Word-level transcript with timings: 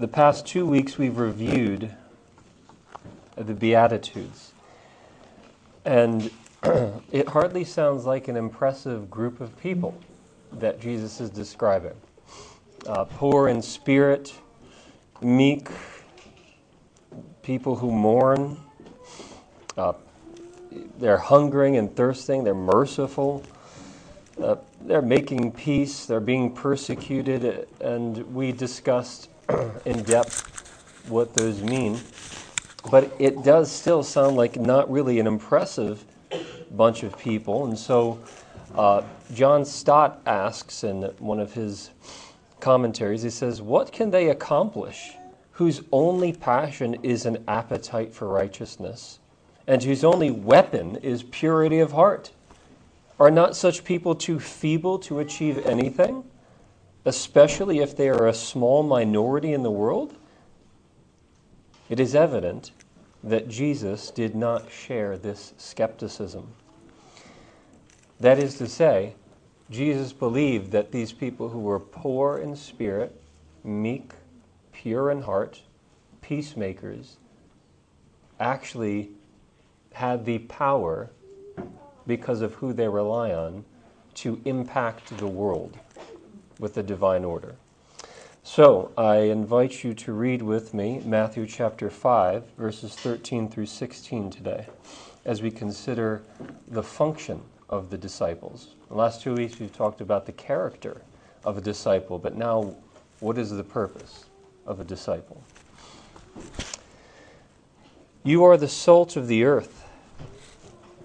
The 0.00 0.06
past 0.06 0.46
two 0.46 0.64
weeks 0.64 0.96
we've 0.96 1.18
reviewed 1.18 1.92
the 3.34 3.52
Beatitudes. 3.52 4.52
And 5.84 6.30
it 7.10 7.26
hardly 7.26 7.64
sounds 7.64 8.04
like 8.04 8.28
an 8.28 8.36
impressive 8.36 9.10
group 9.10 9.40
of 9.40 9.60
people 9.60 9.98
that 10.52 10.80
Jesus 10.80 11.20
is 11.20 11.30
describing. 11.30 11.96
Uh, 12.86 13.06
poor 13.06 13.48
in 13.48 13.60
spirit, 13.60 14.32
meek, 15.20 15.68
people 17.42 17.74
who 17.74 17.90
mourn, 17.90 18.56
uh, 19.76 19.94
they're 21.00 21.18
hungering 21.18 21.76
and 21.76 21.96
thirsting, 21.96 22.44
they're 22.44 22.54
merciful, 22.54 23.42
uh, 24.40 24.54
they're 24.82 25.02
making 25.02 25.50
peace, 25.50 26.06
they're 26.06 26.20
being 26.20 26.54
persecuted, 26.54 27.66
and 27.80 28.32
we 28.32 28.52
discussed 28.52 29.28
in 29.84 30.02
depth 30.02 31.08
what 31.08 31.34
those 31.34 31.62
mean. 31.62 31.98
But 32.90 33.12
it 33.18 33.42
does 33.42 33.70
still 33.70 34.02
sound 34.02 34.36
like 34.36 34.56
not 34.56 34.90
really 34.90 35.18
an 35.18 35.26
impressive 35.26 36.04
bunch 36.70 37.02
of 37.02 37.18
people. 37.18 37.66
And 37.66 37.78
so 37.78 38.20
uh, 38.74 39.02
John 39.34 39.64
Stott 39.64 40.20
asks 40.26 40.84
in 40.84 41.02
one 41.18 41.40
of 41.40 41.52
his 41.52 41.90
commentaries, 42.60 43.22
he 43.22 43.30
says, 43.30 43.62
What 43.62 43.92
can 43.92 44.10
they 44.10 44.28
accomplish 44.30 45.12
whose 45.52 45.82
only 45.92 46.32
passion 46.32 46.94
is 47.02 47.26
an 47.26 47.42
appetite 47.48 48.14
for 48.14 48.28
righteousness, 48.28 49.18
and 49.66 49.82
whose 49.82 50.04
only 50.04 50.30
weapon 50.30 50.96
is 50.96 51.22
purity 51.24 51.80
of 51.80 51.92
heart? 51.92 52.30
Are 53.18 53.30
not 53.30 53.56
such 53.56 53.84
people 53.84 54.14
too 54.14 54.38
feeble 54.38 54.98
to 55.00 55.18
achieve 55.18 55.66
anything, 55.66 56.22
especially 57.08 57.78
if 57.78 57.96
they 57.96 58.10
are 58.10 58.26
a 58.26 58.34
small 58.34 58.82
minority 58.82 59.54
in 59.54 59.62
the 59.62 59.70
world? 59.70 60.14
It 61.88 61.98
is 61.98 62.14
evident 62.14 62.70
that 63.24 63.48
Jesus 63.48 64.10
did 64.10 64.34
not 64.34 64.70
share 64.70 65.16
this 65.16 65.54
skepticism. 65.56 66.52
That 68.20 68.38
is 68.38 68.58
to 68.58 68.66
say, 68.66 69.14
Jesus 69.70 70.12
believed 70.12 70.70
that 70.72 70.92
these 70.92 71.12
people 71.12 71.48
who 71.48 71.60
were 71.60 71.80
poor 71.80 72.36
in 72.36 72.54
spirit, 72.54 73.18
meek, 73.64 74.12
pure 74.72 75.10
in 75.10 75.22
heart, 75.22 75.62
peacemakers, 76.20 77.16
actually 78.38 79.10
had 79.94 80.26
the 80.26 80.40
power, 80.40 81.10
because 82.06 82.42
of 82.42 82.54
who 82.54 82.74
they 82.74 82.88
rely 82.88 83.32
on, 83.32 83.64
to 84.14 84.42
impact 84.44 85.16
the 85.16 85.26
world 85.26 85.78
with 86.58 86.74
the 86.74 86.82
divine 86.82 87.24
order. 87.24 87.56
So 88.42 88.92
I 88.96 89.16
invite 89.16 89.84
you 89.84 89.92
to 89.94 90.12
read 90.12 90.42
with 90.42 90.72
me 90.72 91.02
Matthew 91.04 91.46
chapter 91.46 91.90
5, 91.90 92.44
verses 92.56 92.94
13 92.94 93.48
through 93.48 93.66
16 93.66 94.30
today, 94.30 94.66
as 95.24 95.42
we 95.42 95.50
consider 95.50 96.22
the 96.66 96.82
function 96.82 97.42
of 97.68 97.90
the 97.90 97.98
disciples. 97.98 98.74
The 98.88 98.94
last 98.94 99.20
two 99.20 99.34
weeks 99.34 99.60
we've 99.60 99.72
talked 99.72 100.00
about 100.00 100.24
the 100.24 100.32
character 100.32 101.02
of 101.44 101.58
a 101.58 101.60
disciple, 101.60 102.18
but 102.18 102.36
now 102.36 102.74
what 103.20 103.36
is 103.36 103.50
the 103.50 103.64
purpose 103.64 104.24
of 104.66 104.80
a 104.80 104.84
disciple? 104.84 105.42
You 108.24 108.44
are 108.44 108.56
the 108.56 108.68
salt 108.68 109.16
of 109.16 109.28
the 109.28 109.44
earth, 109.44 109.84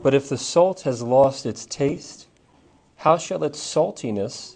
but 0.02 0.14
if 0.14 0.30
the 0.30 0.38
salt 0.38 0.82
has 0.82 1.02
lost 1.02 1.46
its 1.46 1.66
taste, 1.66 2.28
how 2.98 3.18
shall 3.18 3.44
its 3.44 3.60
saltiness 3.60 4.56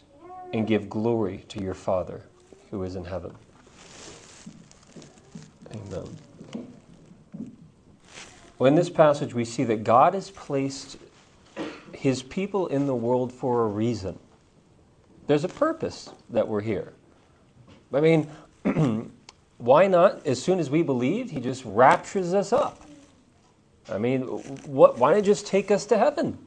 and 0.53 0.67
give 0.67 0.89
glory 0.89 1.43
to 1.49 1.61
your 1.61 1.73
Father 1.73 2.21
who 2.69 2.83
is 2.83 2.95
in 2.95 3.05
heaven. 3.05 3.33
Amen. 5.73 6.17
Well, 8.57 8.67
in 8.67 8.75
this 8.75 8.89
passage, 8.89 9.33
we 9.33 9.45
see 9.45 9.63
that 9.63 9.83
God 9.83 10.13
has 10.13 10.29
placed 10.29 10.97
his 11.93 12.23
people 12.23 12.67
in 12.67 12.85
the 12.85 12.95
world 12.95 13.31
for 13.31 13.63
a 13.63 13.67
reason. 13.67 14.17
There's 15.27 15.43
a 15.43 15.49
purpose 15.49 16.09
that 16.29 16.47
we're 16.47 16.61
here. 16.61 16.93
I 17.93 18.01
mean, 18.01 18.29
why 19.57 19.87
not, 19.87 20.25
as 20.25 20.41
soon 20.41 20.59
as 20.59 20.69
we 20.69 20.83
believe, 20.83 21.31
he 21.31 21.39
just 21.39 21.63
raptures 21.65 22.33
us 22.33 22.53
up? 22.53 22.81
I 23.89 23.97
mean, 23.97 24.21
what, 24.21 24.97
why 24.97 25.13
not 25.13 25.23
just 25.23 25.47
take 25.47 25.71
us 25.71 25.85
to 25.87 25.97
heaven? 25.97 26.37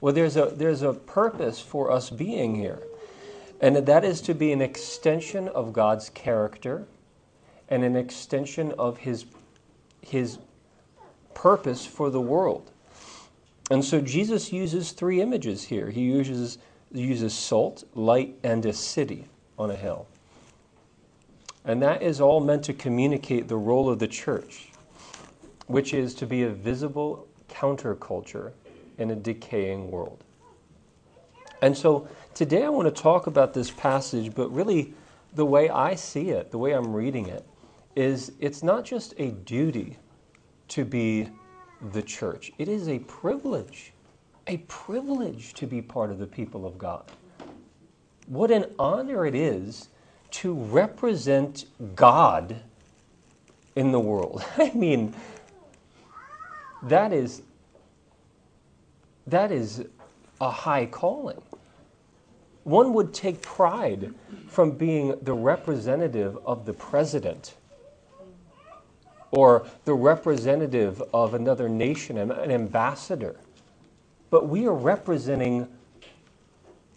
Well, 0.00 0.12
there's 0.12 0.36
a, 0.36 0.46
there's 0.46 0.82
a 0.82 0.92
purpose 0.92 1.60
for 1.60 1.90
us 1.90 2.10
being 2.10 2.54
here. 2.54 2.82
And 3.60 3.76
that 3.76 4.04
is 4.04 4.20
to 4.22 4.34
be 4.34 4.52
an 4.52 4.60
extension 4.60 5.48
of 5.48 5.72
God's 5.72 6.10
character 6.10 6.86
and 7.68 7.82
an 7.82 7.96
extension 7.96 8.72
of 8.78 8.98
his, 8.98 9.24
his 10.02 10.38
purpose 11.34 11.86
for 11.86 12.10
the 12.10 12.20
world. 12.20 12.70
And 13.70 13.84
so 13.84 14.00
Jesus 14.00 14.52
uses 14.52 14.92
three 14.92 15.20
images 15.20 15.64
here. 15.64 15.90
He 15.90 16.02
uses, 16.02 16.58
uses 16.92 17.34
salt, 17.34 17.84
light, 17.94 18.36
and 18.44 18.64
a 18.66 18.72
city 18.72 19.26
on 19.58 19.70
a 19.70 19.76
hill. 19.76 20.06
And 21.64 21.82
that 21.82 22.02
is 22.02 22.20
all 22.20 22.40
meant 22.40 22.62
to 22.64 22.72
communicate 22.72 23.48
the 23.48 23.56
role 23.56 23.88
of 23.88 23.98
the 23.98 24.06
church, 24.06 24.70
which 25.66 25.94
is 25.94 26.14
to 26.16 26.26
be 26.26 26.44
a 26.44 26.50
visible 26.50 27.26
counterculture 27.48 28.52
in 28.98 29.10
a 29.10 29.16
decaying 29.16 29.90
world. 29.90 30.22
And 31.62 31.76
so 31.76 32.08
today 32.34 32.64
I 32.64 32.68
want 32.68 32.94
to 32.94 33.02
talk 33.02 33.26
about 33.26 33.54
this 33.54 33.70
passage, 33.70 34.34
but 34.34 34.50
really 34.50 34.94
the 35.34 35.46
way 35.46 35.68
I 35.68 35.94
see 35.94 36.30
it, 36.30 36.50
the 36.50 36.58
way 36.58 36.72
I'm 36.72 36.92
reading 36.94 37.26
it, 37.26 37.46
is 37.94 38.32
it's 38.40 38.62
not 38.62 38.84
just 38.84 39.14
a 39.18 39.30
duty 39.30 39.96
to 40.68 40.84
be 40.84 41.28
the 41.92 42.02
church, 42.02 42.52
it 42.58 42.68
is 42.68 42.88
a 42.88 42.98
privilege, 43.00 43.92
a 44.46 44.58
privilege 44.68 45.52
to 45.54 45.66
be 45.66 45.82
part 45.82 46.10
of 46.10 46.18
the 46.18 46.26
people 46.26 46.66
of 46.66 46.78
God. 46.78 47.10
What 48.26 48.50
an 48.50 48.66
honor 48.78 49.26
it 49.26 49.34
is 49.34 49.88
to 50.32 50.54
represent 50.54 51.66
God 51.94 52.56
in 53.76 53.92
the 53.92 54.00
world. 54.00 54.44
I 54.58 54.72
mean, 54.74 55.14
that 56.82 57.12
is 57.12 57.42
that 59.26 59.50
is 59.50 59.84
a 60.40 60.50
high 60.50 60.86
calling. 60.86 61.42
One 62.66 62.94
would 62.94 63.14
take 63.14 63.42
pride 63.42 64.12
from 64.48 64.72
being 64.72 65.14
the 65.22 65.34
representative 65.34 66.36
of 66.44 66.66
the 66.66 66.72
president 66.72 67.54
or 69.30 69.68
the 69.84 69.94
representative 69.94 71.00
of 71.14 71.34
another 71.34 71.68
nation, 71.68 72.18
an 72.18 72.50
ambassador. 72.50 73.36
But 74.30 74.48
we 74.48 74.66
are 74.66 74.74
representing 74.74 75.68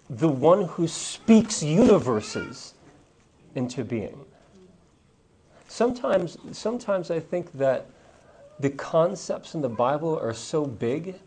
the 0.09 0.28
one 0.28 0.63
who 0.63 0.88
speaks 0.88 1.62
universes 1.62 2.74
into 3.53 3.84
being. 3.84 4.25
Sometimes, 5.67 6.35
sometimes 6.52 7.11
I 7.11 7.20
think 7.20 7.52
that 7.53 7.85
the 8.59 8.72
concepts 8.72 9.53
in 9.53 9.61
the 9.61 9.70
Bible 9.70 10.17
are 10.17 10.34
so 10.34 10.66
big 10.66 11.20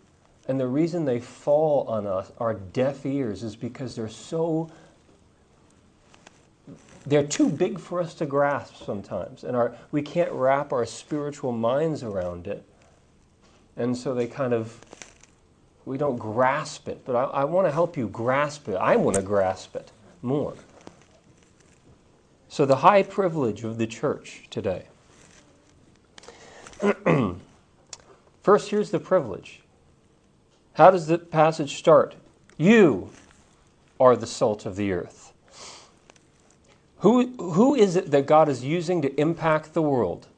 and 0.48 0.58
the 0.58 0.66
reason 0.66 1.04
they 1.04 1.20
fall 1.20 1.86
on 1.88 2.06
us, 2.06 2.32
our 2.38 2.54
deaf 2.54 3.06
ears, 3.06 3.42
is 3.42 3.54
because 3.54 3.94
they're 3.94 4.08
so 4.08 4.70
they're 7.06 7.26
too 7.26 7.48
big 7.48 7.80
for 7.80 8.00
us 8.00 8.14
to 8.14 8.26
grasp 8.26 8.76
sometimes, 8.76 9.44
and 9.44 9.56
our, 9.56 9.76
we 9.90 10.02
can't 10.02 10.30
wrap 10.32 10.72
our 10.72 10.86
spiritual 10.86 11.50
minds 11.52 12.02
around 12.02 12.46
it. 12.46 12.64
And 13.76 13.96
so 13.96 14.14
they 14.14 14.26
kind 14.26 14.52
of, 14.52 14.78
we 15.84 15.98
don't 15.98 16.16
grasp 16.16 16.88
it. 16.88 17.04
But 17.04 17.16
I, 17.16 17.24
I 17.24 17.44
want 17.44 17.66
to 17.66 17.72
help 17.72 17.96
you 17.96 18.08
grasp 18.08 18.68
it. 18.68 18.76
I 18.76 18.96
want 18.96 19.16
to 19.16 19.22
grasp 19.22 19.74
it 19.74 19.90
more. 20.20 20.54
So, 22.48 22.66
the 22.66 22.76
high 22.76 23.02
privilege 23.02 23.64
of 23.64 23.78
the 23.78 23.86
church 23.86 24.46
today. 24.50 24.84
First, 28.42 28.68
here's 28.70 28.90
the 28.90 29.00
privilege 29.00 29.61
how 30.74 30.90
does 30.90 31.06
the 31.06 31.18
passage 31.18 31.76
start? 31.76 32.14
You 32.56 33.10
are 34.00 34.16
the 34.16 34.26
salt 34.26 34.66
of 34.66 34.76
the 34.76 34.92
earth. 34.92 35.32
Who, 36.98 37.26
who 37.36 37.74
is 37.74 37.96
it 37.96 38.10
that 38.12 38.26
God 38.26 38.48
is 38.48 38.64
using 38.64 39.02
to 39.02 39.20
impact 39.20 39.74
the 39.74 39.82
world? 39.82 40.28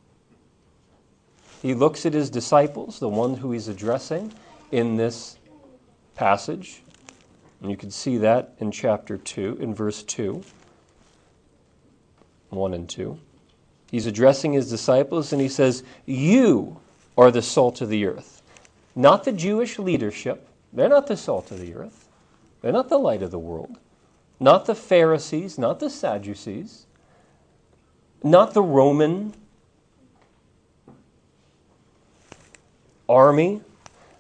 He 1.61 1.75
looks 1.75 2.05
at 2.05 2.15
his 2.15 2.31
disciples, 2.31 2.99
the 2.99 3.09
one 3.09 3.37
who 3.37 3.53
he's 3.53 3.69
addressing 3.69 4.33
in 4.73 4.97
this 4.97 5.39
passage. 6.15 6.83
And 7.61 7.71
you 7.71 7.77
can 7.77 7.91
see 7.91 8.19
that 8.19 8.55
in 8.59 8.71
chapter 8.71 9.17
2, 9.17 9.59
in 9.61 9.75
verse 9.75 10.03
2, 10.03 10.43
1 12.51 12.75
and 12.75 12.89
2. 12.89 13.19
He's 13.91 14.07
addressing 14.07 14.53
his 14.53 14.69
disciples 14.69 15.33
and 15.33 15.41
he 15.41 15.49
says, 15.49 15.85
You 16.07 16.81
are 17.17 17.31
the 17.31 17.43
salt 17.43 17.81
of 17.81 17.89
the 17.89 18.07
earth. 18.07 18.34
Not 18.95 19.25
the 19.25 19.33
Jewish 19.33 19.79
leadership. 19.79 20.49
They're 20.73 20.89
not 20.89 21.07
the 21.07 21.17
salt 21.17 21.51
of 21.51 21.61
the 21.61 21.75
earth. 21.75 22.09
They're 22.61 22.73
not 22.73 22.89
the 22.89 22.99
light 22.99 23.23
of 23.23 23.31
the 23.31 23.39
world. 23.39 23.79
Not 24.41 24.67
the 24.67 24.75
Pharisees, 24.75 25.59
not 25.59 25.81
the 25.81 25.91
Sadducees, 25.91 26.87
not 28.23 28.55
the 28.55 28.63
Roman 28.63 29.35
army, 33.09 33.61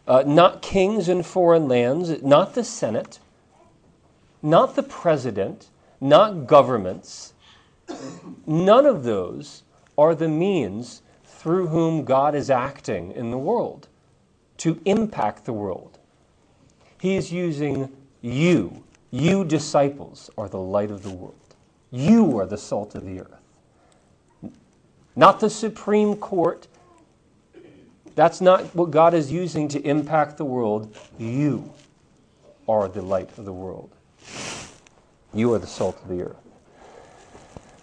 uh, 0.07 0.25
not 0.27 0.63
kings 0.63 1.09
in 1.09 1.23
foreign 1.23 1.69
lands, 1.69 2.23
not 2.23 2.55
the 2.55 2.65
Senate, 2.65 3.19
not 4.43 4.77
the 4.77 4.83
president, 4.83 5.69
not 6.01 6.47
governments. 6.47 7.33
None 8.47 8.87
of 8.87 9.05
those 9.05 9.63
are 9.97 10.15
the 10.15 10.29
means 10.29 11.03
through 11.25 11.69
whom 11.69 12.05
God 12.05 12.35
is 12.35 12.51
acting 12.51 13.13
in 13.13 13.31
the 13.31 13.39
world 13.39 13.89
to 14.59 14.81
impact 14.85 15.45
the 15.45 15.53
world. 15.53 15.99
He 17.01 17.17
is 17.17 17.33
using 17.33 17.91
you 18.21 18.85
you 19.15 19.45
disciples 19.45 20.29
are 20.37 20.49
the 20.49 20.59
light 20.59 20.91
of 20.91 21.05
the 21.05 21.11
world. 21.11 21.55
You 21.93 22.37
are 22.41 22.47
the 22.47 22.59
salt 22.59 22.97
of 22.97 23.05
the 23.05 23.21
earth. 23.21 24.53
Not 25.15 25.39
the 25.39 25.49
Supreme 25.49 26.17
Court. 26.17 26.67
That's 28.17 28.41
not 28.41 28.75
what 28.75 28.91
God 28.91 29.15
is 29.15 29.31
using 29.31 29.69
to 29.69 29.81
impact 29.83 30.37
the 30.37 30.45
world. 30.45 30.97
You 31.17 31.73
are 32.69 32.89
the 32.89 33.03
light 33.03 33.31
of 33.39 33.45
the 33.45 33.53
world. 33.53 33.93
You 35.33 35.55
are 35.55 35.61
the 35.61 35.69
salt 35.69 35.97
of 36.03 36.09
the 36.09 36.23
earth. 36.23 36.43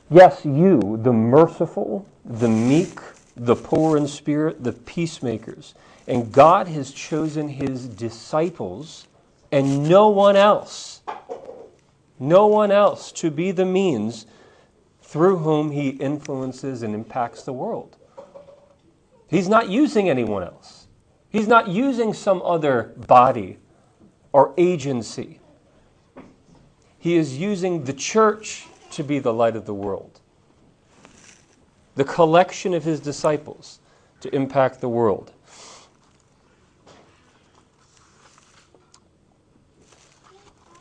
Yes, 0.10 0.44
you, 0.44 1.00
the 1.02 1.14
merciful, 1.14 2.06
the 2.26 2.50
meek, 2.50 3.00
the 3.38 3.56
poor 3.56 3.96
in 3.96 4.06
spirit, 4.06 4.66
the 4.66 4.74
peacemakers. 4.74 5.76
And 6.07 6.31
God 6.31 6.68
has 6.68 6.92
chosen 6.92 7.48
his 7.48 7.88
disciples 7.88 9.07
and 9.51 9.88
no 9.88 10.09
one 10.09 10.36
else, 10.36 11.01
no 12.19 12.48
one 12.48 12.71
else 12.71 13.12
to 13.13 13.30
be 13.30 13.51
the 13.51 13.65
means 13.65 14.25
through 15.01 15.38
whom 15.38 15.71
he 15.71 15.89
influences 15.89 16.83
and 16.83 16.95
impacts 16.95 17.44
the 17.44 17.53
world. 17.53 17.98
He's 19.27 19.50
not 19.50 19.69
using 19.69 20.09
anyone 20.09 20.44
else. 20.44 20.88
He's 21.30 21.48
not 21.48 21.68
using 21.68 22.13
some 22.13 22.42
other 22.42 22.94
body 23.07 23.57
or 24.31 24.53
agency. 24.57 25.39
He 26.98 27.15
is 27.15 27.38
using 27.38 27.83
the 27.86 27.94
church 27.94 28.68
to 28.92 29.03
be 29.03 29.19
the 29.19 29.33
light 29.33 29.56
of 29.56 29.65
the 29.65 29.74
world, 29.74 30.19
the 31.95 32.03
collection 32.03 32.74
of 32.74 32.83
his 32.83 33.00
disciples 33.00 33.80
to 34.19 34.33
impact 34.36 34.81
the 34.81 34.89
world. 34.89 35.31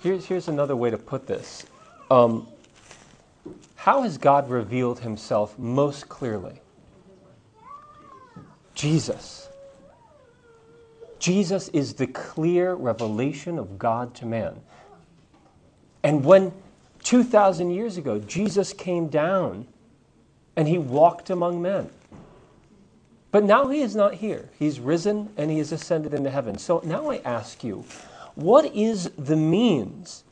Here's, 0.03 0.27
here's 0.27 0.49
another 0.49 0.77
way 0.77 0.91
to 0.91 0.99
put 0.99 1.27
this. 1.27 1.67
Um, 2.11 2.49
how 3.77 4.03
has 4.03 4.19
God 4.19 4.49
revealed 4.51 5.01
himself 5.01 5.59
most 5.59 6.09
clearly? 6.09 6.61
Jesus. 8.75 9.49
Jesus 11.19 11.69
is 11.69 11.95
the 11.95 12.07
clear 12.07 12.75
revelation 12.75 13.59
of 13.59 13.79
God 13.79 14.15
to 14.17 14.27
man. 14.27 14.61
And 16.03 16.25
when 16.25 16.53
2,000 17.03 17.71
years 17.71 17.99
ago 17.99 18.19
Jesus 18.19 18.73
came 18.73 19.09
down 19.09 19.67
and 20.57 20.67
he 20.67 20.79
walked 20.79 21.29
among 21.29 21.61
men, 21.61 21.91
but 23.33 23.45
now 23.45 23.69
he 23.69 23.81
is 23.81 23.95
not 23.95 24.15
here. 24.15 24.49
He's 24.59 24.81
risen 24.81 25.31
and 25.37 25.51
he 25.51 25.59
has 25.59 25.73
ascended 25.73 26.15
into 26.15 26.31
heaven. 26.31 26.59
So 26.59 26.81
now 26.85 27.11
I 27.11 27.19
ask 27.19 27.63
you, 27.63 27.85
what 28.41 28.75
is 28.75 29.11
the 29.19 29.37
means? 29.37 30.25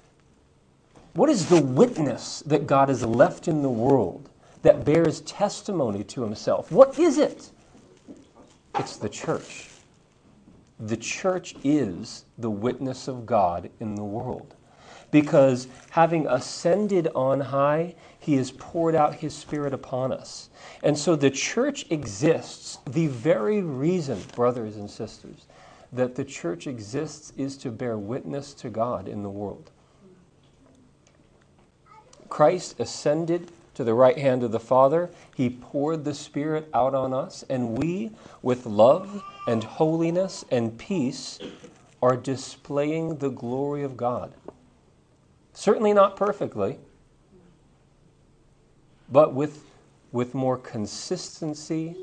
What 1.13 1.29
is 1.29 1.49
the 1.49 1.61
witness 1.61 2.41
that 2.47 2.67
God 2.67 2.89
has 2.89 3.05
left 3.05 3.49
in 3.49 3.63
the 3.63 3.69
world 3.69 4.31
that 4.63 4.85
bears 4.85 5.21
testimony 5.23 6.05
to 6.05 6.23
himself? 6.23 6.73
What 6.73 6.99
is 6.99 7.19
it? 7.19 7.51
It's 8.79 8.97
the 8.97 9.09
church. 9.09 9.69
The 10.81 10.97
church 10.97 11.57
is 11.65 12.25
the 12.39 12.51
witness 12.51 13.09
of 13.09 13.27
God 13.27 13.69
in 13.81 13.95
the 13.95 14.05
world. 14.05 14.55
Because 15.11 15.67
having 15.91 16.27
ascended 16.29 17.09
on 17.15 17.41
high, 17.41 17.95
he 18.21 18.37
has 18.37 18.53
poured 18.53 18.95
out 18.95 19.17
his 19.17 19.35
spirit 19.35 19.75
upon 19.75 20.13
us. 20.13 20.51
And 20.83 20.97
so 20.97 21.17
the 21.17 21.31
church 21.31 21.87
exists, 21.91 22.79
the 22.87 23.09
very 23.09 23.61
reason, 23.61 24.23
brothers 24.37 24.77
and 24.77 24.89
sisters, 24.89 25.48
that 25.93 26.15
the 26.15 26.25
church 26.25 26.67
exists 26.67 27.33
is 27.37 27.57
to 27.59 27.71
bear 27.71 27.97
witness 27.97 28.53
to 28.55 28.71
God 28.71 29.09
in 29.09 29.23
the 29.23 29.31
world. 29.31 29.71
Christ 32.29 32.79
ascended 32.79 33.51
to 33.75 33.85
the 33.85 33.95
right 33.95 34.19
hand 34.19 34.43
of 34.43 34.53
the 34.53 34.61
Father. 34.61 35.11
He 35.35 35.49
poured 35.49 36.05
the 36.05 36.15
Spirit 36.15 36.69
out 36.75 36.95
on 36.95 37.15
us, 37.15 37.45
and 37.49 37.79
we, 37.79 38.11
with 38.43 38.67
love 38.67 39.23
and 39.47 39.65
holiness 39.65 40.45
and 40.51 40.77
peace, 40.77 41.39
are 42.03 42.17
displaying 42.17 43.17
the 43.17 43.31
glory 43.31 43.83
of 43.83 43.97
God. 43.97 44.35
Certainly 45.53 45.95
not 45.95 46.17
perfectly, 46.17 46.79
but 49.11 49.33
with, 49.33 49.65
with 50.13 50.35
more 50.35 50.57
consistency 50.59 51.97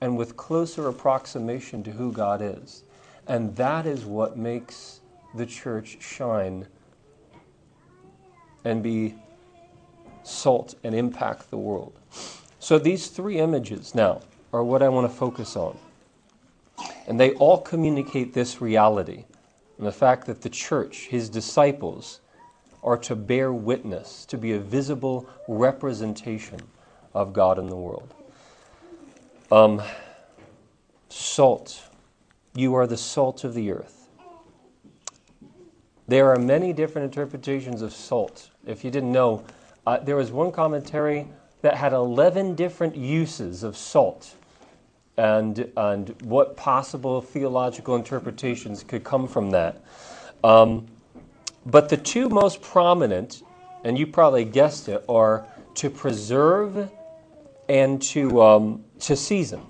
and 0.00 0.16
with 0.16 0.36
closer 0.36 0.88
approximation 0.88 1.82
to 1.84 1.92
who 1.92 2.12
God 2.12 2.40
is. 2.42 2.84
And 3.26 3.54
that 3.56 3.86
is 3.86 4.04
what 4.04 4.36
makes 4.36 5.00
the 5.34 5.46
church 5.46 5.98
shine 6.00 6.66
and 8.64 8.82
be 8.82 9.14
salt 10.22 10.74
and 10.84 10.94
impact 10.94 11.50
the 11.50 11.56
world. 11.56 11.92
So 12.58 12.78
these 12.78 13.08
three 13.08 13.38
images 13.38 13.94
now 13.94 14.20
are 14.52 14.64
what 14.64 14.82
I 14.82 14.88
want 14.88 15.10
to 15.10 15.16
focus 15.16 15.56
on. 15.56 15.78
And 17.06 17.18
they 17.18 17.32
all 17.32 17.58
communicate 17.58 18.34
this 18.34 18.60
reality 18.60 19.24
and 19.78 19.86
the 19.86 19.92
fact 19.92 20.26
that 20.26 20.42
the 20.42 20.50
church, 20.50 21.06
his 21.06 21.28
disciples, 21.28 22.20
are 22.82 22.96
to 22.98 23.16
bear 23.16 23.52
witness, 23.52 24.24
to 24.26 24.38
be 24.38 24.52
a 24.52 24.58
visible 24.58 25.28
representation 25.48 26.60
of 27.14 27.32
God 27.32 27.58
in 27.58 27.66
the 27.68 27.76
world. 27.76 28.14
Um, 29.50 29.82
salt 31.08 31.89
you 32.54 32.74
are 32.74 32.86
the 32.86 32.96
salt 32.96 33.44
of 33.44 33.54
the 33.54 33.70
earth. 33.70 34.08
There 36.08 36.32
are 36.32 36.38
many 36.38 36.72
different 36.72 37.04
interpretations 37.04 37.82
of 37.82 37.92
salt. 37.92 38.50
If 38.66 38.84
you 38.84 38.90
didn't 38.90 39.12
know, 39.12 39.44
uh, 39.86 39.98
there 39.98 40.16
was 40.16 40.32
one 40.32 40.50
commentary 40.50 41.28
that 41.62 41.76
had 41.76 41.92
11 41.92 42.54
different 42.54 42.96
uses 42.96 43.62
of 43.62 43.76
salt 43.76 44.34
and, 45.16 45.70
and 45.76 46.20
what 46.22 46.56
possible 46.56 47.20
theological 47.20 47.94
interpretations 47.94 48.82
could 48.82 49.04
come 49.04 49.28
from 49.28 49.50
that. 49.50 49.84
Um, 50.42 50.86
but 51.66 51.90
the 51.90 51.96
two 51.96 52.28
most 52.28 52.62
prominent, 52.62 53.42
and 53.84 53.98
you 53.98 54.06
probably 54.06 54.44
guessed 54.44 54.88
it, 54.88 55.04
are 55.08 55.46
to 55.74 55.90
preserve 55.90 56.90
and 57.68 58.00
to, 58.02 58.42
um, 58.42 58.84
to 59.00 59.14
season. 59.14 59.60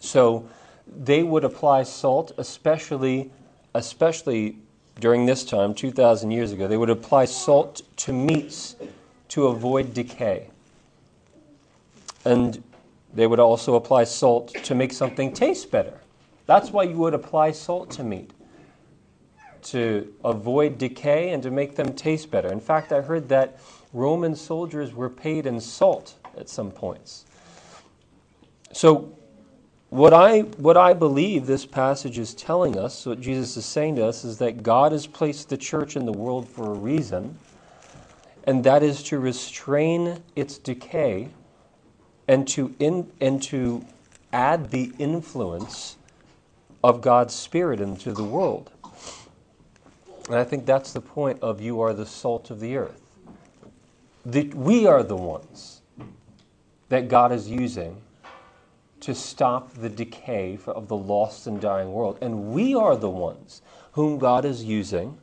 So 0.00 0.48
they 0.96 1.22
would 1.22 1.44
apply 1.44 1.82
salt, 1.82 2.32
especially, 2.38 3.30
especially 3.74 4.58
during 4.98 5.26
this 5.26 5.44
time, 5.44 5.74
2,000 5.74 6.30
years 6.30 6.52
ago. 6.52 6.66
They 6.66 6.76
would 6.76 6.90
apply 6.90 7.26
salt 7.26 7.82
to 7.98 8.12
meats 8.12 8.76
to 9.28 9.48
avoid 9.48 9.92
decay. 9.92 10.48
And 12.24 12.62
they 13.14 13.26
would 13.26 13.40
also 13.40 13.74
apply 13.74 14.04
salt 14.04 14.48
to 14.64 14.74
make 14.74 14.92
something 14.92 15.32
taste 15.32 15.70
better. 15.70 16.00
That's 16.46 16.70
why 16.70 16.84
you 16.84 16.96
would 16.98 17.14
apply 17.14 17.52
salt 17.52 17.90
to 17.92 18.04
meat, 18.04 18.30
to 19.64 20.12
avoid 20.24 20.78
decay 20.78 21.30
and 21.30 21.42
to 21.42 21.50
make 21.50 21.76
them 21.76 21.92
taste 21.92 22.30
better. 22.30 22.52
In 22.52 22.60
fact, 22.60 22.92
I 22.92 23.00
heard 23.00 23.28
that 23.28 23.58
Roman 23.92 24.34
soldiers 24.34 24.94
were 24.94 25.10
paid 25.10 25.46
in 25.46 25.60
salt 25.60 26.14
at 26.36 26.48
some 26.48 26.70
points. 26.70 27.24
So 28.72 29.15
what 29.90 30.12
I, 30.14 30.40
what 30.40 30.76
I 30.76 30.94
believe 30.94 31.46
this 31.46 31.66
passage 31.66 32.18
is 32.18 32.34
telling 32.34 32.78
us, 32.78 33.06
what 33.06 33.20
Jesus 33.20 33.56
is 33.56 33.66
saying 33.66 33.96
to 33.96 34.06
us, 34.06 34.24
is 34.24 34.38
that 34.38 34.62
God 34.62 34.92
has 34.92 35.06
placed 35.06 35.48
the 35.48 35.56
church 35.56 35.96
in 35.96 36.06
the 36.06 36.12
world 36.12 36.48
for 36.48 36.72
a 36.72 36.74
reason. 36.78 37.38
and 38.46 38.64
that 38.64 38.82
is 38.82 39.02
to 39.04 39.18
restrain 39.18 40.22
its 40.36 40.58
decay 40.58 41.28
and 42.28 42.48
to, 42.48 42.74
in, 42.78 43.10
and 43.20 43.42
to 43.42 43.84
add 44.32 44.70
the 44.70 44.92
influence 44.98 45.96
of 46.84 47.00
God's 47.00 47.34
Spirit 47.34 47.80
into 47.80 48.12
the 48.12 48.24
world. 48.24 48.70
And 50.28 50.36
I 50.36 50.44
think 50.44 50.66
that's 50.66 50.92
the 50.92 51.00
point 51.00 51.40
of 51.42 51.60
you 51.60 51.80
are 51.80 51.94
the 51.94 52.06
salt 52.06 52.50
of 52.50 52.60
the 52.60 52.76
earth. 52.76 53.00
The, 54.24 54.48
we 54.48 54.86
are 54.86 55.02
the 55.02 55.16
ones 55.16 55.82
that 56.88 57.08
God 57.08 57.32
is 57.32 57.48
using 57.48 58.02
to 59.00 59.14
stop 59.14 59.72
the 59.74 59.88
decay 59.88 60.58
of 60.66 60.88
the 60.88 60.96
lost 60.96 61.46
and 61.46 61.60
dying 61.60 61.92
world. 61.92 62.18
And 62.20 62.52
we 62.52 62.74
are 62.74 62.96
the 62.96 63.10
ones 63.10 63.62
whom 63.92 64.18
God 64.18 64.44
is 64.44 64.64
using 64.64 65.18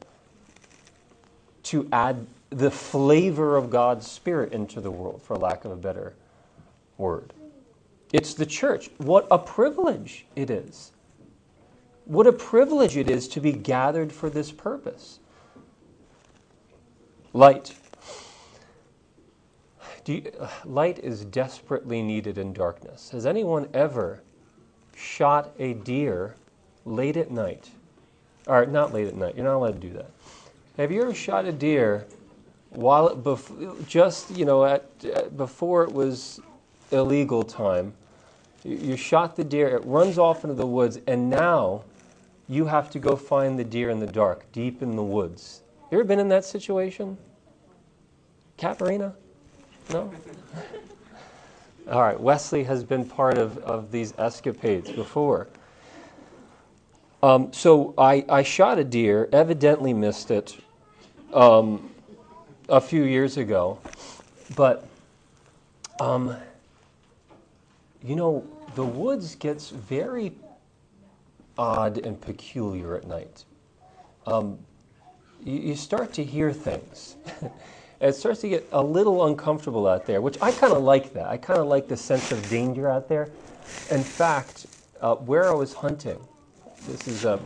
to 1.63 1.87
add 1.91 2.27
the 2.49 2.71
flavor 2.71 3.57
of 3.57 3.69
God's 3.69 4.09
Spirit 4.09 4.53
into 4.53 4.79
the 4.79 4.91
world, 4.91 5.21
for 5.21 5.35
lack 5.35 5.65
of 5.65 5.71
a 5.71 5.75
better 5.75 6.13
word. 6.97 7.33
It's 8.11 8.35
the 8.35 8.45
church. 8.45 8.89
What 8.97 9.27
a 9.31 9.39
privilege 9.39 10.25
it 10.35 10.51
is. 10.51 10.91
What 12.05 12.27
a 12.27 12.33
privilege 12.33 12.95
it 12.97 13.09
is 13.09 13.27
to 13.29 13.39
be 13.39 13.51
gathered 13.51 14.11
for 14.11 14.29
this 14.29 14.51
purpose. 14.51 15.19
Light. 17.31 17.73
You, 20.05 20.31
light 20.65 20.99
is 20.99 21.23
desperately 21.25 22.01
needed 22.01 22.37
in 22.37 22.53
darkness. 22.53 23.09
Has 23.11 23.25
anyone 23.25 23.69
ever 23.73 24.21
shot 24.95 25.53
a 25.59 25.73
deer 25.73 26.35
late 26.85 27.17
at 27.17 27.31
night? 27.31 27.71
Or 28.47 28.65
not 28.65 28.93
late 28.93 29.07
at 29.07 29.15
night, 29.15 29.35
you're 29.35 29.45
not 29.45 29.55
allowed 29.55 29.81
to 29.81 29.87
do 29.87 29.93
that. 29.93 30.11
Have 30.77 30.91
you 30.91 31.01
ever 31.01 31.13
shot 31.13 31.45
a 31.45 31.51
deer 31.51 32.05
while 32.71 33.07
it 33.07 33.23
bef- 33.23 33.87
just 33.87 34.35
you 34.35 34.43
know 34.43 34.65
at 34.65 34.85
uh, 35.15 35.29
before 35.29 35.83
it 35.83 35.91
was 35.91 36.41
illegal 36.91 37.43
time? 37.43 37.93
You, 38.63 38.75
you 38.77 38.97
shot 38.97 39.35
the 39.35 39.43
deer, 39.43 39.69
it 39.69 39.85
runs 39.85 40.17
off 40.17 40.43
into 40.43 40.55
the 40.55 40.67
woods, 40.67 40.99
and 41.07 41.29
now 41.29 41.83
you 42.49 42.65
have 42.65 42.89
to 42.91 42.99
go 42.99 43.15
find 43.15 43.57
the 43.57 43.63
deer 43.63 43.89
in 43.89 43.99
the 43.99 44.07
dark, 44.07 44.51
deep 44.51 44.81
in 44.81 44.95
the 44.95 45.03
woods. 45.03 45.61
You 45.91 45.99
ever 45.99 46.03
been 46.03 46.19
in 46.19 46.27
that 46.29 46.43
situation? 46.43 47.17
Caparina? 48.57 49.15
No? 49.91 50.11
All 51.91 52.01
right, 52.01 52.19
Wesley 52.19 52.63
has 52.63 52.83
been 52.83 53.05
part 53.05 53.37
of, 53.37 53.57
of 53.59 53.91
these 53.91 54.13
escapades 54.17 54.89
before. 54.91 55.47
Um, 57.21 57.51
so 57.53 57.93
I, 57.97 58.25
I 58.29 58.43
shot 58.43 58.79
a 58.79 58.83
deer, 58.83 59.29
evidently 59.31 59.93
missed 59.93 60.31
it 60.31 60.57
um, 61.33 61.91
a 62.69 62.81
few 62.81 63.03
years 63.03 63.37
ago, 63.37 63.79
but 64.55 64.87
um, 65.99 66.35
you 68.03 68.15
know, 68.15 68.45
the 68.75 68.83
woods 68.83 69.35
gets 69.35 69.69
very 69.69 70.33
odd 71.57 71.97
and 71.97 72.19
peculiar 72.19 72.95
at 72.95 73.07
night. 73.07 73.45
Um, 74.25 74.59
you, 75.43 75.59
you 75.59 75.75
start 75.75 76.13
to 76.13 76.23
hear 76.23 76.51
things. 76.51 77.15
it 78.03 78.15
starts 78.15 78.41
to 78.41 78.49
get 78.49 78.67
a 78.73 78.83
little 78.83 79.25
uncomfortable 79.25 79.87
out 79.87 80.05
there, 80.05 80.21
which 80.21 80.37
I 80.41 80.51
kind 80.51 80.73
of 80.73 80.83
like 80.83 81.13
that. 81.13 81.27
I 81.27 81.37
kind 81.37 81.59
of 81.59 81.67
like 81.67 81.87
the 81.87 81.95
sense 81.95 82.33
of 82.33 82.49
danger 82.49 82.89
out 82.89 83.07
there. 83.07 83.29
In 83.91 84.03
fact, 84.03 84.65
uh, 84.99 85.15
where 85.15 85.49
I 85.49 85.53
was 85.53 85.73
hunting, 85.73 86.19
this 86.85 87.07
is 87.07 87.23
a 87.23 87.39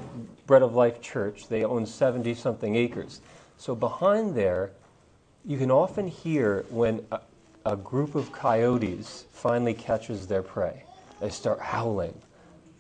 Bread 0.47 0.63
of 0.63 0.73
Life 0.73 0.99
church. 0.99 1.47
They 1.47 1.63
own 1.63 1.85
70 1.85 2.33
something 2.33 2.75
acres. 2.75 3.21
So 3.57 3.75
behind 3.75 4.33
there, 4.33 4.71
you 5.45 5.59
can 5.59 5.69
often 5.69 6.07
hear 6.07 6.65
when 6.69 7.05
a, 7.11 7.19
a 7.65 7.75
group 7.75 8.15
of 8.15 8.31
coyotes 8.31 9.25
finally 9.31 9.75
catches 9.75 10.25
their 10.25 10.41
prey. 10.41 10.83
They 11.21 11.29
start 11.29 11.59
howling 11.59 12.19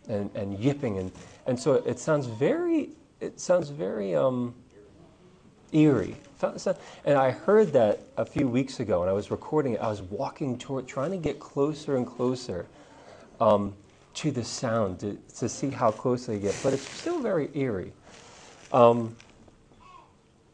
and, 0.09 0.31
and 0.33 0.57
yipping 0.57 0.97
and, 0.97 1.11
and 1.45 1.59
so 1.59 1.73
it 1.73 1.99
sounds 1.99 2.27
very 2.27 2.89
it 3.19 3.39
sounds 3.39 3.69
very 3.69 4.15
um, 4.15 4.53
eerie 5.73 6.15
and 7.05 7.17
i 7.17 7.31
heard 7.31 7.73
that 7.73 7.99
a 8.17 8.25
few 8.25 8.47
weeks 8.47 8.79
ago 8.79 9.01
and 9.01 9.09
i 9.09 9.13
was 9.13 9.31
recording 9.31 9.73
it 9.73 9.81
i 9.81 9.87
was 9.87 10.01
walking 10.03 10.57
toward 10.57 10.87
trying 10.87 11.11
to 11.11 11.17
get 11.17 11.39
closer 11.39 11.97
and 11.97 12.05
closer 12.05 12.65
um, 13.39 13.73
to 14.13 14.31
the 14.31 14.43
sound 14.43 14.99
to, 14.99 15.17
to 15.35 15.47
see 15.47 15.69
how 15.69 15.91
close 15.91 16.25
they 16.25 16.39
get 16.39 16.55
but 16.63 16.73
it's 16.73 16.87
still 16.89 17.19
very 17.19 17.49
eerie. 17.53 17.93
Um, 18.73 19.15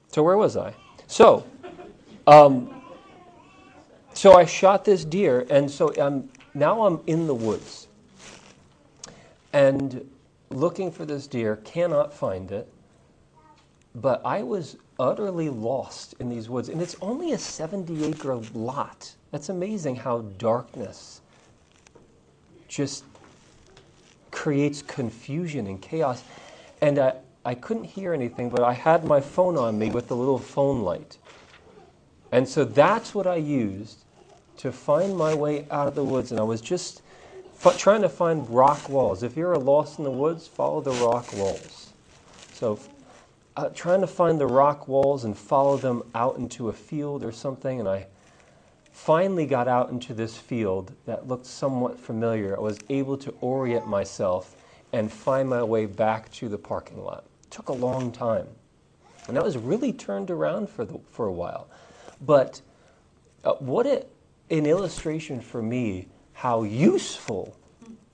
so 0.10 0.22
where 0.22 0.38
was 0.38 0.58
i? 0.58 0.74
So 1.08 1.46
um, 2.28 2.82
so 4.14 4.34
i 4.34 4.46
shot 4.46 4.86
this 4.86 5.04
deer 5.06 5.46
and 5.50 5.70
so 5.70 5.94
I'm, 5.96 6.30
now 6.54 6.86
i'm 6.86 7.00
in 7.08 7.28
the 7.28 7.36
woods. 7.36 7.88
And 9.54 10.10
looking 10.50 10.92
for 10.92 11.06
this 11.06 11.28
deer, 11.28 11.58
cannot 11.58 12.14
find 12.14 12.52
it. 12.52 12.68
But 13.96 14.22
I 14.26 14.42
was 14.42 14.78
utterly 15.00 15.50
lost 15.50 16.16
in 16.20 16.30
these 16.30 16.50
woods. 16.50 16.70
And 16.70 16.82
it's 16.82 16.96
only 17.02 17.34
a 17.34 17.38
70 17.38 18.06
acre 18.06 18.36
lot. 18.54 19.14
That's 19.32 19.50
amazing 19.50 19.96
how 19.96 20.22
darkness 20.38 21.22
just 22.68 23.04
creates 24.32 24.82
confusion 24.82 25.68
and 25.68 25.82
chaos. 25.82 26.24
And 26.82 27.00
I, 27.00 27.14
I 27.46 27.56
couldn't 27.56 27.86
hear 27.86 28.14
anything, 28.14 28.50
but 28.50 28.62
I 28.62 28.74
had 28.74 29.04
my 29.06 29.22
phone 29.22 29.58
on 29.58 29.78
me 29.78 29.90
with 29.90 30.08
the 30.08 30.16
little 30.16 30.40
phone 30.40 30.82
light. 30.82 31.18
And 32.32 32.48
so 32.48 32.66
that's 32.66 33.14
what 33.14 33.28
I 33.28 33.36
used 33.36 34.00
to 34.58 34.72
find 34.72 35.16
my 35.16 35.34
way 35.34 35.68
out 35.70 35.88
of 35.88 35.96
the 35.96 36.04
woods. 36.04 36.32
And 36.32 36.40
I 36.40 36.44
was 36.44 36.62
just 36.62 37.02
trying 37.78 38.02
to 38.02 38.10
find 38.10 38.50
rock 38.50 38.90
walls. 38.90 39.24
If 39.24 39.38
you're 39.38 39.56
lost 39.58 39.98
in 40.00 40.04
the 40.04 40.12
woods, 40.12 40.48
follow 40.48 40.82
the 40.82 40.92
rock 40.92 41.32
walls. 41.34 41.94
So, 42.54 42.80
uh, 43.56 43.70
trying 43.70 44.02
to 44.02 44.08
find 44.08 44.40
the 44.40 44.48
rock 44.48 44.88
walls 44.88 45.24
and 45.24 45.38
follow 45.38 45.78
them 45.78 46.04
out 46.16 46.38
into 46.38 46.70
a 46.70 46.74
field 46.74 47.24
or 47.24 47.32
something, 47.32 47.80
and 47.80 47.88
I 47.88 48.08
finally 48.92 49.46
got 49.46 49.68
out 49.68 49.90
into 49.90 50.14
this 50.14 50.38
field 50.38 50.94
that 51.06 51.28
looked 51.28 51.46
somewhat 51.46 52.00
familiar. 52.00 52.56
I 52.56 52.62
was 52.62 52.80
able 52.90 53.18
to 53.18 53.32
orient 53.42 53.88
myself 53.88 54.56
and 54.94 55.12
find 55.12 55.50
my 55.50 55.64
way 55.64 55.86
back 55.86 56.32
to 56.34 56.48
the 56.48 56.58
parking 56.58 57.04
lot. 57.04 57.26
It 57.44 57.52
took 57.52 57.70
a 57.70 57.74
long 57.74 58.12
time. 58.12 58.48
And 59.28 59.38
I 59.38 59.42
was 59.42 59.58
really 59.58 59.94
turned 59.94 60.30
around 60.30 60.70
for, 60.70 60.86
the, 60.86 61.00
for 61.10 61.26
a 61.26 61.32
while. 61.32 61.68
But 62.22 62.62
uh, 63.44 63.54
what 63.54 63.86
it, 63.86 64.10
an 64.50 64.66
illustration 64.66 65.42
for 65.42 65.62
me 65.62 66.08
how 66.34 66.64
useful 66.64 67.56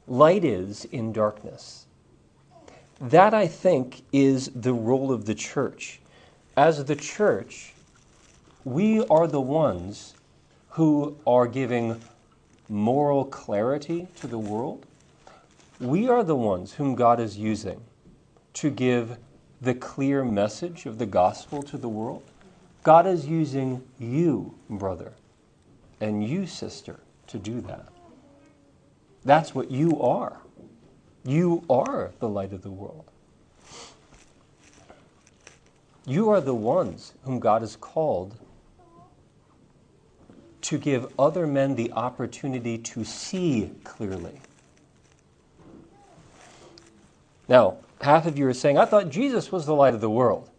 light 0.08 0.44
is 0.44 0.86
in 0.86 1.12
darkness. 1.12 1.88
That, 3.02 3.34
I 3.34 3.48
think, 3.48 4.02
is 4.12 4.50
the 4.54 4.74
role 4.74 5.12
of 5.12 5.26
the 5.26 5.36
church. 5.36 6.00
As 6.58 6.84
the 6.84 6.96
church, 6.96 7.74
we 8.66 9.06
are 9.06 9.28
the 9.28 9.40
ones 9.42 10.16
who 10.72 11.18
are 11.26 11.48
giving 11.48 12.02
moral 12.68 13.26
clarity 13.26 14.08
to 14.18 14.28
the 14.28 14.38
world. 14.38 14.86
We 15.80 16.10
are 16.10 16.24
the 16.24 16.36
ones 16.36 16.74
whom 16.74 16.96
God 16.96 17.20
is 17.20 17.38
using 17.38 17.82
to 18.56 18.70
give 18.70 19.18
the 19.62 19.74
clear 19.74 20.26
message 20.26 20.86
of 20.86 20.98
the 20.98 21.06
gospel 21.06 21.64
to 21.64 21.78
the 21.78 21.90
world. 21.90 22.24
God 22.84 23.08
is 23.08 23.26
using 23.26 23.84
you, 23.98 24.56
brother, 24.70 25.14
and 26.02 26.24
you, 26.28 26.46
sister, 26.46 27.00
to 27.28 27.38
do 27.38 27.62
that. 27.62 27.88
That's 29.24 29.56
what 29.56 29.72
you 29.72 30.02
are. 30.02 30.38
You 31.26 31.64
are 31.70 32.12
the 32.20 32.30
light 32.30 32.54
of 32.54 32.62
the 32.62 32.72
world. 32.72 33.12
You 36.06 36.30
are 36.30 36.42
the 36.42 36.56
ones 36.56 37.14
whom 37.24 37.40
God 37.40 37.62
has 37.62 37.76
called 37.76 38.36
to 40.62 40.78
give 40.78 41.12
other 41.20 41.46
men 41.46 41.76
the 41.76 41.92
opportunity 41.92 42.78
to 42.78 43.04
see 43.04 43.72
clearly. 43.84 44.40
Now, 47.48 47.78
half 48.02 48.26
of 48.26 48.38
you 48.38 48.48
are 48.48 48.54
saying, 48.54 48.78
I 48.78 48.86
thought 48.86 49.10
Jesus 49.10 49.52
was 49.52 49.66
the 49.66 49.74
light 49.74 49.94
of 49.94 50.02
the 50.02 50.10
world. 50.10 50.50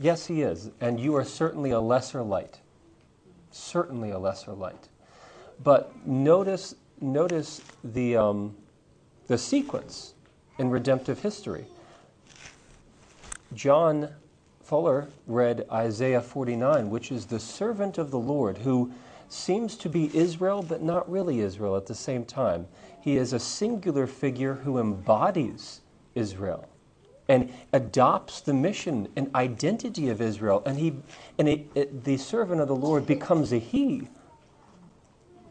Yes, 0.00 0.26
he 0.26 0.42
is, 0.42 0.70
and 0.80 1.00
you 1.00 1.16
are 1.16 1.24
certainly 1.24 1.70
a 1.70 1.80
lesser 1.80 2.22
light. 2.22 2.60
Certainly 3.50 4.10
a 4.10 4.18
lesser 4.18 4.52
light. 4.52 4.88
But 5.62 6.06
notice 6.06 6.74
notice 7.00 7.60
the, 7.84 8.16
um, 8.16 8.56
the 9.28 9.38
sequence 9.38 10.14
in 10.58 10.70
redemptive 10.70 11.20
history. 11.22 11.66
John 13.54 14.10
Fuller 14.62 15.08
read 15.26 15.66
Isaiah 15.72 16.20
49, 16.22 16.90
which 16.90 17.12
is 17.12 17.26
the 17.26 17.40
servant 17.40 17.98
of 17.98 18.10
the 18.10 18.18
Lord 18.18 18.58
who 18.58 18.92
seems 19.28 19.76
to 19.78 19.88
be 19.88 20.14
Israel, 20.16 20.62
but 20.62 20.82
not 20.82 21.10
really 21.10 21.40
Israel 21.40 21.76
at 21.76 21.86
the 21.86 21.94
same 21.94 22.24
time. 22.24 22.66
He 23.00 23.16
is 23.16 23.32
a 23.32 23.38
singular 23.40 24.06
figure 24.06 24.54
who 24.56 24.78
embodies 24.78 25.80
Israel. 26.14 26.68
and 27.28 27.52
adopts 27.72 28.40
the 28.40 28.54
mission 28.54 29.08
and 29.16 29.34
identity 29.34 30.08
of 30.08 30.20
Israel. 30.20 30.62
And, 30.66 30.78
he, 30.78 30.94
and 31.38 31.48
it, 31.48 31.66
it, 31.74 32.04
the 32.04 32.16
servant 32.16 32.60
of 32.60 32.68
the 32.68 32.76
Lord 32.76 33.06
becomes 33.06 33.52
a 33.52 33.58
he, 33.58 34.08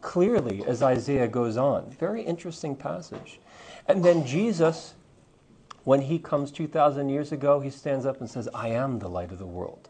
clearly, 0.00 0.64
as 0.66 0.82
Isaiah 0.82 1.28
goes 1.28 1.56
on. 1.56 1.90
Very 1.90 2.22
interesting 2.22 2.74
passage. 2.76 3.40
And 3.88 4.04
then 4.04 4.26
Jesus, 4.26 4.94
when 5.84 6.02
he 6.02 6.18
comes 6.18 6.52
2,000 6.52 7.08
years 7.08 7.32
ago, 7.32 7.60
he 7.60 7.70
stands 7.70 8.04
up 8.04 8.20
and 8.20 8.30
says, 8.30 8.48
I 8.54 8.68
am 8.68 8.98
the 8.98 9.08
light 9.08 9.32
of 9.32 9.38
the 9.38 9.46
world. 9.46 9.88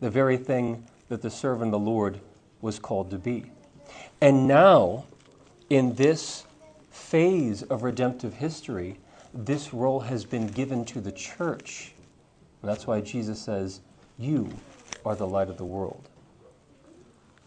The 0.00 0.10
very 0.10 0.36
thing 0.36 0.86
that 1.08 1.22
the 1.22 1.30
servant 1.30 1.74
of 1.74 1.80
the 1.80 1.90
Lord 1.90 2.20
was 2.60 2.78
called 2.78 3.10
to 3.10 3.18
be. 3.18 3.50
And 4.20 4.46
now, 4.46 5.04
in 5.70 5.94
this 5.94 6.44
phase 6.90 7.62
of 7.62 7.82
redemptive 7.82 8.34
history, 8.34 8.98
this 9.32 9.72
role 9.72 10.00
has 10.00 10.24
been 10.24 10.46
given 10.46 10.84
to 10.86 11.00
the 11.00 11.12
church. 11.12 11.92
And 12.60 12.70
that's 12.70 12.86
why 12.86 13.00
Jesus 13.00 13.40
says, 13.40 13.80
You 14.18 14.50
are 15.04 15.16
the 15.16 15.26
light 15.26 15.48
of 15.48 15.56
the 15.56 15.64
world. 15.64 16.08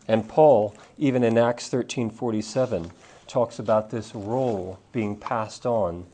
And 0.08 0.28
Paul, 0.28 0.75
even 0.98 1.24
in 1.24 1.38
Acts 1.38 1.70
13 1.70 2.10
47, 2.10 2.92
talks 3.27 3.60
about 3.60 3.89
this 3.89 4.13
role 4.13 4.79
being 4.91 5.15
passed 5.15 5.65
on 5.65 6.05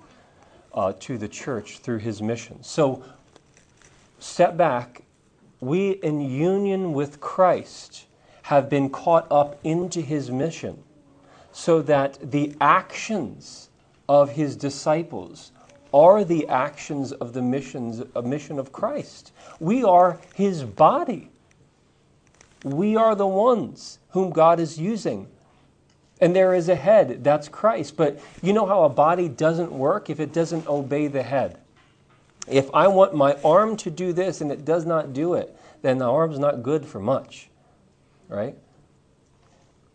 uh, 0.74 0.94
to 1.00 1.18
the 1.18 1.28
church 1.28 1.80
through 1.80 1.98
his 1.98 2.22
mission. 2.22 2.64
So, 2.64 3.04
step 4.20 4.58
back. 4.58 5.04
We, 5.60 5.92
in 5.92 6.22
union 6.22 6.94
with 6.94 7.20
Christ, 7.20 8.06
have 8.44 8.70
been 8.70 8.90
caught 8.90 9.28
up 9.32 9.60
into 9.64 10.02
his 10.02 10.32
mission 10.32 10.84
so 11.52 11.82
that 11.84 12.32
the 12.32 12.56
actions 12.60 13.70
of 14.08 14.32
his 14.32 14.56
disciples 14.56 15.52
are 15.94 16.24
the 16.24 16.48
actions 16.48 17.12
of 17.12 17.34
the 17.34 17.42
missions, 17.42 18.02
mission 18.24 18.58
of 18.60 18.72
Christ. 18.72 19.32
We 19.60 19.84
are 19.84 20.20
his 20.34 20.64
body. 20.64 21.30
We 22.64 22.96
are 22.96 23.16
the 23.16 23.28
ones 23.28 24.00
whom 24.10 24.32
God 24.32 24.60
is 24.60 24.78
using. 24.78 25.28
And 26.22 26.36
there 26.36 26.54
is 26.54 26.70
a 26.70 26.76
head, 26.76 27.24
that's 27.24 27.50
Christ. 27.50 27.98
But 27.98 28.20
you 28.42 28.54
know 28.54 28.68
how 28.68 28.84
a 28.84 28.90
body 28.90 29.28
doesn't 29.28 29.72
work 29.72 30.10
if 30.10 30.20
it 30.20 30.32
doesn't 30.32 30.68
obey 30.68 31.08
the 31.08 31.24
head? 31.24 31.58
If 32.48 32.70
I 32.74 32.88
want 32.88 33.16
my 33.16 33.34
arm 33.44 33.76
to 33.78 33.90
do 33.92 34.14
this 34.14 34.40
and 34.40 34.52
it 34.52 34.64
does 34.64 34.86
not 34.86 35.14
do 35.14 35.34
it, 35.34 35.58
then 35.82 35.98
the 35.98 36.10
arm's 36.10 36.40
not 36.40 36.64
good 36.64 36.86
for 36.86 37.00
much. 37.00 37.50
Right? 38.30 38.56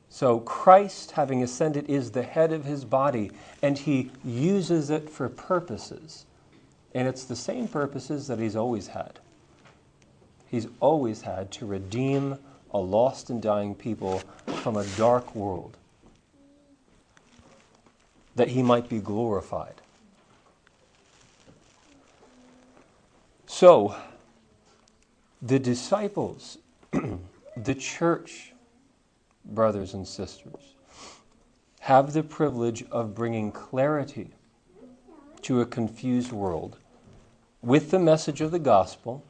So 0.09 0.41
Christ, 0.41 1.13
having 1.13 1.43
ascended, 1.43 1.89
is 1.89 2.11
the 2.11 2.23
head 2.23 2.53
of 2.53 2.65
his 2.65 2.85
body, 2.85 3.31
and 3.63 3.77
he 3.77 4.11
uses 4.25 4.91
it 4.91 5.11
for 5.11 5.29
purposes. 5.29 6.27
And 6.95 7.07
it's 7.07 7.25
the 7.25 7.37
same 7.37 7.69
purposes 7.69 8.27
that 8.29 8.39
he's 8.39 8.57
always 8.57 8.89
had. 8.89 9.19
He's 10.47 10.69
always 10.81 11.23
had 11.23 11.51
to 11.53 11.67
redeem 11.67 12.39
a 12.73 12.79
lost 12.79 13.31
and 13.31 13.43
dying 13.43 13.75
people 13.75 14.23
from 14.63 14.77
a 14.77 14.87
dark 14.97 15.35
world, 15.35 15.77
that 18.37 18.49
he 18.49 18.63
might 18.63 18.89
be 18.89 19.01
glorified. 19.01 19.81
So, 23.47 23.97
the 25.41 25.59
disciples, 25.59 26.59
the 27.57 27.75
church, 27.75 28.53
brothers 29.45 29.95
and 29.95 30.07
sisters, 30.07 30.75
have 31.81 32.13
the 32.13 32.23
privilege 32.23 32.85
of 32.91 33.15
bringing 33.15 33.53
clarity 33.53 34.31
to 35.43 35.61
a 35.61 35.67
confused 35.67 36.33
world 36.33 36.79
with 37.63 37.91
the 37.91 37.99
message 37.99 38.41
of 38.41 38.51
the 38.51 38.59
gospel 38.59 39.25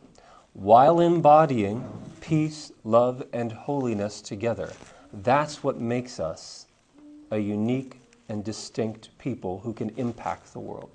while 0.55 1.01
embodying 1.01 1.85
peace, 2.21 2.73
love, 2.83 3.23
and 3.33 3.53
holiness 3.53 4.21
together. 4.21 4.73
That's 5.13 5.63
what 5.63 5.79
makes 5.79 6.19
us 6.19 6.67
a 7.31 7.39
unique 7.39 8.01
and 8.29 8.45
distinct 8.45 9.17
people 9.19 9.61
who 9.61 9.73
can 9.73 9.91
impact 9.91 10.53
the 10.53 10.61
world. 10.61 10.91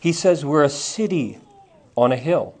He 0.00 0.12
says 0.12 0.44
we're 0.44 0.64
a 0.64 0.68
city 0.68 1.38
on 1.96 2.12
a 2.12 2.16
hill 2.16 2.56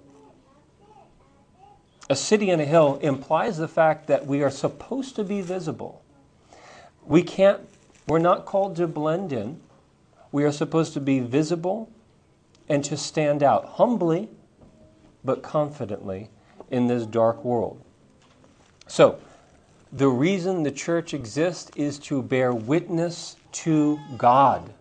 a 2.12 2.14
city 2.14 2.52
on 2.52 2.60
a 2.60 2.66
hill 2.66 2.98
implies 3.00 3.56
the 3.56 3.66
fact 3.66 4.06
that 4.08 4.26
we 4.26 4.42
are 4.42 4.50
supposed 4.50 5.16
to 5.16 5.24
be 5.24 5.40
visible. 5.40 6.02
We 7.06 7.22
can't, 7.22 7.60
we're 8.06 8.18
not 8.18 8.44
called 8.44 8.76
to 8.76 8.86
blend 8.86 9.32
in. 9.32 9.60
We 10.30 10.44
are 10.44 10.52
supposed 10.52 10.92
to 10.92 11.00
be 11.00 11.20
visible 11.20 11.90
and 12.68 12.84
to 12.84 12.98
stand 12.98 13.42
out 13.42 13.64
humbly 13.64 14.28
but 15.24 15.42
confidently 15.42 16.28
in 16.70 16.86
this 16.86 17.06
dark 17.06 17.42
world. 17.44 17.82
So, 18.88 19.18
the 19.92 20.08
reason 20.08 20.62
the 20.62 20.70
church 20.70 21.12
exists 21.12 21.70
is 21.76 21.98
to 21.98 22.22
bear 22.22 22.54
witness 22.54 23.36
to 23.52 24.00
God. 24.16 24.72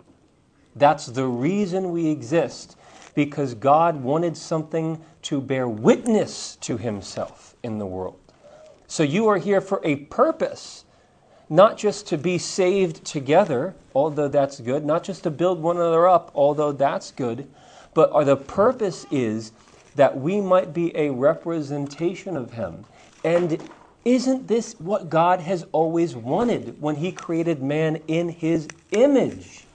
That's 0.76 1.06
the 1.06 1.28
reason 1.28 1.92
we 1.92 2.08
exist 2.08 2.78
because 3.14 3.54
God 3.54 4.02
wanted 4.02 4.38
something 4.38 5.04
to 5.24 5.42
bear 5.42 5.68
witness 5.68 6.56
to 6.62 6.78
himself 6.78 7.56
in 7.62 7.78
the 7.78 7.86
world. 7.86 8.18
So 8.88 9.04
you 9.04 9.28
are 9.28 9.38
here 9.38 9.60
for 9.60 9.82
a 9.84 9.98
purpose, 9.98 10.86
not 11.50 11.78
just 11.78 12.08
to 12.08 12.18
be 12.18 12.38
saved 12.38 13.04
together, 13.04 13.76
although 13.94 14.30
that's 14.30 14.62
good, 14.62 14.86
not 14.86 15.04
just 15.04 15.24
to 15.24 15.30
build 15.30 15.62
one 15.62 15.76
another 15.76 16.08
up, 16.08 16.32
although 16.34 16.72
that's 16.72 17.12
good, 17.12 17.50
but 17.94 18.24
the 18.24 18.38
purpose 18.38 19.06
is 19.12 19.52
that 19.96 20.18
we 20.18 20.40
might 20.40 20.74
be 20.74 20.96
a 20.96 21.10
representation 21.10 22.38
of 22.38 22.54
him. 22.54 22.86
And 23.26 23.62
isn't 24.04 24.48
this 24.48 24.74
what 24.80 25.10
God 25.10 25.42
has 25.42 25.66
always 25.72 26.16
wanted 26.16 26.82
when 26.82 26.96
he 26.96 27.12
created 27.12 27.62
man 27.62 28.02
in 28.08 28.30
his 28.30 28.68
image? 28.92 29.66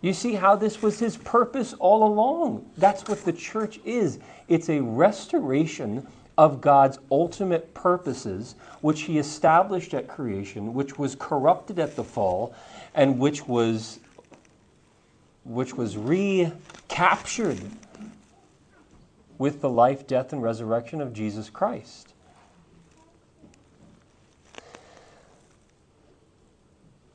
You 0.00 0.12
see 0.12 0.34
how 0.34 0.56
this 0.56 0.80
was 0.80 0.98
his 0.98 1.16
purpose 1.16 1.74
all 1.74 2.04
along. 2.04 2.64
That's 2.76 3.06
what 3.08 3.24
the 3.24 3.32
church 3.32 3.80
is 3.84 4.18
it's 4.46 4.70
a 4.70 4.80
restoration 4.80 6.06
of 6.38 6.60
God's 6.60 6.98
ultimate 7.10 7.74
purposes, 7.74 8.54
which 8.80 9.02
he 9.02 9.18
established 9.18 9.92
at 9.92 10.06
creation, 10.06 10.72
which 10.72 10.96
was 10.98 11.16
corrupted 11.16 11.80
at 11.80 11.96
the 11.96 12.04
fall, 12.04 12.54
and 12.94 13.18
which 13.18 13.46
was, 13.48 13.98
which 15.44 15.74
was 15.74 15.96
recaptured 15.96 17.60
with 19.36 19.60
the 19.60 19.68
life, 19.68 20.06
death, 20.06 20.32
and 20.32 20.42
resurrection 20.42 21.00
of 21.00 21.12
Jesus 21.12 21.50
Christ. 21.50 22.07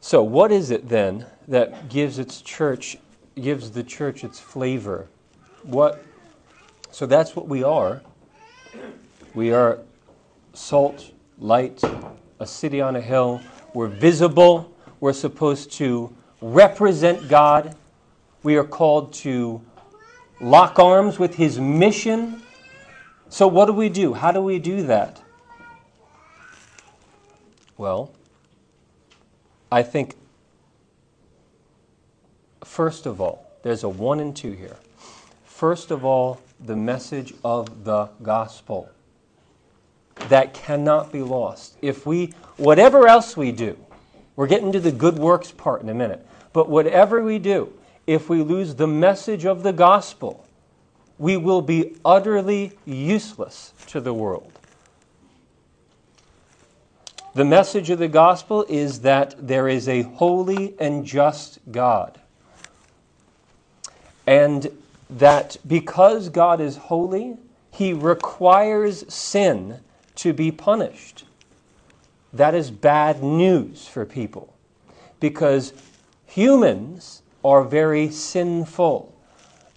So, 0.04 0.22
what 0.22 0.52
is 0.52 0.70
it 0.70 0.90
then 0.90 1.28
that 1.48 1.88
gives 1.88 2.20
its 2.20 2.42
church 2.42 2.98
gives 3.36 3.72
the 3.72 3.84
church 3.86 4.26
its 4.26 4.38
flavor? 4.38 5.08
What? 5.62 6.04
So 6.92 7.06
that's 7.06 7.38
what 7.38 7.48
we 7.48 7.64
are. 7.64 8.02
We 9.34 9.54
are 9.54 9.80
salt, 10.54 11.10
light, 11.40 11.82
a 12.38 12.46
city 12.46 12.82
on 12.82 12.98
a 12.98 13.02
hill. 13.02 13.40
We're 13.74 13.88
visible. 13.88 14.76
We're 15.00 15.14
supposed 15.14 15.72
to 15.78 16.14
represent 16.42 17.30
God. 17.30 17.74
We 18.44 18.58
are 18.58 18.66
called 18.66 19.14
to 19.24 19.62
lock 20.42 20.80
arms 20.80 21.18
with 21.18 21.36
His 21.36 21.62
mission. 21.62 22.44
So, 23.30 23.48
what 23.48 23.68
do 23.68 23.72
we 23.72 23.88
do? 23.88 24.12
How 24.12 24.34
do 24.34 24.42
we 24.42 24.60
do 24.60 24.84
that? 24.84 25.22
Well, 27.78 28.12
I 29.74 29.82
think, 29.82 30.14
first 32.64 33.08
of 33.08 33.20
all, 33.20 33.52
there's 33.64 33.84
a 33.84 33.90
one 33.90 34.20
and 34.20 34.36
two 34.36 34.52
here. 34.52 34.78
First 35.46 35.90
of 35.90 36.06
all, 36.06 36.40
the 36.60 36.76
message 36.76 37.34
of 37.44 37.84
the 37.84 38.10
gospel 38.22 38.92
that 40.30 40.54
cannot 40.54 41.12
be 41.12 41.24
lost. 41.24 41.76
If 41.82 42.06
we, 42.06 42.36
whatever 42.58 43.08
else 43.08 43.36
we 43.36 43.52
do, 43.52 43.76
we're 44.36 44.46
getting 44.46 44.72
to 44.74 44.80
the 44.80 44.92
good 44.92 45.18
works 45.18 45.52
part 45.52 45.82
in 45.82 45.90
a 45.90 45.96
minute, 45.96 46.24
but 46.54 46.70
whatever 46.70 47.24
we 47.24 47.40
do, 47.40 47.74
if 48.06 48.30
we 48.30 48.44
lose 48.44 48.76
the 48.76 48.86
message 48.86 49.44
of 49.44 49.64
the 49.64 49.74
gospel, 49.74 50.46
we 51.18 51.36
will 51.36 51.64
be 51.64 51.96
utterly 52.06 52.74
useless 52.86 53.74
to 53.88 54.00
the 54.00 54.14
world. 54.14 54.53
The 57.36 57.46
message 57.46 57.90
of 57.90 57.98
the 57.98 58.08
gospel 58.08 58.64
is 58.70 59.02
that 59.02 59.36
there 59.40 59.68
is 59.68 59.90
a 59.90 60.04
holy 60.04 60.76
and 60.80 61.04
just 61.04 61.60
God. 61.72 62.20
And 64.28 64.70
that 65.10 65.58
because 65.68 66.30
God 66.30 66.62
is 66.62 66.78
holy, 66.78 67.38
he 67.72 67.92
requires 67.92 69.12
sin 69.12 69.80
to 70.16 70.32
be 70.32 70.52
punished. 70.52 71.26
That 72.32 72.54
is 72.54 72.70
bad 72.70 73.24
news 73.24 73.88
for 73.88 74.06
people 74.06 74.54
because 75.20 75.74
humans 76.28 77.24
are 77.44 77.64
very 77.64 78.10
sinful. 78.12 79.12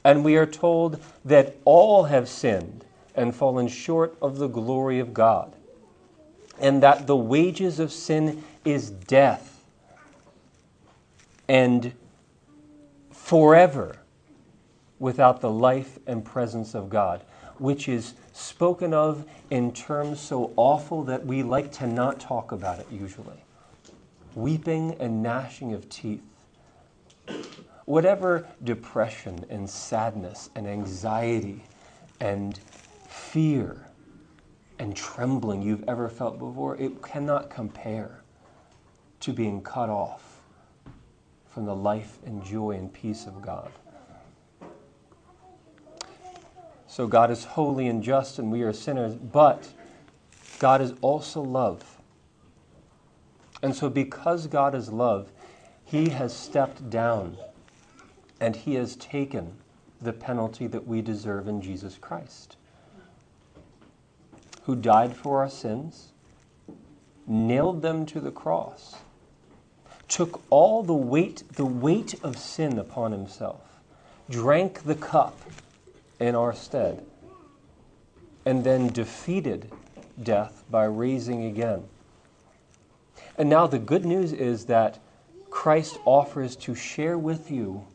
And 0.05 0.25
we 0.25 0.37
are 0.37 0.47
told 0.47 1.01
that 1.25 1.57
all 1.65 2.05
have 2.05 2.29
sinned 2.29 2.85
and 3.15 3.35
fallen 3.35 3.67
short 3.67 4.17
of 4.21 4.37
the 4.37 4.47
glory 4.47 4.99
of 4.99 5.15
God. 5.15 5.55
And 6.59 6.83
that 6.83 7.07
the 7.07 7.17
wages 7.17 7.79
of 7.79 7.93
sin 7.93 8.43
is 8.65 8.91
death. 8.91 9.65
And 11.49 11.93
forever 13.13 13.99
without 14.99 15.41
the 15.41 15.51
life 15.51 15.99
and 16.07 16.25
presence 16.25 16.75
of 16.75 16.89
God, 16.89 17.23
which 17.59 17.89
is 17.89 18.15
spoken 18.33 18.95
of 18.95 19.25
in 19.51 19.73
terms 19.73 20.21
so 20.21 20.53
awful 20.57 21.05
that 21.05 21.25
we 21.27 21.43
like 21.43 21.73
to 21.73 21.87
not 21.87 22.21
talk 22.21 22.53
about 22.53 22.79
it 22.79 22.87
usually. 22.91 23.45
Weeping 24.35 24.97
and 25.01 25.23
gnashing 25.23 25.73
of 25.73 25.89
teeth. 25.89 26.23
Whatever 27.85 28.47
depression 28.63 29.45
and 29.49 29.69
sadness 29.69 30.51
and 30.55 30.67
anxiety 30.67 31.63
and 32.21 32.59
fear 33.09 33.86
and 34.79 34.95
trembling 34.95 35.63
you've 35.63 35.85
ever 35.89 36.09
felt 36.09 36.39
before, 36.39 36.77
it 36.77 37.03
cannot 37.03 37.51
compare 37.51 38.23
to 39.21 39.33
being 39.33 39.63
cut 39.63 39.89
off 39.89 40.43
from 41.49 41.65
the 41.65 41.75
life 41.75 42.19
and 42.27 42.45
joy 42.45 42.73
and 42.73 42.93
peace 42.93 43.27
of 43.27 43.41
God. 43.41 43.73
So 46.87 47.07
God 47.07 47.31
is 47.31 47.45
holy 47.45 47.89
and 47.89 48.03
just, 48.03 48.39
and 48.39 48.51
we 48.51 48.63
are 48.63 48.73
sinners, 48.73 49.15
but 49.15 49.69
God 50.59 50.81
is 50.81 50.95
also 51.01 51.41
love. 51.43 52.01
And 53.63 53.75
so, 53.75 53.89
because 53.89 54.47
God 54.47 54.75
is 54.75 54.91
love, 54.91 55.33
He 55.85 56.11
has 56.11 56.35
stepped 56.35 56.89
down 56.89 57.37
and 58.41 58.55
He 58.55 58.75
has 58.75 58.97
taken 58.97 59.55
the 60.01 60.13
penalty 60.13 60.67
that 60.67 60.87
we 60.87 61.03
deserve 61.03 61.49
in 61.49 61.61
Jesus 61.61 61.99
Christ, 61.99 62.57
who 64.67 64.75
died 64.75 65.17
for 65.17 65.39
our 65.39 65.49
sins, 65.49 66.09
nailed 67.25 67.83
them 67.83 68.05
to 68.05 68.21
the 68.21 68.33
cross, 68.33 68.97
took 70.09 70.43
all 70.51 70.83
the 70.83 70.93
weight, 70.93 71.45
the 71.53 71.65
weight 71.65 72.15
of 72.25 72.37
sin 72.37 72.77
upon 72.77 73.13
Himself, 73.13 73.61
drank 74.29 74.83
the 74.83 74.97
cup 74.97 75.39
in 76.19 76.35
our 76.35 76.53
stead, 76.53 77.05
and 78.45 78.65
then 78.65 78.89
defeated 78.89 79.71
death 80.21 80.65
by 80.69 80.85
raising 80.85 81.45
again. 81.45 81.85
And 83.39 83.49
now 83.49 83.69
the 83.69 83.79
good 83.79 84.05
news 84.05 84.33
is 84.33 84.65
that 84.67 84.99
Christ 85.49 85.97
offers 86.05 86.57
to 86.57 86.75
share 86.75 87.17
with 87.17 87.53
you 87.53 87.87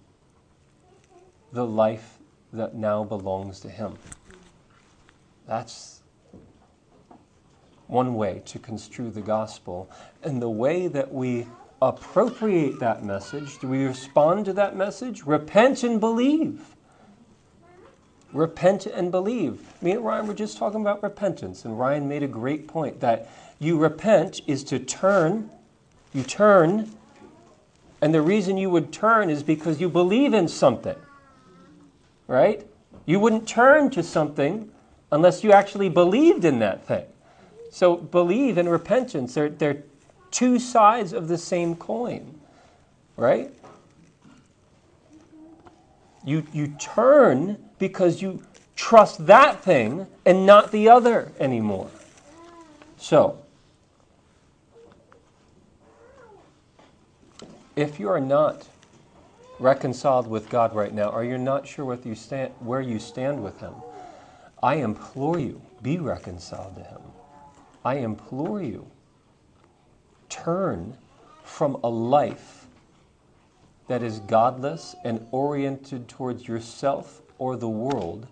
the 1.52 1.66
life 1.66 2.18
that 2.54 2.76
now 2.76 3.04
belongs 3.04 3.60
to 3.62 3.70
Him. 3.70 3.98
That's 5.46 6.01
one 7.92 8.16
way 8.16 8.42
to 8.46 8.58
construe 8.58 9.12
the 9.12 9.22
gospel. 9.22 9.92
And 10.24 10.42
the 10.42 10.50
way 10.50 10.88
that 10.88 11.14
we 11.14 11.46
appropriate 11.82 12.80
that 12.80 13.04
message, 13.04 13.60
do 13.60 13.68
we 13.68 13.86
respond 13.86 14.46
to 14.46 14.54
that 14.54 14.78
message? 14.78 15.24
Repent 15.26 15.84
and 15.84 16.00
believe. 16.00 16.76
Repent 18.32 18.86
and 18.86 19.12
believe. 19.12 19.62
Me 19.82 19.92
and 19.92 20.06
Ryan 20.06 20.28
were 20.28 20.34
just 20.34 20.58
talking 20.58 20.80
about 20.80 21.04
repentance, 21.04 21.66
and 21.66 21.78
Ryan 21.78 22.08
made 22.08 22.24
a 22.24 22.28
great 22.28 22.66
point 22.66 23.02
that 23.02 23.30
you 23.60 23.78
repent 23.78 24.40
is 24.48 24.64
to 24.66 24.80
turn, 24.80 25.50
you 26.14 26.24
turn, 26.24 26.90
and 28.00 28.14
the 28.14 28.22
reason 28.22 28.56
you 28.58 28.70
would 28.70 28.94
turn 28.94 29.30
is 29.30 29.44
because 29.44 29.82
you 29.82 29.90
believe 29.90 30.34
in 30.34 30.48
something, 30.48 30.96
right? 32.28 32.66
You 33.06 33.20
wouldn't 33.20 33.50
turn 33.50 33.90
to 33.92 34.02
something 34.02 34.72
unless 35.12 35.44
you 35.44 35.52
actually 35.52 35.90
believed 35.90 36.46
in 36.46 36.60
that 36.60 36.88
thing. 36.88 37.06
So, 37.72 37.96
believe 37.96 38.58
and 38.58 38.70
repentance, 38.70 39.34
they're, 39.34 39.50
they're 39.50 39.84
two 40.30 40.60
sides 40.60 41.14
of 41.14 41.30
the 41.30 41.38
same 41.38 41.76
coin, 41.76 42.40
right? 43.16 43.52
You, 46.26 46.46
you 46.54 46.68
turn 46.80 47.58
because 47.80 48.22
you 48.22 48.44
trust 48.76 49.26
that 49.26 49.64
thing 49.64 50.06
and 50.26 50.46
not 50.46 50.72
the 50.72 50.90
other 50.90 51.32
anymore. 51.40 51.90
So, 52.98 53.40
if 57.76 58.00
you 58.00 58.10
are 58.10 58.20
not 58.20 58.68
reconciled 59.60 60.28
with 60.28 60.50
God 60.50 60.76
right 60.76 60.94
now, 60.94 61.10
or 61.10 61.24
you're 61.24 61.38
not 61.38 61.68
sure 61.68 61.86
what 61.86 62.06
you 62.06 62.16
stand, 62.16 62.52
where 62.60 62.82
you 62.82 63.00
stand 63.00 63.44
with 63.44 63.60
Him, 63.62 63.74
I 64.62 64.76
implore 64.76 65.40
you, 65.40 65.62
be 65.82 65.98
reconciled 65.98 66.76
to 66.76 66.84
Him. 66.84 67.02
I 67.84 67.96
implore 67.96 68.62
you, 68.62 68.88
turn 70.30 70.98
from 71.44 71.78
a 71.84 71.90
life 71.90 72.68
that 73.88 74.04
is 74.04 74.20
godless 74.20 74.96
and 75.04 75.28
oriented 75.32 76.08
towards 76.08 76.48
yourself 76.48 77.22
or 77.38 77.58
the 77.58 77.70
world 77.70 78.28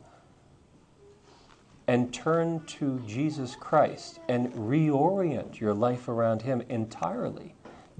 and 1.89 2.13
turn 2.13 2.63
to 2.67 2.99
Jesus 3.07 3.55
Christ 3.55 4.19
and 4.29 4.53
reorient 4.53 5.59
your 5.59 5.73
life 5.73 6.07
around 6.07 6.43
Him 6.43 6.61
entirely. 6.69 7.55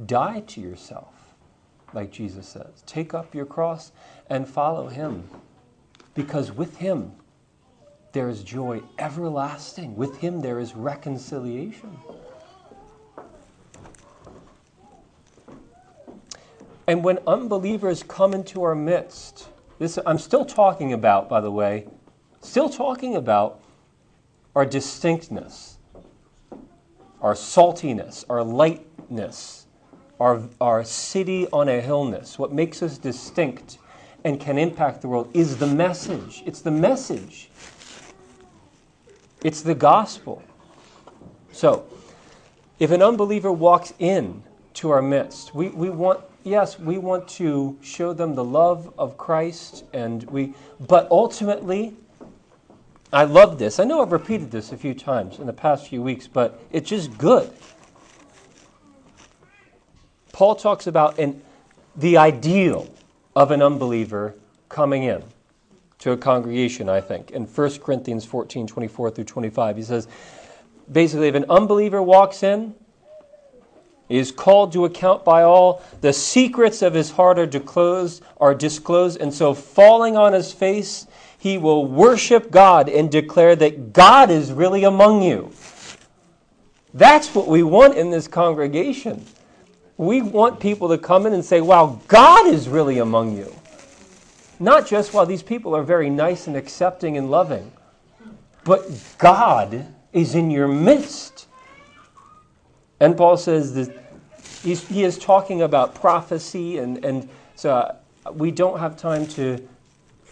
Die 0.06 0.42
to 0.42 0.62
yourself, 0.62 1.34
like 1.92 2.12
Jesus 2.12 2.48
says. 2.48 2.84
Take 2.86 3.16
up 3.16 3.34
your 3.34 3.48
cross 3.48 3.92
and 4.30 4.48
follow 4.48 4.90
Him. 4.90 5.28
Because 6.14 6.52
with 6.52 6.78
Him, 6.78 7.14
there 8.12 8.30
is 8.30 8.44
joy 8.44 8.82
everlasting. 8.98 9.96
With 9.96 10.18
Him, 10.18 10.42
there 10.42 10.60
is 10.60 10.76
reconciliation. 10.76 11.98
And 16.88 17.04
when 17.04 17.20
unbelievers 17.28 18.02
come 18.02 18.34
into 18.34 18.64
our 18.64 18.74
midst, 18.74 19.48
this, 19.78 20.00
I'm 20.06 20.18
still 20.18 20.44
talking 20.44 20.92
about, 20.94 21.30
by 21.30 21.40
the 21.40 21.52
way, 21.52 21.88
still 22.42 22.68
talking 22.68 23.16
about 23.16 23.62
our 24.56 24.66
distinctness, 24.66 25.78
our 27.22 27.34
saltiness, 27.34 28.26
our 28.28 28.44
lightness, 28.44 29.68
our, 30.20 30.42
our 30.60 30.84
city 30.84 31.48
on 31.54 31.70
a 31.70 31.80
hillness. 31.80 32.40
What 32.40 32.52
makes 32.52 32.82
us 32.82 32.98
distinct 32.98 33.78
and 34.26 34.40
can 34.40 34.58
impact 34.58 35.02
the 35.02 35.08
world 35.08 35.30
is 35.34 35.58
the 35.58 35.68
message. 35.68 36.44
It's 36.46 36.62
the 36.62 36.72
message, 36.72 37.50
it's 39.44 39.62
the 39.62 39.76
gospel. 39.76 40.44
So, 41.52 41.86
if 42.80 42.92
an 42.92 43.02
unbeliever 43.02 43.52
walks 43.52 43.94
in 44.00 44.44
to 44.76 44.90
our 44.92 45.02
midst, 45.02 45.54
we, 45.54 45.70
we 45.70 45.90
want 45.90 46.22
yes, 46.44 46.80
we 46.80 46.98
want 46.98 47.28
to 47.28 47.78
show 47.82 48.14
them 48.14 48.36
the 48.36 48.44
love 48.44 48.94
of 48.98 49.18
Christ, 49.18 49.86
and 49.94 50.24
we, 50.26 50.54
but 50.80 51.08
ultimately, 51.12 51.96
I 53.12 53.24
love 53.24 53.60
this. 53.60 53.80
I 53.80 53.84
know 53.84 54.02
I've 54.02 54.12
repeated 54.12 54.52
this 54.52 54.72
a 54.72 54.78
few 54.78 54.94
times 54.94 55.40
in 55.40 55.48
the 55.48 55.54
past 55.54 55.88
few 55.88 56.02
weeks, 56.02 56.28
but 56.28 56.62
it's 56.72 56.90
just 56.90 57.18
good. 57.18 57.52
Paul 60.32 60.56
talks 60.56 60.88
about 60.88 61.20
an, 61.20 61.42
the 61.96 62.18
ideal 62.18 62.88
of 63.36 63.52
an 63.52 63.62
unbeliever 63.62 64.36
coming 64.70 65.04
in 65.04 65.24
to 66.00 66.12
a 66.12 66.18
congregation, 66.18 66.90
I 66.90 67.02
think, 67.02 67.32
in 67.32 67.46
1 67.46 67.80
Corinthians 67.80 68.26
14 68.26 68.68
24 68.68 69.12
through 69.12 69.24
25. 69.26 69.78
He 69.78 69.84
says, 69.84 70.08
basically, 70.92 71.28
if 71.28 71.36
an 71.36 71.46
unbeliever 71.50 72.02
walks 72.02 72.44
in, 72.44 72.74
is 74.10 74.32
called 74.32 74.74
to 74.74 74.86
account 74.86 75.24
by 75.24 75.44
all. 75.44 75.84
The 76.02 76.12
secrets 76.12 76.82
of 76.82 76.94
his 76.94 77.12
heart 77.12 77.38
are 77.38 77.46
disclosed, 77.46 78.24
are 78.38 78.56
disclosed, 78.56 79.22
and 79.22 79.32
so 79.34 79.54
falling 79.54 80.18
on 80.18 80.34
his 80.34 80.52
face, 80.52 81.08
he 81.38 81.58
will 81.58 81.86
worship 81.86 82.52
God 82.52 82.90
and 82.90 83.12
declare 83.12 83.56
that 83.58 83.94
God 83.94 84.32
is 84.32 84.52
really 84.52 84.84
among 84.84 85.22
you. 85.22 85.52
That's 86.94 87.34
what 87.36 87.48
we 87.48 87.62
want 87.62 87.96
in 87.96 88.10
this 88.10 88.28
congregation. 88.28 89.26
We 89.96 90.22
want 90.22 90.60
people 90.60 90.90
to 90.90 90.98
come 90.98 91.28
in 91.28 91.34
and 91.34 91.46
say, 91.46 91.62
Wow, 91.62 92.02
God 92.08 92.48
is 92.48 92.68
really 92.68 92.98
among 92.98 93.38
you. 93.38 93.54
Not 94.60 94.86
just 94.86 95.14
while 95.14 95.26
these 95.26 95.44
people 95.44 95.76
are 95.76 95.84
very 95.84 96.10
nice 96.10 96.48
and 96.48 96.58
accepting 96.58 97.18
and 97.18 97.32
loving, 97.32 97.72
but 98.66 98.90
God 99.18 99.88
is 100.12 100.36
in 100.36 100.52
your 100.52 100.68
midst. 100.68 101.48
And 103.00 103.16
Paul 103.16 103.38
says 103.38 103.74
that 103.76 103.96
he 104.64 105.04
is 105.04 105.18
talking 105.18 105.62
about 105.62 105.96
prophecy, 105.96 106.78
and, 106.80 107.04
and 107.06 107.30
so 107.56 107.72
uh, 107.72 108.32
we 108.34 108.52
don't 108.52 108.80
have 108.80 108.98
time 108.98 109.26
to 109.28 109.66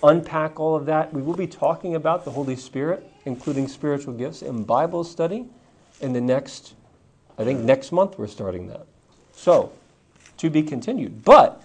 unpack 0.03 0.59
all 0.59 0.75
of 0.75 0.85
that. 0.87 1.13
We 1.13 1.21
will 1.21 1.35
be 1.35 1.47
talking 1.47 1.95
about 1.95 2.25
the 2.25 2.31
Holy 2.31 2.57
Spirit, 2.57 3.09
including 3.25 3.69
spiritual 3.69 4.13
gifts, 4.13 4.41
in 4.41 4.63
Bible 4.63 5.05
study 5.05 5.45
in 6.01 6.13
the 6.13 6.21
next, 6.21 6.73
I 7.37 7.45
think 7.45 7.61
next 7.61 7.91
month 7.91 8.17
we're 8.17 8.27
starting 8.27 8.67
that. 8.67 8.85
So, 9.31 9.71
to 10.37 10.49
be 10.49 10.61
continued. 10.61 11.23
But 11.23 11.63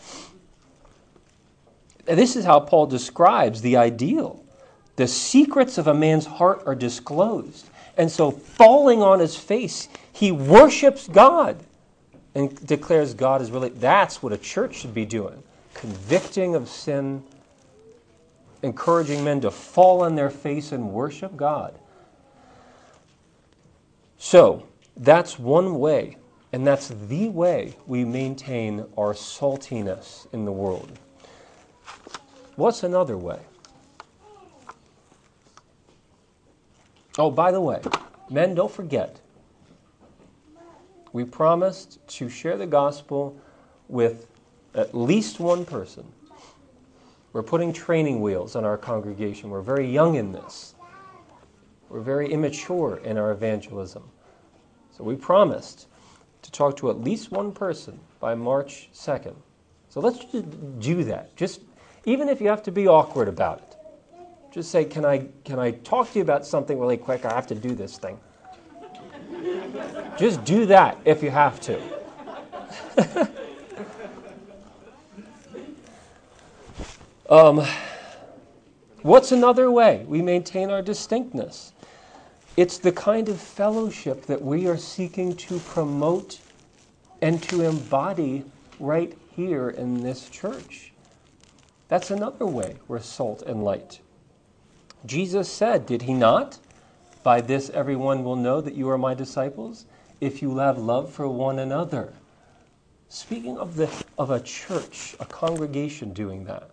this 2.04 2.36
is 2.36 2.44
how 2.44 2.60
Paul 2.60 2.86
describes 2.86 3.60
the 3.62 3.76
ideal. 3.76 4.44
The 4.96 5.06
secrets 5.06 5.78
of 5.78 5.86
a 5.86 5.94
man's 5.94 6.26
heart 6.26 6.62
are 6.66 6.74
disclosed. 6.74 7.68
And 7.96 8.10
so, 8.10 8.30
falling 8.30 9.02
on 9.02 9.20
his 9.20 9.36
face, 9.36 9.88
he 10.12 10.32
worships 10.32 11.08
God 11.08 11.58
and 12.34 12.54
declares 12.66 13.14
God 13.14 13.42
is 13.42 13.50
really. 13.50 13.68
That's 13.70 14.22
what 14.22 14.32
a 14.32 14.38
church 14.38 14.76
should 14.76 14.94
be 14.94 15.04
doing 15.04 15.42
convicting 15.74 16.54
of 16.54 16.68
sin, 16.68 17.22
encouraging 18.62 19.24
men 19.24 19.40
to 19.40 19.50
fall 19.50 20.02
on 20.02 20.14
their 20.14 20.30
face 20.30 20.72
and 20.72 20.92
worship 20.92 21.36
God. 21.36 21.74
So, 24.18 24.66
that's 24.96 25.38
one 25.38 25.78
way, 25.78 26.18
and 26.52 26.66
that's 26.66 26.88
the 26.88 27.28
way 27.28 27.74
we 27.86 28.04
maintain 28.04 28.84
our 28.96 29.14
saltiness 29.14 30.32
in 30.32 30.44
the 30.44 30.52
world. 30.52 30.98
What's 32.62 32.84
another 32.84 33.16
way? 33.16 33.40
Oh, 37.18 37.28
by 37.28 37.50
the 37.50 37.60
way, 37.60 37.80
men, 38.30 38.54
don't 38.54 38.70
forget, 38.70 39.18
we 41.12 41.24
promised 41.24 41.98
to 42.18 42.28
share 42.28 42.56
the 42.56 42.68
gospel 42.68 43.36
with 43.88 44.28
at 44.76 44.94
least 44.94 45.40
one 45.40 45.64
person. 45.64 46.04
We're 47.32 47.42
putting 47.42 47.72
training 47.72 48.20
wheels 48.20 48.54
on 48.54 48.64
our 48.64 48.78
congregation. 48.78 49.50
We're 49.50 49.60
very 49.60 49.90
young 49.90 50.14
in 50.14 50.30
this. 50.30 50.76
We're 51.88 51.98
very 51.98 52.30
immature 52.30 52.98
in 52.98 53.18
our 53.18 53.32
evangelism. 53.32 54.04
So 54.96 55.02
we 55.02 55.16
promised 55.16 55.88
to 56.42 56.52
talk 56.52 56.76
to 56.76 56.90
at 56.90 57.00
least 57.00 57.32
one 57.32 57.50
person 57.50 57.98
by 58.20 58.36
March 58.36 58.88
2nd. 58.94 59.34
So 59.88 59.98
let's 59.98 60.24
do 60.78 61.02
that. 61.02 61.34
Just 61.34 61.60
even 62.04 62.28
if 62.28 62.40
you 62.40 62.48
have 62.48 62.62
to 62.64 62.72
be 62.72 62.86
awkward 62.86 63.28
about 63.28 63.58
it. 63.58 63.76
Just 64.50 64.70
say, 64.70 64.84
"Can 64.84 65.04
I 65.04 65.28
can 65.44 65.58
I 65.58 65.70
talk 65.70 66.12
to 66.12 66.18
you 66.18 66.22
about 66.22 66.46
something 66.46 66.78
really 66.78 66.96
quick? 66.96 67.24
I 67.24 67.34
have 67.34 67.46
to 67.48 67.54
do 67.54 67.74
this 67.74 67.98
thing." 67.98 68.18
just 70.16 70.44
do 70.44 70.66
that 70.66 70.98
if 71.04 71.22
you 71.22 71.30
have 71.30 71.60
to. 71.60 71.80
um, 77.30 77.66
what's 79.02 79.32
another 79.32 79.70
way 79.70 80.04
we 80.06 80.22
maintain 80.22 80.70
our 80.70 80.82
distinctness? 80.82 81.72
It's 82.56 82.78
the 82.78 82.92
kind 82.92 83.28
of 83.28 83.40
fellowship 83.40 84.26
that 84.26 84.42
we 84.42 84.66
are 84.66 84.76
seeking 84.76 85.34
to 85.36 85.58
promote 85.60 86.40
and 87.22 87.42
to 87.44 87.62
embody 87.62 88.44
right 88.78 89.16
here 89.34 89.70
in 89.70 90.02
this 90.02 90.28
church. 90.28 90.91
That's 91.92 92.10
another 92.10 92.46
way 92.46 92.76
we're 92.88 93.00
salt 93.00 93.42
and 93.42 93.62
light. 93.62 94.00
Jesus 95.04 95.46
said, 95.46 95.84
did 95.84 96.00
he 96.00 96.14
not? 96.14 96.58
By 97.22 97.42
this 97.42 97.68
everyone 97.68 98.24
will 98.24 98.34
know 98.34 98.62
that 98.62 98.72
you 98.72 98.88
are 98.88 98.96
my 98.96 99.12
disciples 99.12 99.84
if 100.18 100.40
you 100.40 100.56
have 100.56 100.78
love 100.78 101.12
for 101.12 101.28
one 101.28 101.58
another. 101.58 102.14
Speaking 103.10 103.58
of, 103.58 103.76
the, 103.76 103.90
of 104.16 104.30
a 104.30 104.40
church, 104.40 105.16
a 105.20 105.26
congregation 105.26 106.14
doing 106.14 106.44
that. 106.44 106.70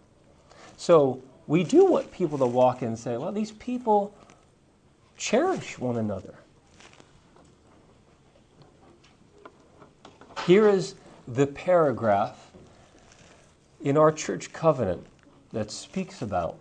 So 0.78 1.22
we 1.48 1.66
do 1.66 1.84
want 1.84 2.14
people 2.14 2.38
to 2.38 2.46
walk 2.46 2.82
in 2.82 2.88
and 2.88 2.98
say, 2.98 3.18
well, 3.18 3.34
these 3.34 3.52
people 3.52 4.16
cherish 5.18 5.78
one 5.78 5.98
another. 5.98 6.36
Here 10.46 10.70
is 10.70 10.96
the 11.28 11.46
paragraph 11.46 12.52
in 13.82 13.98
our 13.98 14.14
church 14.14 14.54
covenant 14.54 15.06
that 15.52 15.72
speaks 15.72 16.22
about 16.22 16.60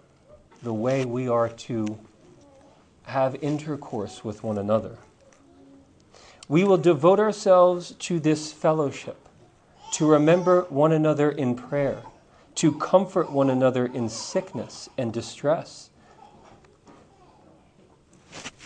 the 0.63 0.73
way 0.73 1.05
we 1.05 1.29
are 1.29 1.49
to 1.49 1.99
have 3.05 3.37
intercourse 3.43 4.25
with 4.25 4.43
one 4.43 4.59
another. 4.59 4.99
We 6.49 6.65
will 6.65 6.79
devote 6.79 7.21
ourselves 7.21 7.93
to 7.93 8.19
this 8.19 8.53
fellowship, 8.53 9.29
to 9.93 10.07
remember 10.07 10.63
one 10.69 10.93
another 10.93 11.31
in 11.31 11.55
prayer, 11.55 12.03
to 12.57 12.73
comfort 12.73 13.31
one 13.31 13.51
another 13.51 13.87
in 13.87 14.09
sickness 14.09 14.89
and 14.97 15.13
distress 15.13 15.91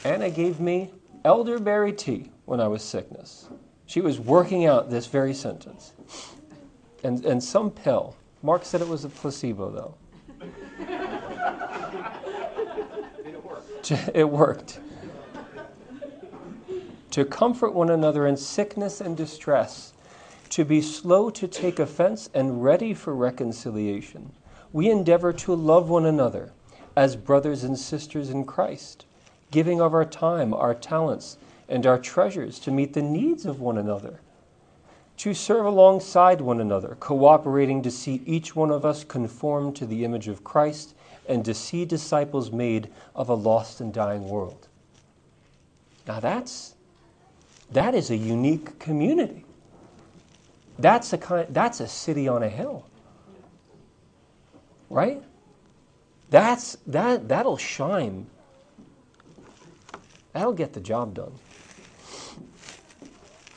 Anna 0.04 0.30
gave 0.30 0.58
me 0.58 0.90
elderberry 1.24 1.92
tea 1.92 2.30
when 2.44 2.60
I 2.60 2.66
was 2.66 2.82
sickness. 2.82 3.48
She 3.86 4.00
was 4.00 4.18
working 4.18 4.66
out 4.66 4.90
this 4.90 5.06
very 5.06 5.34
sentence. 5.34 5.92
And, 7.04 7.24
and 7.24 7.42
some 7.42 7.70
pill. 7.70 8.16
Mark 8.42 8.64
said 8.64 8.80
it 8.80 8.88
was 8.88 9.04
a 9.04 9.08
placebo, 9.08 9.70
though. 9.70 9.94
it 14.14 14.28
worked. 14.28 14.80
To 17.12 17.24
comfort 17.24 17.74
one 17.74 17.90
another 17.90 18.26
in 18.26 18.36
sickness 18.36 19.00
and 19.00 19.16
distress, 19.16 19.92
to 20.50 20.64
be 20.64 20.80
slow 20.80 21.30
to 21.30 21.46
take 21.46 21.78
offense 21.78 22.30
and 22.32 22.62
ready 22.62 22.94
for 22.94 23.14
reconciliation, 23.14 24.32
we 24.72 24.90
endeavor 24.90 25.32
to 25.32 25.54
love 25.54 25.88
one 25.90 26.06
another 26.06 26.52
as 26.96 27.16
brothers 27.16 27.64
and 27.64 27.78
sisters 27.78 28.30
in 28.30 28.44
Christ 28.44 29.04
giving 29.52 29.80
of 29.80 29.94
our 29.94 30.04
time, 30.04 30.52
our 30.52 30.74
talents, 30.74 31.36
and 31.68 31.86
our 31.86 31.98
treasures 31.98 32.58
to 32.58 32.72
meet 32.72 32.94
the 32.94 33.02
needs 33.02 33.46
of 33.46 33.60
one 33.60 33.78
another, 33.78 34.18
to 35.22 35.32
serve 35.32 35.64
alongside 35.64 36.40
one 36.40 36.60
another, 36.60 36.96
cooperating 36.98 37.80
to 37.80 37.92
see 37.92 38.20
each 38.26 38.56
one 38.56 38.72
of 38.72 38.84
us 38.84 39.04
conform 39.04 39.72
to 39.72 39.86
the 39.86 40.04
image 40.04 40.26
of 40.26 40.42
Christ 40.42 40.94
and 41.28 41.44
to 41.44 41.54
see 41.54 41.84
disciples 41.84 42.50
made 42.50 42.88
of 43.14 43.28
a 43.28 43.34
lost 43.34 43.80
and 43.80 43.94
dying 43.94 44.28
world. 44.28 44.66
Now 46.08 46.18
that's 46.18 46.74
that 47.70 47.94
is 47.94 48.10
a 48.10 48.16
unique 48.16 48.80
community. 48.80 49.44
That's 50.80 51.12
a 51.12 51.18
kind, 51.18 51.46
that's 51.54 51.78
a 51.78 51.86
city 51.86 52.26
on 52.26 52.42
a 52.42 52.48
hill. 52.48 52.84
Right? 54.90 55.22
That's 56.30 56.76
that 56.88 57.28
that'll 57.28 57.58
shine 57.58 58.26
That'll 60.32 60.52
get 60.52 60.72
the 60.72 60.80
job 60.80 61.14
done. 61.14 61.32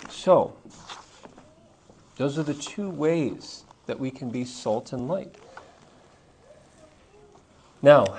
So, 0.09 0.53
those 2.17 2.37
are 2.37 2.43
the 2.43 2.53
two 2.53 2.89
ways 2.89 3.63
that 3.87 3.99
we 3.99 4.09
can 4.11 4.29
be 4.29 4.45
salt 4.45 4.93
and 4.93 5.07
light. 5.07 5.35
Now, 7.81 8.17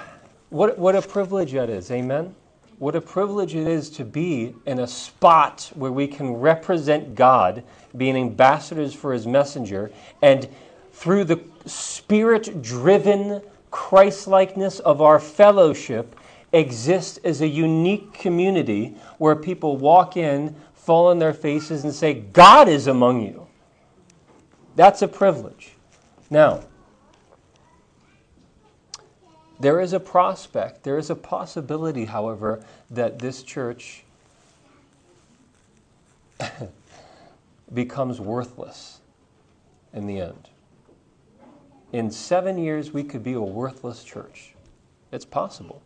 what, 0.51 0.79
what 0.79 0.95
a 0.95 1.03
privilege 1.03 1.53
that 1.53 1.71
is, 1.71 1.91
amen? 1.91 2.35
What 2.79 2.95
a 2.95 3.01
privilege 3.01 3.55
it 3.55 3.67
is 3.67 3.89
to 3.91 4.05
be 4.05 4.55
in 4.67 4.81
a 4.81 4.87
spot 4.87 5.71
where 5.75 5.91
we 5.91 6.07
can 6.07 6.35
represent 6.35 7.15
God, 7.15 7.65
being 7.97 8.17
ambassadors 8.17 8.93
for 8.95 9.13
his 9.13 9.27
messenger, 9.27 9.91
and 10.21 10.49
through 10.93 11.25
the 11.25 11.41
spirit 11.65 12.63
driven 12.63 13.41
Christ 13.71 14.29
likeness 14.29 14.79
of 14.81 15.01
our 15.01 15.19
fellowship, 15.19 16.17
exist 16.53 17.19
as 17.25 17.41
a 17.41 17.49
unique 17.49 18.13
community 18.13 18.95
where 19.19 19.37
people 19.37 19.77
walk 19.77 20.17
in, 20.17 20.55
fall 20.75 21.09
on 21.09 21.19
their 21.19 21.35
faces, 21.35 21.85
and 21.85 21.93
say, 21.93 22.15
God 22.15 22.69
is 22.69 22.87
among 22.87 23.23
you. 23.23 23.46
That's 24.77 25.03
a 25.03 25.09
privilege. 25.09 25.73
Now, 26.31 26.63
there 29.59 29.81
is 29.81 29.95
a 29.95 30.01
prospect, 30.01 30.85
there 30.85 30.99
is 30.99 31.09
a 31.09 31.15
possibility, 31.15 32.05
however, 32.05 32.63
that 32.91 33.19
this 33.19 33.43
church 33.43 34.05
becomes 37.75 38.21
worthless 38.21 39.01
in 39.95 40.07
the 40.07 40.21
end. 40.21 40.51
In 41.93 42.11
seven 42.11 42.59
years, 42.59 42.93
we 42.93 43.03
could 43.03 43.23
be 43.23 43.33
a 43.33 43.41
worthless 43.41 44.05
church. 44.05 44.55
It's 45.11 45.25
possible. 45.25 45.81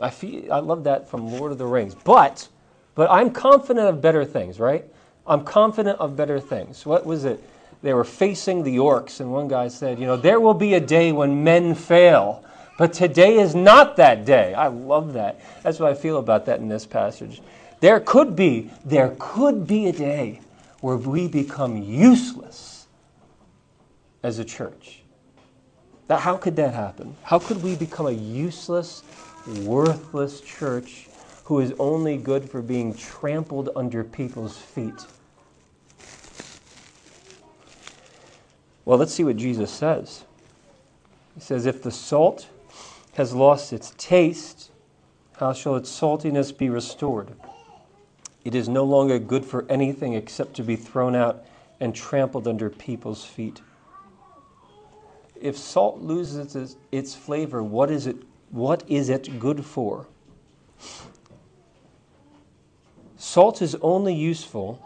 I 0.00 0.10
feel 0.10 0.52
I 0.52 0.58
love 0.58 0.84
that 0.84 1.08
from 1.08 1.30
Lord 1.30 1.52
of 1.52 1.58
the 1.58 1.66
Rings. 1.66 1.94
But 1.94 2.48
but 2.94 3.10
I'm 3.10 3.30
confident 3.30 3.86
of 3.86 4.00
better 4.00 4.24
things, 4.24 4.58
right? 4.58 4.84
I'm 5.30 5.44
confident 5.44 6.00
of 6.00 6.16
better 6.16 6.40
things. 6.40 6.84
What 6.84 7.06
was 7.06 7.24
it? 7.24 7.42
They 7.82 7.94
were 7.94 8.04
facing 8.04 8.64
the 8.64 8.76
orcs, 8.78 9.20
and 9.20 9.32
one 9.32 9.46
guy 9.46 9.68
said, 9.68 10.00
You 10.00 10.06
know, 10.06 10.16
there 10.16 10.40
will 10.40 10.54
be 10.54 10.74
a 10.74 10.80
day 10.80 11.12
when 11.12 11.44
men 11.44 11.76
fail, 11.76 12.44
but 12.76 12.92
today 12.92 13.38
is 13.38 13.54
not 13.54 13.96
that 13.96 14.24
day. 14.24 14.54
I 14.54 14.66
love 14.66 15.12
that. 15.12 15.40
That's 15.62 15.78
what 15.78 15.90
I 15.90 15.94
feel 15.94 16.18
about 16.18 16.46
that 16.46 16.58
in 16.58 16.68
this 16.68 16.84
passage. 16.84 17.40
There 17.78 18.00
could 18.00 18.34
be, 18.34 18.70
there 18.84 19.14
could 19.18 19.66
be 19.68 19.86
a 19.86 19.92
day 19.92 20.40
where 20.80 20.96
we 20.96 21.28
become 21.28 21.76
useless 21.76 22.88
as 24.24 24.40
a 24.40 24.44
church. 24.44 25.02
That, 26.08 26.20
how 26.20 26.36
could 26.36 26.56
that 26.56 26.74
happen? 26.74 27.16
How 27.22 27.38
could 27.38 27.62
we 27.62 27.76
become 27.76 28.06
a 28.06 28.12
useless 28.12 29.04
worthless 29.46 30.40
church 30.40 31.06
who 31.50 31.58
is 31.58 31.72
only 31.80 32.16
good 32.16 32.48
for 32.48 32.62
being 32.62 32.94
trampled 32.94 33.70
under 33.74 34.04
people's 34.04 34.56
feet. 34.56 35.04
Well, 38.90 38.98
let's 38.98 39.14
see 39.14 39.22
what 39.22 39.36
Jesus 39.36 39.70
says. 39.70 40.24
He 41.36 41.40
says, 41.40 41.64
If 41.64 41.80
the 41.80 41.92
salt 41.92 42.48
has 43.12 43.32
lost 43.32 43.72
its 43.72 43.94
taste, 43.96 44.72
how 45.36 45.52
shall 45.52 45.76
its 45.76 45.88
saltiness 45.88 46.50
be 46.50 46.68
restored? 46.68 47.30
It 48.44 48.56
is 48.56 48.68
no 48.68 48.82
longer 48.82 49.20
good 49.20 49.44
for 49.44 49.64
anything 49.68 50.14
except 50.14 50.54
to 50.54 50.64
be 50.64 50.74
thrown 50.74 51.14
out 51.14 51.44
and 51.78 51.94
trampled 51.94 52.48
under 52.48 52.68
people's 52.68 53.24
feet. 53.24 53.60
If 55.40 55.56
salt 55.56 56.00
loses 56.00 56.76
its, 56.90 57.14
flavor, 57.14 57.62
what 57.62 57.92
is 57.92 58.08
it, 58.08 58.16
what 58.50 58.82
is 58.88 59.08
it 59.08 59.38
good 59.38 59.64
for? 59.64 60.08
Salt 63.16 63.62
is 63.62 63.76
only 63.82 64.16
useful, 64.16 64.84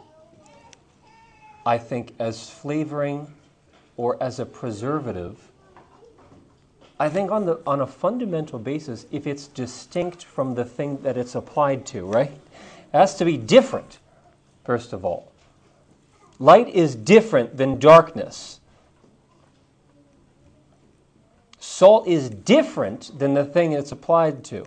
I 1.65 1.79
think, 1.79 2.13
as 2.19 2.51
flavoring 2.51 3.33
or 3.97 4.23
as 4.23 4.39
a 4.39 4.47
preservative. 4.47 5.51
I 6.99 7.09
think 7.09 7.31
on, 7.31 7.47
the, 7.47 7.61
on 7.67 7.81
a 7.81 7.87
fundamental 7.87 8.59
basis, 8.59 9.07
if 9.11 9.27
it's 9.27 9.49
distinct 9.49 10.25
from 10.25 10.55
the 10.55 10.65
thing 10.65 11.03
that 11.03 11.17
it's 11.17 11.35
applied 11.35 11.87
to, 11.87 12.07
right? 12.07 12.31
It 12.31 12.97
has 12.97 13.17
to 13.17 13.25
be 13.25 13.37
different, 13.37 13.99
first 14.65 14.93
of 14.93 15.05
all. 15.05 15.33
Light 16.39 16.69
is 16.69 16.95
different 16.95 17.57
than 17.57 17.79
darkness. 17.79 18.61
Salt 21.59 22.07
is 22.07 22.29
different 22.31 23.19
than 23.19 23.35
the 23.35 23.45
thing 23.45 23.73
it's 23.73 23.91
applied 23.91 24.45
to. 24.45 24.65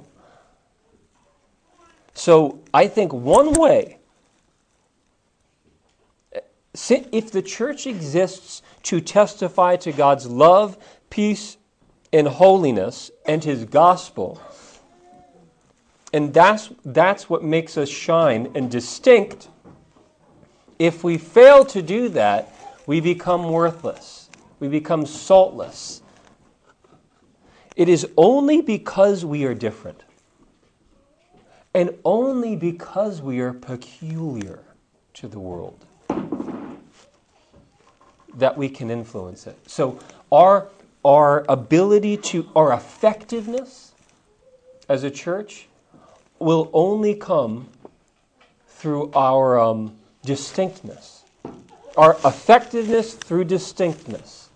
So 2.13 2.59
I 2.73 2.87
think 2.87 3.13
one 3.13 3.53
way, 3.53 3.99
eh, 6.33 6.39
if 6.73 7.31
the 7.31 7.41
church 7.41 7.85
exists 7.85 8.63
to 8.87 9.01
testify 9.01 9.75
to 9.75 9.91
God's 9.91 10.27
love, 10.27 10.77
peace, 11.09 11.57
and 12.13 12.27
holiness 12.27 13.11
and 13.25 13.43
his 13.43 13.65
gospel, 13.65 14.41
and 16.13 16.33
that's, 16.33 16.69
that's 16.85 17.29
what 17.29 17.43
makes 17.43 17.77
us 17.77 17.89
shine 17.89 18.51
and 18.55 18.71
distinct. 18.71 19.49
If 20.79 21.03
we 21.03 21.17
fail 21.17 21.65
to 21.65 21.81
do 21.81 22.07
that, 22.09 22.53
we 22.85 23.01
become 23.01 23.49
worthless. 23.49 24.29
We 24.59 24.69
become 24.69 25.05
saltless. 25.05 26.01
It 27.75 27.89
is 27.89 28.07
only 28.15 28.61
because 28.61 29.25
we 29.25 29.43
are 29.43 29.53
different 29.53 30.03
and 31.73 31.93
only 32.05 32.55
because 32.55 33.21
we 33.21 33.39
are 33.41 33.53
peculiar 33.53 34.63
to 35.13 35.27
the 35.27 35.39
world 35.39 35.86
that 38.37 38.57
we 38.57 38.69
can 38.69 38.89
influence 38.89 39.47
it. 39.47 39.57
So, 39.67 39.99
our, 40.31 40.67
our 41.03 41.45
ability 41.49 42.17
to, 42.17 42.47
our 42.55 42.73
effectiveness 42.73 43.91
as 44.87 45.03
a 45.03 45.11
church 45.11 45.67
will 46.39 46.69
only 46.73 47.15
come 47.15 47.67
through 48.67 49.11
our 49.13 49.59
um, 49.59 49.97
distinctness, 50.23 51.23
our 51.97 52.13
effectiveness 52.23 53.15
through 53.15 53.45
distinctness. 53.45 54.49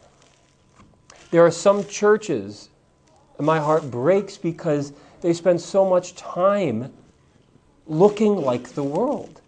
There 1.31 1.45
are 1.45 1.51
some 1.51 1.85
churches, 1.85 2.69
and 3.37 3.47
my 3.47 3.59
heart 3.59 3.89
breaks 3.89 4.37
because 4.37 4.93
they 5.21 5.33
spend 5.33 5.59
so 5.59 5.89
much 5.89 6.15
time 6.15 6.93
looking 7.87 8.35
like 8.35 8.69
the 8.69 8.83
world 8.83 9.41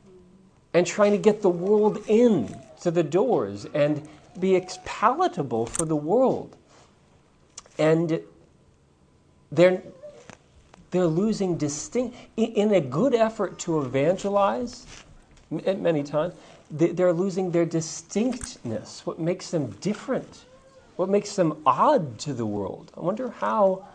and 0.74 0.88
trying 0.88 1.12
to 1.12 1.18
get 1.18 1.42
the 1.42 1.50
world 1.50 2.04
in 2.08 2.60
to 2.82 2.90
the 2.90 3.04
doors 3.04 3.66
and 3.74 4.08
be 4.40 4.56
palatable 4.86 5.66
for 5.66 5.86
the 5.86 5.96
world. 5.96 6.56
And 7.78 8.22
they're 9.52 9.82
they're 10.94 11.08
losing 11.08 11.58
distinct, 11.58 12.16
in 12.38 12.72
a 12.72 12.80
good 12.80 13.16
effort 13.16 13.58
to 13.58 13.82
evangelize, 13.82 14.86
many 15.50 16.04
times, 16.04 16.36
they're 16.70 17.12
losing 17.12 17.50
their 17.50 17.66
distinctness, 17.66 19.04
what 19.04 19.18
makes 19.18 19.50
them 19.50 19.72
different, 19.82 20.46
what 20.96 21.10
makes 21.10 21.36
them 21.36 21.60
odd 21.66 22.20
to 22.20 22.34
the 22.34 22.46
world. 22.46 22.92
I 22.96 23.00
wonder 23.00 23.32
how. 23.32 23.88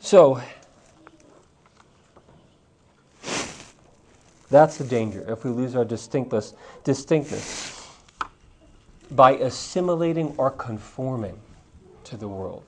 So, 0.00 0.42
that's 4.50 4.76
the 4.76 4.84
danger 4.84 5.24
if 5.26 5.42
we 5.42 5.50
lose 5.52 5.74
our 5.74 5.86
distinctness, 5.86 6.52
distinctness 6.84 7.69
by 9.10 9.32
assimilating 9.32 10.34
or 10.36 10.50
conforming 10.50 11.38
to 12.04 12.16
the 12.16 12.28
world. 12.28 12.64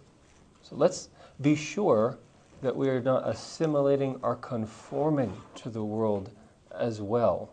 So 0.62 0.76
let's 0.76 1.08
be 1.40 1.54
sure 1.54 2.18
that 2.62 2.74
we 2.74 2.88
are 2.88 3.00
not 3.00 3.28
assimilating 3.28 4.18
or 4.22 4.36
conforming 4.36 5.36
to 5.56 5.68
the 5.68 5.82
world 5.82 6.30
as 6.78 7.00
well. 7.00 7.50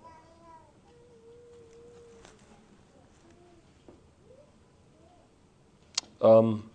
Um, 6.21 6.69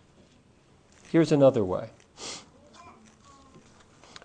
here's 1.10 1.32
another 1.32 1.64
way. 1.64 1.90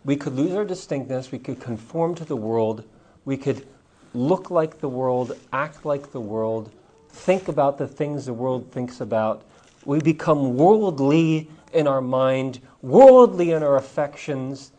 We 0.06 0.15
could 0.15 0.34
lose 0.34 0.54
our 0.54 0.63
distinctness, 0.63 1.32
we 1.32 1.39
could 1.39 1.60
conform 1.60 2.15
to 2.15 2.25
the 2.25 2.36
world, 2.36 2.84
we 3.25 3.36
could 3.36 3.67
look 4.13 4.49
like 4.49 4.80
the 4.80 4.88
world, 4.89 5.38
act 5.52 5.86
like 5.86 6.12
the 6.12 6.21
world, 6.21 6.71
think 7.10 7.48
about 7.48 7.78
the 7.78 7.88
things 7.88 8.26
the 8.26 8.34
world 8.34 8.72
thinks 8.72 9.02
about. 9.02 9.43
We 9.86 10.00
become 10.00 10.56
worldly 10.56 11.50
in 11.74 11.88
our 11.88 12.02
mind, 12.02 12.60
worldly 12.82 13.52
in 13.52 13.63
our 13.63 13.78
affections. 13.78 14.72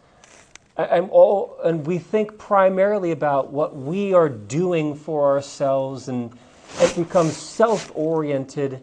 And, 0.77 1.11
all, 1.11 1.59
and 1.65 1.87
we 1.87 1.99
think 1.99 2.39
primarily 2.39 3.13
about 3.13 3.53
what 3.53 3.77
we 3.77 4.15
are 4.15 4.29
doing 4.29 4.95
for 4.95 5.31
ourselves, 5.31 6.09
and 6.09 6.33
it 6.79 6.97
becomes 6.97 7.37
self 7.37 7.91
oriented 7.95 8.83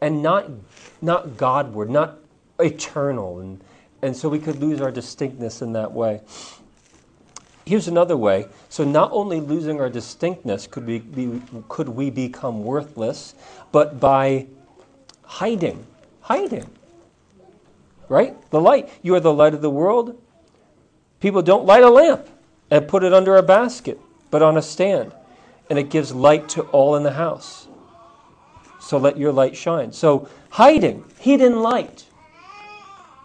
and 0.00 0.22
not, 0.22 0.50
not 1.02 1.36
Godward, 1.36 1.90
not 1.90 2.18
eternal. 2.58 3.40
And, 3.40 3.62
and 4.02 4.16
so 4.16 4.28
we 4.28 4.38
could 4.38 4.56
lose 4.56 4.80
our 4.80 4.90
distinctness 4.90 5.62
in 5.62 5.72
that 5.72 5.92
way. 5.92 6.20
Here's 7.66 7.88
another 7.88 8.16
way. 8.16 8.46
So, 8.68 8.84
not 8.84 9.10
only 9.12 9.40
losing 9.40 9.80
our 9.80 9.90
distinctness 9.90 10.66
could 10.66 10.86
we, 10.86 11.00
be, 11.00 11.42
could 11.68 11.88
we 11.88 12.10
become 12.10 12.62
worthless, 12.64 13.34
but 13.72 13.98
by 14.00 14.46
hiding. 15.24 15.84
Hiding 16.20 16.70
right? 18.08 18.34
The 18.50 18.60
light. 18.60 18.88
You 19.02 19.14
are 19.14 19.20
the 19.20 19.32
light 19.32 19.54
of 19.54 19.62
the 19.62 19.70
world. 19.70 20.20
People 21.20 21.42
don't 21.42 21.64
light 21.64 21.82
a 21.82 21.90
lamp 21.90 22.26
and 22.70 22.86
put 22.88 23.04
it 23.04 23.12
under 23.12 23.36
a 23.36 23.42
basket, 23.42 23.98
but 24.30 24.42
on 24.42 24.56
a 24.56 24.62
stand. 24.62 25.12
And 25.68 25.78
it 25.78 25.90
gives 25.90 26.14
light 26.14 26.48
to 26.50 26.62
all 26.62 26.96
in 26.96 27.02
the 27.02 27.12
house. 27.12 27.66
So 28.80 28.98
let 28.98 29.16
your 29.16 29.32
light 29.32 29.56
shine. 29.56 29.92
So, 29.92 30.28
hiding, 30.50 31.04
hidden 31.18 31.60
light. 31.60 32.04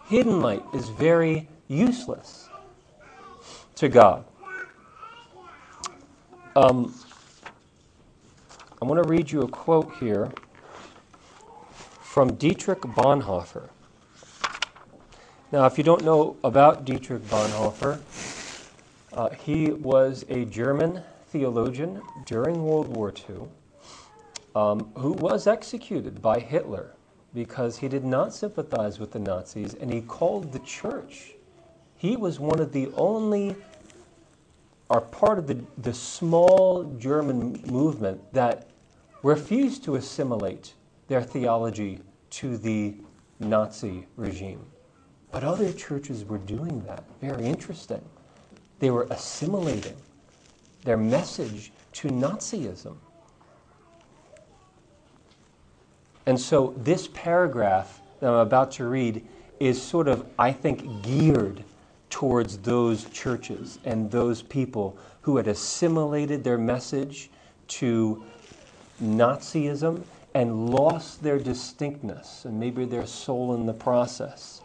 Hidden 0.06 0.40
light 0.40 0.62
is 0.74 0.88
very 0.88 1.48
useless 1.68 2.48
to 3.76 3.88
God. 3.88 4.24
Um, 6.54 6.94
I 8.80 8.84
want 8.84 9.02
to 9.02 9.08
read 9.08 9.30
you 9.30 9.40
a 9.40 9.48
quote 9.48 9.94
here 9.98 10.30
from 12.02 12.34
Dietrich 12.34 12.80
Bonhoeffer. 12.80 13.70
Now, 15.50 15.64
if 15.64 15.78
you 15.78 15.84
don't 15.84 16.04
know 16.04 16.36
about 16.44 16.84
Dietrich 16.84 17.22
Bonhoeffer, 17.22 18.00
uh, 19.14 19.30
he 19.30 19.70
was 19.70 20.26
a 20.28 20.44
German 20.44 21.02
theologian 21.28 22.02
during 22.26 22.62
World 22.62 22.88
War 22.88 23.14
II 23.28 23.48
um, 24.54 24.92
who 24.96 25.12
was 25.12 25.46
executed 25.46 26.20
by 26.20 26.38
Hitler 26.38 26.90
because 27.32 27.78
he 27.78 27.88
did 27.88 28.04
not 28.04 28.34
sympathize 28.34 28.98
with 28.98 29.12
the 29.12 29.18
Nazis 29.18 29.72
and 29.74 29.90
he 29.90 30.02
called 30.02 30.52
the 30.52 30.58
church. 30.58 31.32
He 31.96 32.16
was 32.16 32.38
one 32.38 32.60
of 32.60 32.72
the 32.72 32.90
only, 32.94 33.56
or 34.88 35.00
part 35.00 35.38
of 35.38 35.46
the, 35.46 35.58
the 35.78 35.94
small 35.94 36.84
German 36.98 37.62
movement 37.66 38.20
that 38.32 38.68
refused 39.22 39.84
to 39.84 39.94
assimilate 39.96 40.74
their 41.08 41.22
theology 41.22 42.00
to 42.30 42.56
the 42.56 42.94
Nazi 43.40 44.06
regime. 44.16 44.64
But 45.30 45.44
other 45.44 45.72
churches 45.72 46.24
were 46.24 46.38
doing 46.38 46.82
that. 46.84 47.04
Very 47.20 47.44
interesting. 47.44 48.02
They 48.78 48.90
were 48.90 49.06
assimilating 49.10 49.96
their 50.84 50.96
message 50.96 51.72
to 51.94 52.08
Nazism. 52.08 52.96
And 56.26 56.38
so 56.38 56.74
this 56.76 57.08
paragraph 57.08 58.00
that 58.20 58.28
I'm 58.28 58.40
about 58.40 58.72
to 58.72 58.86
read 58.86 59.26
is 59.58 59.80
sort 59.80 60.08
of, 60.08 60.26
I 60.38 60.52
think, 60.52 61.02
geared 61.02 61.64
towards 62.12 62.58
those 62.58 63.06
churches 63.06 63.78
and 63.86 64.10
those 64.10 64.42
people 64.42 64.98
who 65.22 65.38
had 65.38 65.48
assimilated 65.48 66.44
their 66.44 66.58
message 66.58 67.30
to 67.66 68.22
Nazism 69.02 70.02
and 70.34 70.68
lost 70.68 71.22
their 71.22 71.38
distinctness 71.38 72.44
and 72.44 72.60
maybe 72.60 72.84
their 72.84 73.06
soul 73.06 73.54
in 73.54 73.64
the 73.64 73.72
process. 73.72 74.60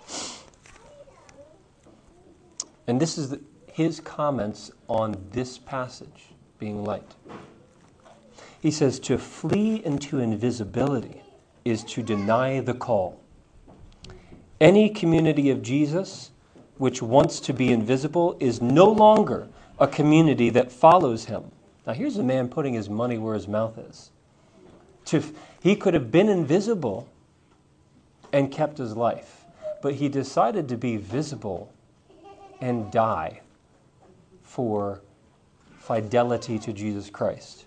And 2.85 2.99
this 2.99 3.17
is 3.17 3.29
the, 3.29 3.39
his 3.71 4.01
comments 4.01 4.69
on 4.89 5.15
this 5.31 5.57
passage 5.57 6.25
being 6.59 6.83
light. 6.83 7.15
He 8.61 8.71
says, 8.71 8.99
To 8.99 9.17
flee 9.17 9.85
into 9.85 10.19
invisibility 10.19 11.21
is 11.63 11.85
to 11.85 12.03
deny 12.03 12.59
the 12.59 12.73
call. 12.73 13.21
Any 14.59 14.89
community 14.89 15.49
of 15.49 15.61
Jesus 15.61 16.31
which 16.77 17.01
wants 17.01 17.39
to 17.41 17.53
be 17.53 17.71
invisible 17.71 18.37
is 18.39 18.61
no 18.61 18.89
longer 18.89 19.47
a 19.79 19.87
community 19.87 20.49
that 20.49 20.71
follows 20.71 21.25
him. 21.25 21.51
Now, 21.85 21.93
here's 21.93 22.17
a 22.17 22.23
man 22.23 22.49
putting 22.49 22.73
his 22.73 22.89
money 22.89 23.17
where 23.17 23.33
his 23.33 23.47
mouth 23.47 23.77
is. 23.77 24.11
To, 25.05 25.23
he 25.61 25.75
could 25.75 25.93
have 25.93 26.11
been 26.11 26.29
invisible 26.29 27.07
and 28.33 28.51
kept 28.51 28.77
his 28.77 28.95
life, 28.95 29.45
but 29.81 29.95
he 29.95 30.09
decided 30.09 30.67
to 30.69 30.77
be 30.77 30.97
visible 30.97 31.71
and 32.59 32.91
die 32.91 33.41
for 34.43 35.01
fidelity 35.77 36.59
to 36.59 36.73
Jesus 36.73 37.09
Christ. 37.09 37.65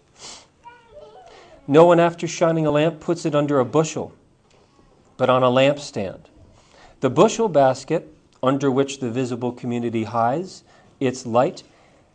No 1.66 1.84
one, 1.84 2.00
after 2.00 2.26
shining 2.26 2.66
a 2.66 2.70
lamp, 2.70 3.00
puts 3.00 3.24
it 3.24 3.34
under 3.34 3.60
a 3.60 3.64
bushel, 3.64 4.12
but 5.16 5.30
on 5.30 5.42
a 5.42 5.46
lampstand. 5.46 6.20
The 7.00 7.08
bushel 7.08 7.48
basket, 7.48 8.12
under 8.42 8.70
which 8.70 9.00
the 9.00 9.10
visible 9.10 9.52
community 9.52 10.04
hides 10.04 10.64
its 10.98 11.26
light, 11.26 11.62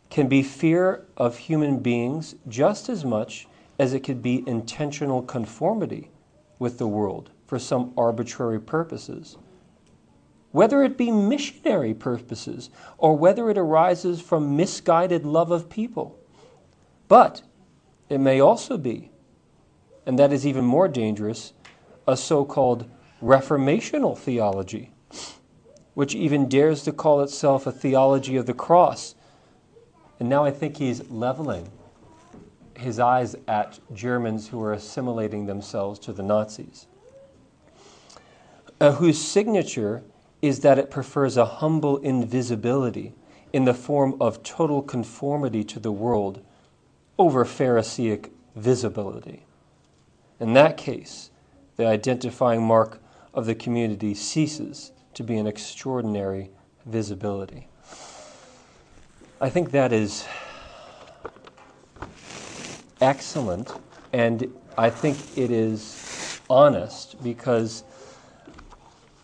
can 0.09 0.27
be 0.27 0.43
fear 0.43 1.05
of 1.17 1.37
human 1.37 1.79
beings 1.79 2.35
just 2.47 2.89
as 2.89 3.03
much 3.03 3.47
as 3.77 3.93
it 3.93 4.01
could 4.01 4.21
be 4.21 4.47
intentional 4.47 5.21
conformity 5.21 6.09
with 6.59 6.77
the 6.77 6.87
world 6.87 7.29
for 7.45 7.59
some 7.59 7.93
arbitrary 7.97 8.59
purposes. 8.59 9.37
Whether 10.51 10.83
it 10.83 10.97
be 10.97 11.11
missionary 11.11 11.93
purposes 11.93 12.69
or 12.97 13.17
whether 13.17 13.49
it 13.49 13.57
arises 13.57 14.21
from 14.21 14.55
misguided 14.55 15.25
love 15.25 15.51
of 15.51 15.69
people. 15.69 16.17
But 17.07 17.41
it 18.07 18.19
may 18.19 18.39
also 18.39 18.77
be, 18.77 19.11
and 20.05 20.17
that 20.17 20.31
is 20.31 20.47
even 20.47 20.63
more 20.63 20.87
dangerous, 20.87 21.53
a 22.07 22.15
so 22.15 22.45
called 22.45 22.89
reformational 23.21 24.17
theology, 24.17 24.91
which 25.95 26.13
even 26.13 26.47
dares 26.47 26.83
to 26.83 26.91
call 26.91 27.21
itself 27.21 27.65
a 27.65 27.71
theology 27.71 28.35
of 28.35 28.45
the 28.45 28.53
cross. 28.53 29.15
And 30.19 30.29
now 30.29 30.45
I 30.45 30.51
think 30.51 30.77
he's 30.77 31.09
leveling 31.09 31.71
his 32.77 32.99
eyes 32.99 33.35
at 33.47 33.79
Germans 33.93 34.49
who 34.49 34.61
are 34.61 34.73
assimilating 34.73 35.45
themselves 35.45 35.97
to 35.99 36.13
the 36.13 36.23
Nazis, 36.23 36.87
uh, 38.79 38.91
whose 38.91 39.19
signature 39.19 40.03
is 40.41 40.59
that 40.59 40.77
it 40.77 40.91
prefers 40.91 41.37
a 41.37 41.45
humble 41.45 41.97
invisibility 41.97 43.13
in 43.53 43.63
the 43.63 43.73
form 43.73 44.15
of 44.19 44.43
total 44.43 44.81
conformity 44.81 45.63
to 45.63 45.79
the 45.79 45.91
world 45.91 46.43
over 47.17 47.45
Pharisaic 47.45 48.31
visibility. 48.55 49.45
In 50.39 50.53
that 50.53 50.75
case, 50.75 51.31
the 51.77 51.87
identifying 51.87 52.61
mark 52.61 53.01
of 53.33 53.45
the 53.45 53.55
community 53.55 54.13
ceases 54.13 54.91
to 55.15 55.23
be 55.23 55.37
an 55.37 55.47
extraordinary 55.47 56.49
visibility. 56.85 57.67
I 59.41 59.49
think 59.49 59.71
that 59.71 59.91
is 59.91 60.25
excellent, 63.01 63.73
and 64.13 64.53
I 64.77 64.89
think 64.89 65.17
it 65.37 65.51
is 65.51 66.39
honest 66.49 67.21
because 67.23 67.83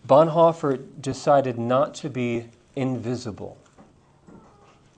Bonhoeffer 0.08 0.82
decided 1.00 1.60
not 1.60 1.94
to 1.96 2.10
be 2.10 2.46
invisible. 2.76 3.58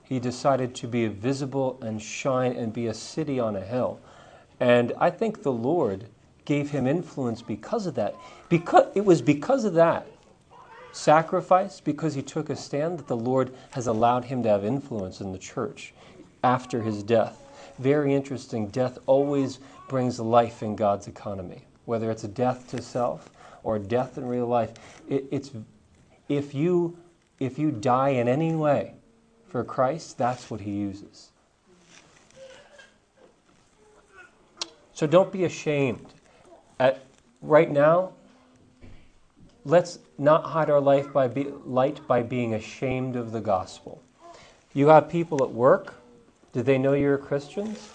He 0.04 0.20
decided 0.20 0.74
to 0.76 0.86
be 0.86 1.08
visible 1.08 1.78
and 1.82 2.00
shine 2.00 2.52
and 2.52 2.72
be 2.72 2.86
a 2.86 2.94
city 2.94 3.40
on 3.40 3.56
a 3.56 3.60
hill. 3.60 4.00
And 4.60 4.92
I 4.98 5.10
think 5.10 5.42
the 5.42 5.52
Lord 5.52 6.06
gave 6.44 6.70
him 6.70 6.86
influence 6.86 7.42
because 7.42 7.86
of 7.86 7.94
that. 7.94 8.14
Because 8.48 8.86
it 8.94 9.04
was 9.04 9.22
because 9.22 9.64
of 9.64 9.74
that 9.74 10.06
sacrifice, 10.94 11.80
because 11.80 12.14
he 12.14 12.22
took 12.22 12.48
a 12.48 12.56
stand, 12.56 12.98
that 12.98 13.08
the 13.08 13.16
Lord 13.16 13.54
has 13.72 13.86
allowed 13.86 14.24
him 14.24 14.42
to 14.44 14.48
have 14.48 14.64
influence 14.64 15.20
in 15.20 15.32
the 15.32 15.38
church 15.38 15.92
after 16.42 16.82
his 16.82 17.02
death 17.02 17.44
very 17.78 18.14
interesting. 18.14 18.68
Death 18.68 18.98
always 19.06 19.58
brings 19.88 20.20
life 20.20 20.62
in 20.62 20.76
God's 20.76 21.08
economy, 21.08 21.62
whether 21.84 22.10
it's 22.10 22.24
a 22.24 22.28
death 22.28 22.68
to 22.70 22.80
self 22.80 23.30
or 23.62 23.78
death 23.78 24.18
in 24.18 24.26
real 24.26 24.46
life. 24.46 24.72
It, 25.08 25.24
it's 25.30 25.50
if 26.28 26.54
you 26.54 26.98
if 27.40 27.58
you 27.58 27.70
die 27.70 28.10
in 28.10 28.28
any 28.28 28.54
way 28.54 28.94
for 29.48 29.64
Christ, 29.64 30.16
that's 30.18 30.50
what 30.50 30.60
He 30.60 30.70
uses. 30.70 31.30
So 34.92 35.06
don't 35.08 35.32
be 35.32 35.44
ashamed. 35.44 36.06
At, 36.78 37.04
right 37.42 37.70
now, 37.70 38.12
let's 39.64 39.98
not 40.18 40.44
hide 40.44 40.70
our 40.70 40.80
life 40.80 41.12
by 41.12 41.28
be, 41.28 41.44
light 41.64 42.06
by 42.06 42.22
being 42.22 42.54
ashamed 42.54 43.16
of 43.16 43.32
the 43.32 43.40
gospel. 43.40 44.02
You 44.72 44.88
have 44.88 45.08
people 45.08 45.42
at 45.42 45.50
work 45.50 45.94
do 46.54 46.62
they 46.62 46.78
know 46.78 46.92
you're 46.92 47.18
Christians? 47.18 47.90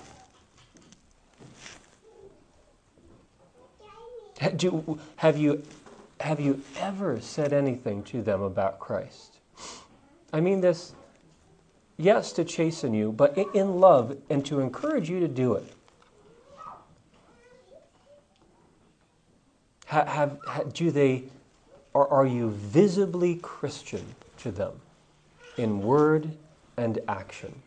Do, 4.58 5.00
have, 5.16 5.38
you, 5.38 5.64
have 6.20 6.42
you 6.42 6.62
ever 6.78 7.22
said 7.22 7.54
anything 7.54 8.04
to 8.04 8.22
them 8.22 8.42
about 8.42 8.80
Christ? 8.80 9.38
I 10.34 10.42
mean 10.42 10.60
this, 10.60 10.94
yes, 11.98 12.34
to 12.34 12.44
chasten 12.44 12.94
you, 12.94 13.14
but 13.14 13.38
in 13.54 13.80
love 13.80 14.18
and 14.30 14.46
to 14.46 14.60
encourage 14.60 15.10
you 15.10 15.22
to 15.22 15.28
do 15.28 15.54
it. 15.54 15.74
Have, 19.86 20.38
have, 20.48 20.74
do 20.74 20.92
they, 20.92 21.24
or 21.94 22.08
are 22.08 22.26
you 22.26 22.52
visibly 22.52 23.36
Christian 23.36 24.16
to 24.38 24.52
them 24.52 24.82
in 25.58 25.82
word 25.82 26.38
and 26.78 27.00
action? 27.08 27.62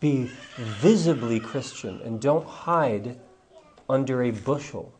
Be 0.00 0.32
visibly 0.58 1.40
Christian 1.40 2.00
and 2.02 2.20
don't 2.20 2.46
hide 2.46 3.18
under 3.88 4.22
a 4.22 4.30
bushel. 4.30 4.92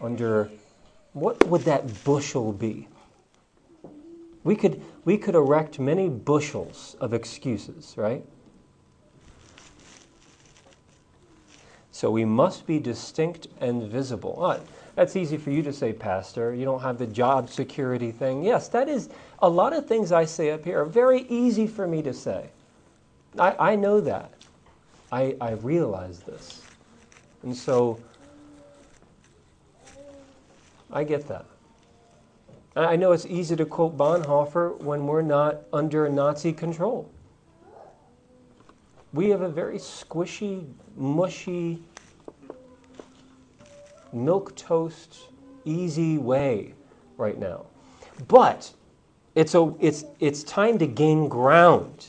Under 0.00 0.50
what 1.12 1.46
would 1.48 1.62
that 1.62 2.04
bushel 2.04 2.52
be? 2.52 2.88
We 4.44 4.54
could, 4.54 4.82
we 5.04 5.16
could 5.18 5.34
erect 5.34 5.78
many 5.78 6.08
bushels 6.08 6.94
of 7.00 7.14
excuses, 7.14 7.94
right? 7.96 8.24
So 11.90 12.10
we 12.10 12.26
must 12.26 12.66
be 12.66 12.78
distinct 12.78 13.46
and 13.58 13.90
visible. 13.90 14.38
Ah, 14.40 14.60
That's 14.96 15.14
easy 15.14 15.36
for 15.36 15.50
you 15.50 15.62
to 15.62 15.74
say, 15.74 15.92
Pastor. 15.92 16.54
You 16.54 16.64
don't 16.64 16.80
have 16.80 16.96
the 16.96 17.06
job 17.06 17.50
security 17.50 18.10
thing. 18.10 18.42
Yes, 18.42 18.68
that 18.68 18.88
is 18.88 19.10
a 19.40 19.48
lot 19.48 19.74
of 19.74 19.86
things 19.86 20.10
I 20.10 20.24
say 20.24 20.50
up 20.50 20.64
here 20.64 20.80
are 20.80 20.86
very 20.86 21.20
easy 21.28 21.66
for 21.66 21.86
me 21.86 22.02
to 22.02 22.14
say. 22.14 22.48
I, 23.38 23.72
I 23.72 23.76
know 23.76 24.00
that. 24.00 24.32
I, 25.12 25.36
I 25.38 25.52
realize 25.52 26.20
this. 26.20 26.62
And 27.42 27.54
so 27.54 28.00
I 30.90 31.04
get 31.04 31.28
that. 31.28 31.44
I 32.74 32.96
know 32.96 33.12
it's 33.12 33.26
easy 33.26 33.54
to 33.56 33.66
quote 33.66 33.96
Bonhoeffer 33.96 34.80
when 34.80 35.06
we're 35.06 35.22
not 35.22 35.60
under 35.72 36.08
Nazi 36.08 36.52
control. 36.52 37.10
We 39.12 39.28
have 39.30 39.42
a 39.42 39.48
very 39.48 39.78
squishy, 39.78 40.66
mushy, 40.96 41.82
milk 44.24 44.56
toast, 44.56 45.28
easy 45.64 46.18
way 46.18 46.74
right 47.16 47.38
now. 47.38 47.66
But 48.28 48.72
it's, 49.34 49.54
a, 49.54 49.74
it's, 49.78 50.04
it's 50.20 50.42
time 50.42 50.78
to 50.78 50.86
gain 50.86 51.28
ground 51.28 52.08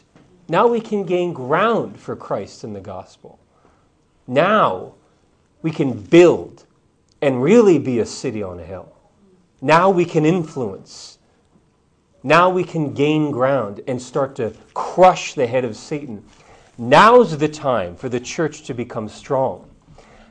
now 0.49 0.67
we 0.67 0.79
can 0.79 1.03
gain 1.03 1.33
ground 1.33 1.99
for 1.99 2.15
Christ 2.15 2.63
in 2.63 2.73
the 2.73 2.79
gospel. 2.79 3.39
Now 4.27 4.93
we 5.61 5.71
can 5.71 6.01
build 6.01 6.65
and 7.21 7.41
really 7.41 7.79
be 7.79 7.99
a 7.99 8.05
city 8.05 8.41
on 8.41 8.59
a 8.59 8.63
hill. 8.63 8.93
Now 9.61 9.89
we 9.89 10.05
can 10.05 10.25
influence. 10.25 11.17
Now 12.23 12.49
we 12.49 12.63
can 12.63 12.93
gain 12.93 13.31
ground 13.31 13.81
and 13.87 14.01
start 14.01 14.35
to 14.37 14.53
crush 14.73 15.33
the 15.33 15.47
head 15.47 15.65
of 15.65 15.75
Satan. 15.75 16.23
Now's 16.77 17.37
the 17.37 17.49
time 17.49 17.95
for 17.95 18.07
the 18.07 18.19
church 18.19 18.63
to 18.63 18.73
become 18.73 19.09
strong. 19.09 19.69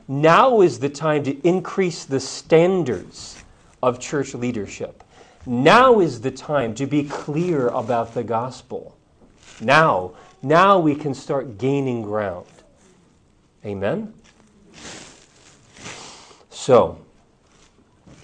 Now 0.07 0.61
is 0.61 0.79
the 0.79 0.89
time 0.89 1.23
to 1.23 1.47
increase 1.47 2.05
the 2.05 2.19
standards 2.19 3.43
of 3.83 3.99
church 3.99 4.33
leadership. 4.33 5.03
Now 5.45 5.99
is 5.99 6.21
the 6.21 6.31
time 6.31 6.73
to 6.75 6.85
be 6.85 7.03
clear 7.03 7.67
about 7.69 8.13
the 8.13 8.23
gospel. 8.23 8.97
Now, 9.59 10.13
now 10.41 10.79
we 10.79 10.95
can 10.95 11.13
start 11.13 11.57
gaining 11.57 12.03
ground. 12.03 12.47
Amen? 13.65 14.13
So, 16.49 16.99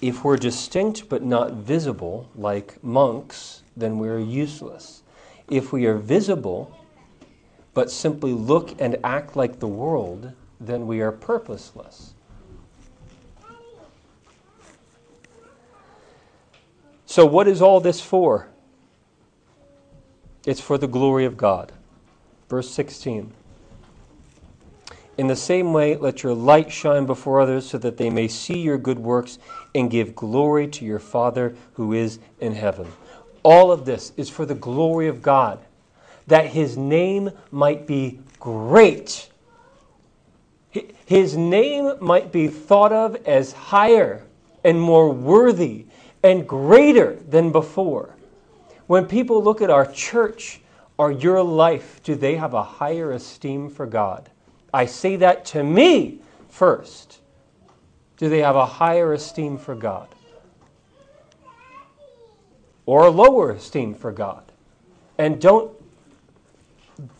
if 0.00 0.24
we're 0.24 0.36
distinct 0.36 1.08
but 1.08 1.22
not 1.22 1.52
visible, 1.52 2.28
like 2.34 2.82
monks, 2.82 3.62
then 3.76 3.98
we're 3.98 4.18
useless. 4.18 5.02
If 5.48 5.72
we 5.72 5.86
are 5.86 5.96
visible 5.96 6.74
but 7.74 7.90
simply 7.90 8.32
look 8.32 8.80
and 8.80 8.96
act 9.02 9.34
like 9.34 9.58
the 9.58 9.66
world, 9.66 10.32
then 10.60 10.86
we 10.86 11.00
are 11.00 11.12
purposeless. 11.12 12.14
So, 17.06 17.24
what 17.26 17.46
is 17.46 17.62
all 17.62 17.80
this 17.80 18.00
for? 18.00 18.48
It's 20.46 20.60
for 20.60 20.78
the 20.78 20.88
glory 20.88 21.24
of 21.24 21.36
God. 21.36 21.72
Verse 22.48 22.70
16. 22.70 23.32
In 25.16 25.28
the 25.28 25.36
same 25.36 25.72
way, 25.72 25.96
let 25.96 26.22
your 26.22 26.34
light 26.34 26.72
shine 26.72 27.06
before 27.06 27.40
others 27.40 27.68
so 27.68 27.78
that 27.78 27.96
they 27.96 28.10
may 28.10 28.26
see 28.26 28.58
your 28.58 28.78
good 28.78 28.98
works 28.98 29.38
and 29.74 29.90
give 29.90 30.16
glory 30.16 30.66
to 30.68 30.84
your 30.84 30.98
Father 30.98 31.54
who 31.74 31.92
is 31.92 32.18
in 32.40 32.54
heaven. 32.54 32.92
All 33.44 33.70
of 33.70 33.84
this 33.84 34.12
is 34.16 34.28
for 34.28 34.44
the 34.44 34.54
glory 34.54 35.06
of 35.06 35.22
God, 35.22 35.60
that 36.26 36.46
his 36.46 36.76
name 36.76 37.30
might 37.52 37.86
be 37.86 38.18
great. 38.40 39.28
His 41.06 41.36
name 41.36 41.92
might 42.00 42.32
be 42.32 42.48
thought 42.48 42.92
of 42.92 43.16
as 43.26 43.52
higher 43.52 44.24
and 44.62 44.80
more 44.80 45.10
worthy 45.10 45.86
and 46.22 46.48
greater 46.48 47.16
than 47.28 47.52
before. 47.52 48.16
When 48.86 49.06
people 49.06 49.42
look 49.42 49.60
at 49.60 49.70
our 49.70 49.86
church 49.86 50.60
or 50.96 51.12
your 51.12 51.42
life, 51.42 52.02
do 52.02 52.14
they 52.14 52.36
have 52.36 52.54
a 52.54 52.62
higher 52.62 53.12
esteem 53.12 53.68
for 53.68 53.86
God? 53.86 54.30
I 54.72 54.86
say 54.86 55.16
that 55.16 55.44
to 55.46 55.62
me 55.62 56.20
first. 56.48 57.20
Do 58.16 58.28
they 58.28 58.40
have 58.40 58.56
a 58.56 58.66
higher 58.66 59.12
esteem 59.12 59.58
for 59.58 59.74
God? 59.74 60.08
Or 62.86 63.06
a 63.06 63.10
lower 63.10 63.50
esteem 63.50 63.94
for 63.94 64.12
God? 64.12 64.44
And 65.18 65.40
don't, 65.40 65.72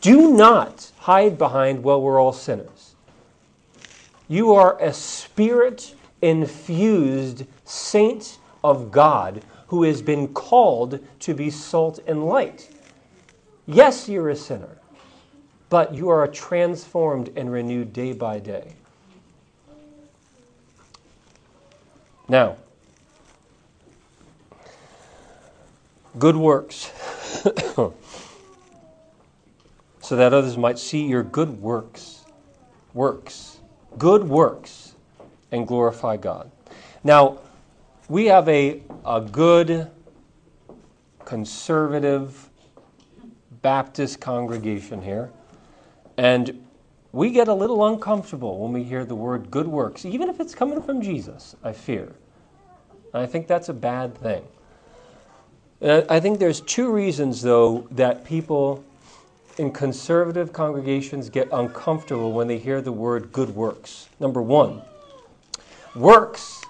do 0.00 0.32
not 0.32 0.90
hide 0.98 1.36
behind, 1.36 1.82
well, 1.82 2.00
we're 2.00 2.20
all 2.20 2.32
sinners. 2.32 2.93
You 4.28 4.54
are 4.54 4.80
a 4.80 4.92
spirit 4.92 5.94
infused 6.22 7.44
saint 7.64 8.38
of 8.62 8.90
God 8.90 9.42
who 9.68 9.82
has 9.82 10.02
been 10.02 10.28
called 10.28 11.00
to 11.20 11.34
be 11.34 11.50
salt 11.50 11.98
and 12.06 12.26
light. 12.26 12.70
Yes, 13.66 14.08
you're 14.08 14.30
a 14.30 14.36
sinner 14.36 14.78
but 15.74 15.92
you 15.92 16.08
are 16.08 16.28
transformed 16.28 17.30
and 17.34 17.50
renewed 17.50 17.92
day 17.92 18.12
by 18.12 18.38
day. 18.38 18.74
Now, 22.28 22.58
good 26.16 26.36
works, 26.36 26.92
so 27.74 27.92
that 30.10 30.32
others 30.32 30.56
might 30.56 30.78
see 30.78 31.06
your 31.06 31.24
good 31.24 31.60
works, 31.60 32.24
works, 32.92 33.43
good 33.98 34.24
works, 34.24 34.94
and 35.52 35.66
glorify 35.66 36.16
God. 36.16 36.50
Now, 37.02 37.38
we 38.08 38.26
have 38.26 38.48
a, 38.48 38.82
a 39.06 39.20
good, 39.20 39.90
conservative 41.24 42.50
Baptist 43.62 44.20
congregation 44.20 45.00
here. 45.00 45.30
And 46.18 46.66
we 47.12 47.30
get 47.30 47.48
a 47.48 47.54
little 47.54 47.86
uncomfortable 47.86 48.58
when 48.58 48.72
we 48.72 48.82
hear 48.82 49.04
the 49.04 49.14
word 49.14 49.50
good 49.50 49.66
works, 49.66 50.04
even 50.04 50.28
if 50.28 50.40
it's 50.40 50.54
coming 50.54 50.82
from 50.82 51.00
Jesus, 51.00 51.56
I 51.64 51.72
fear. 51.72 52.12
And 53.12 53.22
I 53.22 53.26
think 53.26 53.46
that's 53.46 53.68
a 53.68 53.74
bad 53.74 54.16
thing. 54.18 54.44
And 55.80 56.04
I 56.10 56.20
think 56.20 56.40
there's 56.40 56.60
two 56.60 56.90
reasons, 56.90 57.40
though, 57.40 57.86
that 57.92 58.24
people 58.24 58.84
in 59.58 59.72
conservative 59.72 60.52
congregations 60.52 61.30
get 61.30 61.48
uncomfortable 61.52 62.32
when 62.32 62.48
they 62.48 62.58
hear 62.58 62.80
the 62.80 62.92
word 62.92 63.32
good 63.32 63.50
works. 63.50 64.08
Number 64.18 64.42
one, 64.42 64.82
works. 65.94 66.62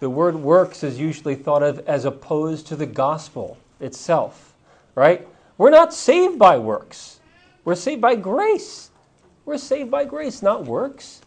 The 0.00 0.10
word 0.10 0.34
works 0.36 0.82
is 0.82 0.98
usually 0.98 1.34
thought 1.34 1.62
of 1.62 1.80
as 1.86 2.04
opposed 2.04 2.66
to 2.68 2.76
the 2.76 2.86
gospel 2.86 3.56
itself, 3.80 4.54
right? 4.94 5.26
We're 5.56 5.70
not 5.70 5.94
saved 5.94 6.38
by 6.38 6.58
works. 6.58 7.20
We're 7.64 7.74
saved 7.74 8.00
by 8.00 8.16
grace. 8.16 8.90
We're 9.44 9.58
saved 9.58 9.90
by 9.90 10.04
grace, 10.04 10.42
not 10.42 10.64
works. 10.64 11.20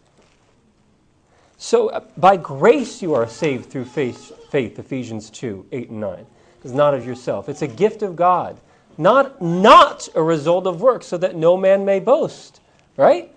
So, 1.56 1.88
uh, 1.88 2.00
by 2.16 2.36
grace 2.36 3.02
you 3.02 3.14
are 3.14 3.28
saved 3.28 3.70
through 3.70 3.86
faith, 3.86 4.32
faith, 4.50 4.78
Ephesians 4.78 5.28
2 5.30 5.66
8 5.72 5.90
and 5.90 6.00
9. 6.00 6.26
It's 6.62 6.72
not 6.72 6.94
of 6.94 7.06
yourself, 7.06 7.48
it's 7.48 7.62
a 7.62 7.68
gift 7.68 8.02
of 8.02 8.16
God, 8.16 8.60
not, 8.98 9.40
not 9.40 10.08
a 10.14 10.22
result 10.22 10.66
of 10.66 10.80
works, 10.80 11.06
so 11.06 11.16
that 11.18 11.36
no 11.36 11.56
man 11.56 11.84
may 11.84 12.00
boast. 12.00 12.60
Right? 12.96 13.32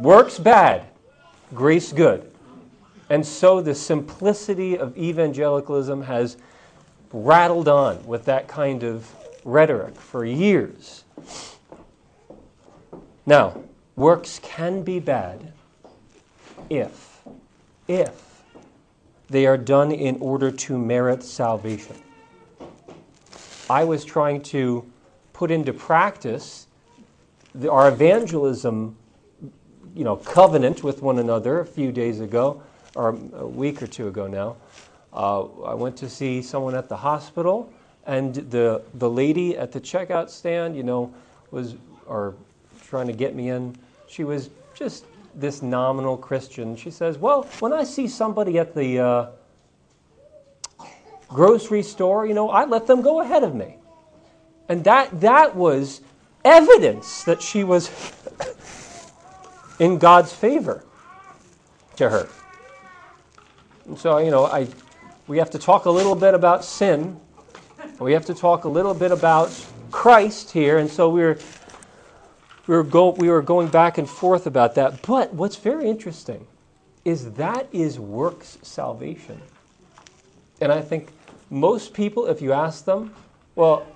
Works 0.00 0.38
bad, 0.38 0.84
grace 1.54 1.92
good. 1.92 2.30
And 3.08 3.24
so 3.26 3.60
the 3.60 3.74
simplicity 3.74 4.78
of 4.78 4.96
evangelicalism 4.96 6.02
has 6.02 6.36
rattled 7.12 7.68
on 7.68 8.04
with 8.06 8.24
that 8.26 8.48
kind 8.48 8.82
of 8.82 9.10
rhetoric 9.44 9.94
for 9.96 10.24
years. 10.24 11.04
Now, 13.26 13.62
works 13.96 14.40
can 14.42 14.82
be 14.82 15.00
bad 15.00 15.52
if, 16.68 17.22
if 17.88 18.42
they 19.28 19.46
are 19.46 19.56
done 19.56 19.92
in 19.92 20.18
order 20.20 20.50
to 20.50 20.78
merit 20.78 21.22
salvation. 21.22 21.96
I 23.68 23.84
was 23.84 24.04
trying 24.04 24.42
to 24.42 24.90
put 25.32 25.50
into 25.50 25.72
practice 25.72 26.66
the, 27.54 27.70
our 27.70 27.88
evangelism, 27.88 28.96
you 29.94 30.04
know, 30.04 30.16
covenant 30.16 30.82
with 30.82 31.02
one 31.02 31.18
another 31.18 31.60
a 31.60 31.66
few 31.66 31.92
days 31.92 32.20
ago, 32.20 32.62
or 32.94 33.18
a 33.34 33.46
week 33.46 33.82
or 33.82 33.86
two 33.86 34.08
ago 34.08 34.26
now. 34.26 34.56
Uh, 35.12 35.44
I 35.64 35.74
went 35.74 35.96
to 35.98 36.08
see 36.08 36.42
someone 36.42 36.74
at 36.74 36.88
the 36.88 36.96
hospital, 36.96 37.72
and 38.06 38.34
the 38.34 38.82
the 38.94 39.08
lady 39.08 39.56
at 39.56 39.72
the 39.72 39.80
checkout 39.80 40.28
stand, 40.28 40.76
you 40.76 40.82
know, 40.82 41.12
was 41.50 41.76
or 42.06 42.34
trying 42.86 43.06
to 43.06 43.12
get 43.12 43.34
me 43.34 43.50
in. 43.50 43.76
She 44.06 44.24
was 44.24 44.50
just 44.74 45.04
this 45.34 45.62
nominal 45.62 46.16
Christian. 46.16 46.76
She 46.76 46.90
says, 46.90 47.18
Well, 47.18 47.44
when 47.60 47.72
I 47.72 47.84
see 47.84 48.08
somebody 48.08 48.58
at 48.58 48.74
the 48.74 48.98
uh, 48.98 49.26
grocery 51.28 51.82
store, 51.82 52.26
you 52.26 52.34
know, 52.34 52.50
I 52.50 52.64
let 52.64 52.86
them 52.86 53.02
go 53.02 53.20
ahead 53.20 53.42
of 53.42 53.54
me. 53.54 53.76
And 54.68 54.84
that, 54.84 55.20
that 55.20 55.54
was 55.54 56.00
evidence 56.44 57.24
that 57.24 57.42
she 57.42 57.64
was 57.64 57.90
in 59.78 59.98
God's 59.98 60.32
favor 60.32 60.84
to 61.96 62.08
her. 62.08 62.28
And 63.86 63.98
so, 63.98 64.18
you 64.18 64.30
know, 64.30 64.46
I, 64.46 64.68
we 65.26 65.38
have 65.38 65.50
to 65.50 65.58
talk 65.58 65.84
a 65.84 65.90
little 65.90 66.14
bit 66.14 66.34
about 66.34 66.64
sin. 66.64 67.20
We 67.98 68.12
have 68.12 68.24
to 68.26 68.34
talk 68.34 68.64
a 68.64 68.68
little 68.68 68.94
bit 68.94 69.12
about 69.12 69.52
Christ 69.90 70.50
here. 70.50 70.78
And 70.78 70.90
so 70.90 71.10
we're 71.10 71.38
we 72.66 72.74
were, 72.74 72.82
go, 72.82 73.10
we 73.10 73.28
were 73.28 73.42
going 73.42 73.68
back 73.68 73.98
and 73.98 74.08
forth 74.08 74.46
about 74.46 74.74
that. 74.76 75.02
But 75.02 75.34
what's 75.34 75.56
very 75.56 75.86
interesting 75.86 76.46
is 77.04 77.32
that 77.32 77.68
is 77.72 77.98
works 77.98 78.58
salvation. 78.62 79.40
And 80.64 80.72
I 80.72 80.80
think 80.80 81.08
most 81.50 81.92
people, 81.92 82.26
if 82.26 82.40
you 82.40 82.54
ask 82.54 82.86
them, 82.86 83.14
well, 83.54 83.86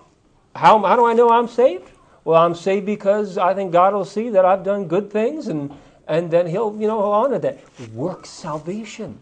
how, 0.54 0.78
how 0.84 0.96
do 0.96 1.06
I 1.06 1.14
know 1.14 1.30
I'm 1.30 1.48
saved? 1.48 1.90
Well, 2.24 2.42
I'm 2.42 2.54
saved 2.54 2.84
because 2.84 3.38
I 3.38 3.54
think 3.54 3.72
God 3.72 3.94
will 3.94 4.04
see 4.04 4.28
that 4.28 4.44
I've 4.44 4.64
done 4.64 4.86
good 4.86 5.10
things 5.10 5.48
and, 5.48 5.74
and 6.06 6.30
then 6.30 6.46
he'll, 6.46 6.76
you 6.78 6.86
know, 6.86 7.00
honor 7.00 7.38
that. 7.38 7.60
Work 7.94 8.26
salvation. 8.26 9.18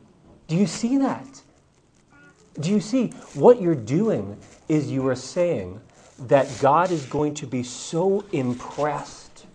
Do 0.49 0.57
you 0.57 0.67
see 0.67 0.99
that? 0.99 1.41
Do 2.59 2.73
you 2.73 2.81
see 2.81 3.11
what 3.35 3.63
you're 3.63 3.77
doing 3.77 4.37
is 4.69 4.91
you 4.91 5.07
are 5.07 5.15
saying 5.15 5.81
that 6.19 6.49
God 6.61 6.91
is 6.91 7.07
going 7.07 7.35
to 7.35 7.47
be 7.47 7.63
so 7.63 8.25
impressed 8.33 9.47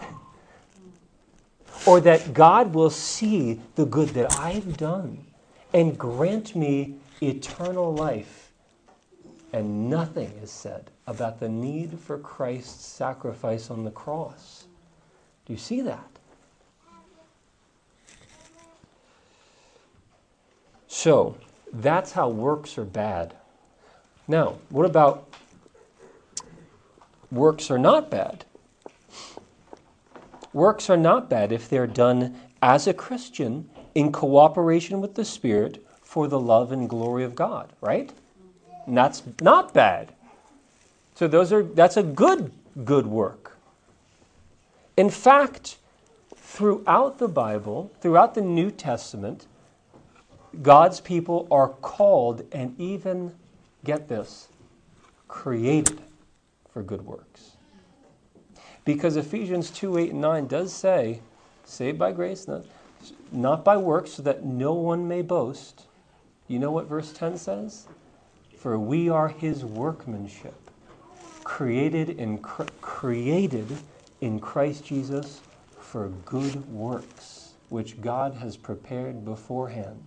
or 1.86 2.00
that 2.00 2.32
God 2.32 2.72
will 2.72 2.88
see 2.88 3.60
the 3.74 3.84
good 3.84 4.08
that 4.10 4.38
I've 4.38 4.78
done 4.78 5.26
and 5.74 5.98
grant 5.98 6.56
me 6.56 6.94
eternal 7.22 7.94
life. 7.94 8.52
And 9.52 9.88
nothing 9.88 10.30
is 10.42 10.50
said 10.50 10.90
about 11.06 11.40
the 11.40 11.48
need 11.48 11.98
for 11.98 12.18
Christ's 12.18 12.84
sacrifice 12.84 13.70
on 13.70 13.84
the 13.84 13.90
cross. 13.90 14.66
Do 15.46 15.52
you 15.52 15.58
see 15.58 15.80
that? 15.80 16.04
So, 20.86 21.36
that's 21.72 22.12
how 22.12 22.28
works 22.28 22.76
are 22.76 22.84
bad. 22.84 23.34
Now, 24.26 24.58
what 24.68 24.84
about 24.84 25.28
works 27.30 27.70
are 27.70 27.78
not 27.78 28.10
bad? 28.10 28.44
Works 30.52 30.90
are 30.90 30.96
not 30.96 31.30
bad 31.30 31.52
if 31.52 31.68
they're 31.68 31.86
done 31.86 32.36
as 32.60 32.86
a 32.86 32.94
Christian 32.94 33.70
in 33.94 34.12
cooperation 34.12 35.00
with 35.00 35.14
the 35.14 35.24
Spirit 35.24 35.86
for 36.08 36.26
the 36.26 36.40
love 36.40 36.72
and 36.72 36.88
glory 36.88 37.22
of 37.22 37.34
God, 37.34 37.70
right? 37.82 38.10
And 38.86 38.96
that's 38.96 39.22
not 39.42 39.74
bad. 39.74 40.14
So 41.14 41.28
those 41.28 41.52
are 41.52 41.62
that's 41.62 41.98
a 41.98 42.02
good 42.02 42.50
good 42.82 43.06
work. 43.06 43.58
In 44.96 45.10
fact, 45.10 45.76
throughout 46.34 47.18
the 47.18 47.28
Bible, 47.28 47.92
throughout 48.00 48.34
the 48.34 48.40
New 48.40 48.70
Testament, 48.70 49.46
God's 50.62 50.98
people 50.98 51.46
are 51.50 51.68
called 51.68 52.42
and 52.52 52.74
even 52.80 53.34
get 53.84 54.08
this, 54.08 54.48
created 55.28 56.00
for 56.72 56.82
good 56.82 57.04
works. 57.04 57.52
Because 58.86 59.16
Ephesians 59.16 59.70
2 59.70 59.98
8 59.98 60.12
and 60.12 60.22
9 60.22 60.46
does 60.46 60.72
say, 60.72 61.20
saved 61.66 61.98
by 61.98 62.12
grace, 62.12 62.48
not, 62.48 62.64
not 63.30 63.62
by 63.62 63.76
works, 63.76 64.12
so 64.12 64.22
that 64.22 64.42
no 64.42 64.72
one 64.72 65.06
may 65.06 65.20
boast. 65.20 65.84
You 66.48 66.58
know 66.58 66.70
what 66.70 66.86
verse 66.86 67.12
10 67.12 67.36
says? 67.36 67.86
For 68.56 68.78
we 68.78 69.10
are 69.10 69.28
his 69.28 69.64
workmanship, 69.64 70.70
created 71.44 72.10
in, 72.10 72.38
created 72.38 73.66
in 74.22 74.40
Christ 74.40 74.84
Jesus 74.84 75.42
for 75.78 76.08
good 76.24 76.66
works, 76.72 77.52
which 77.68 78.00
God 78.00 78.34
has 78.34 78.56
prepared 78.56 79.24
beforehand, 79.24 80.02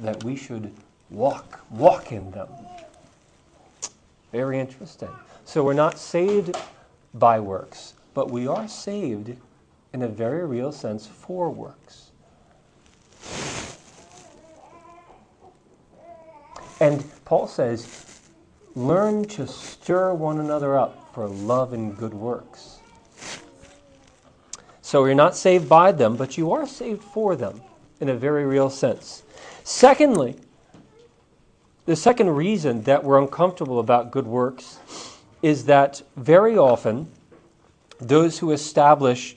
that 0.00 0.22
we 0.24 0.36
should 0.36 0.72
walk, 1.10 1.60
walk 1.70 2.12
in 2.12 2.30
them. 2.30 2.48
Very 4.30 4.60
interesting. 4.60 5.10
So 5.46 5.64
we're 5.64 5.72
not 5.72 5.98
saved 5.98 6.54
by 7.14 7.40
works, 7.40 7.94
but 8.12 8.30
we 8.30 8.46
are 8.46 8.68
saved 8.68 9.34
in 9.94 10.02
a 10.02 10.08
very 10.08 10.46
real 10.46 10.70
sense 10.70 11.06
for 11.06 11.48
works. 11.48 12.12
And 16.80 17.04
Paul 17.28 17.46
says, 17.46 18.22
learn 18.74 19.26
to 19.26 19.46
stir 19.46 20.14
one 20.14 20.40
another 20.40 20.78
up 20.78 21.14
for 21.14 21.28
love 21.28 21.74
and 21.74 21.94
good 21.94 22.14
works. 22.14 22.78
So 24.80 25.04
you're 25.04 25.14
not 25.14 25.36
saved 25.36 25.68
by 25.68 25.92
them, 25.92 26.16
but 26.16 26.38
you 26.38 26.52
are 26.52 26.66
saved 26.66 27.02
for 27.02 27.36
them 27.36 27.60
in 28.00 28.08
a 28.08 28.14
very 28.14 28.46
real 28.46 28.70
sense. 28.70 29.24
Secondly, 29.62 30.36
the 31.84 31.96
second 31.96 32.30
reason 32.30 32.84
that 32.84 33.04
we're 33.04 33.20
uncomfortable 33.20 33.78
about 33.78 34.10
good 34.10 34.26
works 34.26 34.78
is 35.42 35.66
that 35.66 36.00
very 36.16 36.56
often 36.56 37.08
those 38.00 38.38
who 38.38 38.52
establish 38.52 39.36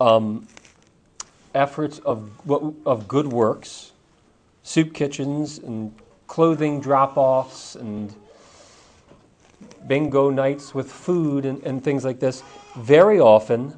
um, 0.00 0.46
efforts 1.52 1.98
of, 1.98 2.30
of 2.86 3.08
good 3.08 3.26
works, 3.26 3.90
soup 4.62 4.94
kitchens 4.94 5.58
and 5.58 5.92
clothing 6.34 6.80
drop 6.80 7.16
offs 7.16 7.76
and 7.76 8.12
bingo 9.86 10.30
nights 10.30 10.74
with 10.74 10.90
food 10.90 11.44
and, 11.44 11.62
and 11.62 11.84
things 11.84 12.04
like 12.04 12.18
this, 12.18 12.42
very 12.76 13.20
often 13.20 13.72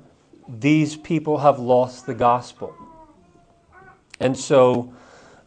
these 0.49 0.97
people 0.97 1.37
have 1.37 1.59
lost 1.59 2.07
the 2.07 2.15
gospel. 2.15 2.75
And 4.21 4.35
so, 4.35 4.91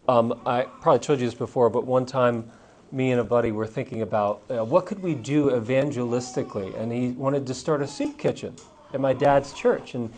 um, 0.08 0.40
I 0.46 0.66
probably 0.82 1.00
told 1.00 1.20
you 1.20 1.26
this 1.26 1.34
before, 1.34 1.72
but 1.72 1.84
one 1.84 2.06
time 2.06 2.48
me 2.92 3.10
and 3.10 3.20
a 3.20 3.24
buddy 3.24 3.52
were 3.52 3.66
thinking 3.66 4.04
about 4.04 4.44
uh, 4.48 4.64
what 4.64 4.86
could 4.86 5.02
we 5.02 5.16
do 5.16 5.50
evangelistically, 5.50 6.80
and 6.80 6.92
he 6.92 7.08
wanted 7.14 7.48
to 7.48 7.56
start 7.56 7.82
a 7.82 7.88
soup 7.88 8.20
kitchen 8.20 8.56
at 8.94 9.02
my 9.02 9.14
dad's 9.14 9.52
church 9.54 9.96
and, 9.96 10.14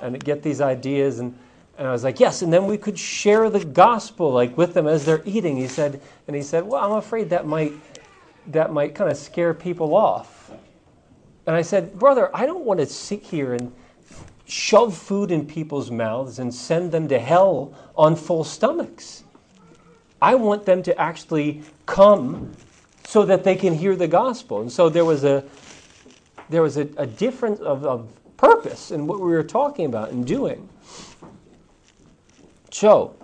and 0.00 0.22
get 0.22 0.44
these 0.44 0.60
ideas. 0.60 1.18
And, 1.18 1.36
and 1.78 1.86
I 1.86 1.92
was 1.92 2.02
like, 2.02 2.18
yes, 2.18 2.42
and 2.42 2.52
then 2.52 2.66
we 2.66 2.76
could 2.76 2.98
share 2.98 3.48
the 3.48 3.64
gospel 3.64 4.32
like 4.32 4.56
with 4.56 4.74
them 4.74 4.88
as 4.88 5.04
they're 5.04 5.22
eating. 5.24 5.56
He 5.56 5.68
said, 5.68 6.00
and 6.26 6.34
he 6.34 6.42
said, 6.42 6.66
well, 6.66 6.84
I'm 6.84 6.98
afraid 6.98 7.30
that 7.30 7.46
might, 7.46 7.72
that 8.48 8.72
might 8.72 8.96
kind 8.96 9.08
of 9.08 9.16
scare 9.16 9.54
people 9.54 9.94
off. 9.94 10.50
And 11.46 11.54
I 11.54 11.62
said, 11.62 11.96
brother, 11.96 12.34
I 12.34 12.46
don't 12.46 12.64
want 12.64 12.80
to 12.80 12.86
sit 12.86 13.22
here 13.22 13.54
and 13.54 13.72
shove 14.44 14.96
food 14.96 15.30
in 15.30 15.46
people's 15.46 15.90
mouths 15.90 16.40
and 16.40 16.52
send 16.52 16.90
them 16.90 17.06
to 17.08 17.18
hell 17.18 17.72
on 17.96 18.16
full 18.16 18.42
stomachs. 18.42 19.22
I 20.20 20.34
want 20.34 20.66
them 20.66 20.82
to 20.82 21.00
actually 21.00 21.62
come 21.86 22.52
so 23.04 23.24
that 23.24 23.44
they 23.44 23.54
can 23.54 23.72
hear 23.72 23.94
the 23.94 24.08
gospel. 24.08 24.62
And 24.62 24.72
so 24.72 24.88
there 24.88 25.04
was 25.04 25.22
a 25.22 25.44
there 26.50 26.62
was 26.62 26.76
a, 26.78 26.88
a 26.96 27.06
difference 27.06 27.60
of, 27.60 27.84
of 27.84 28.08
purpose 28.36 28.90
in 28.90 29.06
what 29.06 29.20
we 29.20 29.26
were 29.26 29.44
talking 29.44 29.84
about 29.84 30.10
and 30.10 30.26
doing. 30.26 30.68
So, 32.70 33.16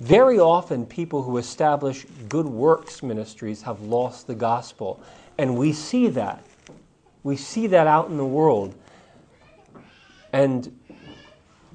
very 0.00 0.38
often 0.38 0.84
people 0.84 1.22
who 1.22 1.38
establish 1.38 2.04
good 2.28 2.46
works 2.46 3.02
ministries 3.02 3.62
have 3.62 3.80
lost 3.80 4.26
the 4.26 4.34
gospel. 4.34 5.00
And 5.38 5.56
we 5.56 5.72
see 5.72 6.08
that. 6.08 6.44
We 7.22 7.36
see 7.36 7.66
that 7.68 7.86
out 7.86 8.08
in 8.08 8.16
the 8.16 8.26
world. 8.26 8.74
And 10.32 10.78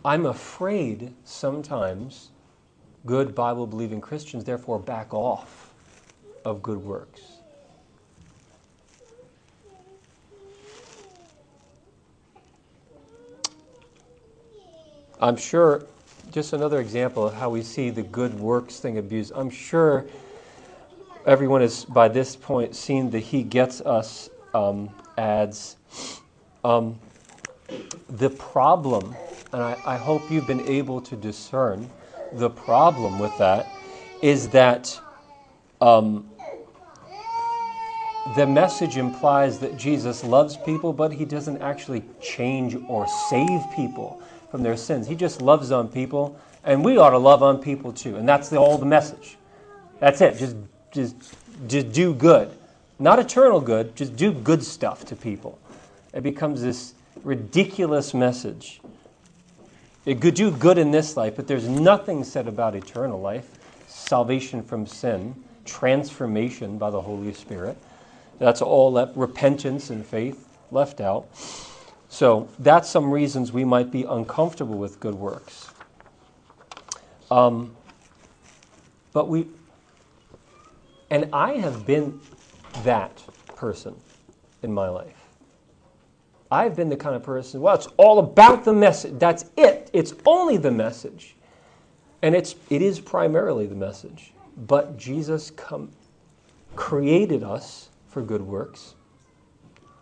I'm 0.03 0.26
afraid 0.26 1.13
sometimes 1.24 2.32
good 3.05 3.34
Bible 3.34 3.65
believing 3.65 4.01
Christians 4.01 4.43
therefore 4.43 4.80
back 4.80 5.13
off 5.13 5.74
of 6.45 6.61
good 6.61 6.78
works. 6.78 7.22
I'm 15.22 15.36
sure, 15.36 15.86
just 16.32 16.54
another 16.54 16.80
example 16.80 17.26
of 17.26 17.34
how 17.34 17.50
we 17.50 17.64
see 17.64 17.90
the 17.90 18.04
good 18.04 18.40
works 18.40 18.80
thing 18.80 18.98
abused. 18.98 19.32
I'm 19.36 19.50
sure 19.50 20.06
everyone 21.26 21.62
has, 21.62 21.86
by 21.86 22.08
this 22.08 22.36
point, 22.36 22.76
seen 22.76 23.10
the 23.10 23.20
He 23.20 23.42
Gets 23.42 23.82
Us 23.82 24.30
um, 24.54 24.90
ads. 25.18 25.76
Um, 26.64 27.00
the 28.10 28.30
problem, 28.30 29.16
and 29.52 29.64
I, 29.64 29.78
I 29.86 29.98
hope 29.98 30.30
you've 30.30 30.48
been 30.48 30.68
able 30.68 31.02
to 31.02 31.16
discern, 31.16 31.90
the 32.34 32.50
problem 32.50 33.18
with 33.18 33.36
that 33.40 33.68
is 34.22 34.50
that 34.50 35.00
um, 35.82 36.30
the 38.36 38.46
message 38.46 38.98
implies 38.98 39.60
that 39.60 39.78
Jesus 39.78 40.24
loves 40.24 40.58
people, 40.58 40.94
but 40.94 41.14
he 41.14 41.26
doesn't 41.26 41.62
actually 41.62 42.04
change 42.22 42.78
or 42.88 43.08
save 43.08 43.72
people 43.72 44.22
from 44.50 44.64
their 44.64 44.78
sins. 44.78 45.08
He 45.08 45.16
just 45.16 45.41
loves 45.41 45.72
on 45.72 45.88
people, 45.88 46.39
and 46.64 46.84
we 46.84 46.97
ought 46.97 47.12
to 47.12 47.18
love 47.18 47.43
on 47.43 47.62
people 47.62 47.93
too. 47.93 48.16
And 48.16 48.28
that's 48.28 48.50
the, 48.50 48.58
all 48.58 48.78
the 48.78 48.86
message. 48.86 49.38
That's 50.00 50.22
it. 50.22 50.38
Just, 50.38 50.56
just, 50.91 51.16
just 51.68 51.91
do 51.91 52.14
good. 52.14 52.52
Not 53.00 53.20
eternal 53.20 53.62
good, 53.62 53.95
just 53.95 54.16
do 54.16 54.32
good 54.34 54.64
stuff 54.64 55.06
to 55.06 55.16
people. 55.16 55.58
It 56.14 56.24
becomes 56.24 56.62
this 56.62 56.93
ridiculous 57.24 58.14
message. 58.14 58.82
It 60.06 60.22
could 60.22 60.34
do 60.34 60.52
good 60.52 60.78
in 60.78 60.91
this 60.91 61.16
life, 61.16 61.36
but 61.36 61.47
there's 61.47 61.68
nothing 61.68 62.24
said 62.24 62.47
about 62.47 62.76
eternal 62.76 63.22
life, 63.22 63.47
salvation 63.88 64.64
from 64.64 64.88
sin, 64.88 65.36
transformation 65.66 66.78
by 66.78 66.89
the 66.89 67.02
Holy 67.02 67.34
Spirit. 67.34 67.78
That's 68.39 68.62
all 68.62 69.06
repentance 69.16 69.89
and 69.89 70.06
faith 70.06 70.47
left 70.72 71.02
out. 71.02 71.28
So 72.10 72.49
that's 72.57 72.89
some 72.89 73.12
reasons 73.12 73.53
we 73.53 73.64
might 73.64 73.91
be 73.91 74.03
uncomfortable 74.03 74.78
with 74.78 74.99
good 74.99 75.16
works. 75.16 75.72
Um, 77.30 77.76
but 79.14 79.30
we, 79.30 79.47
and 81.12 81.30
I 81.32 81.53
have 81.53 81.86
been 81.86 82.20
that 82.84 83.24
person 83.55 83.95
in 84.64 84.74
my 84.74 84.89
life. 84.89 85.16
I've 86.51 86.76
been 86.76 86.89
the 86.89 86.97
kind 86.97 87.16
of 87.16 87.22
person, 87.22 87.62
well, 87.62 87.76
it's 87.76 87.88
all 87.97 88.18
about 88.18 88.66
the 88.66 88.74
message. 88.74 89.20
That's 89.20 89.45
it. 89.55 89.91
It's 89.93 90.14
only 90.26 90.57
the 90.57 90.72
message. 90.72 91.36
And 92.24 92.36
it's, 92.36 92.55
it 92.72 92.82
is 92.82 92.99
primarily 92.99 93.68
the 93.68 93.76
message. 93.76 94.34
But 94.57 94.97
Jesus 94.97 95.51
come, 95.51 95.91
created 96.76 97.43
us 97.43 97.89
for 98.07 98.24
good 98.24 98.41
works. 98.41 98.95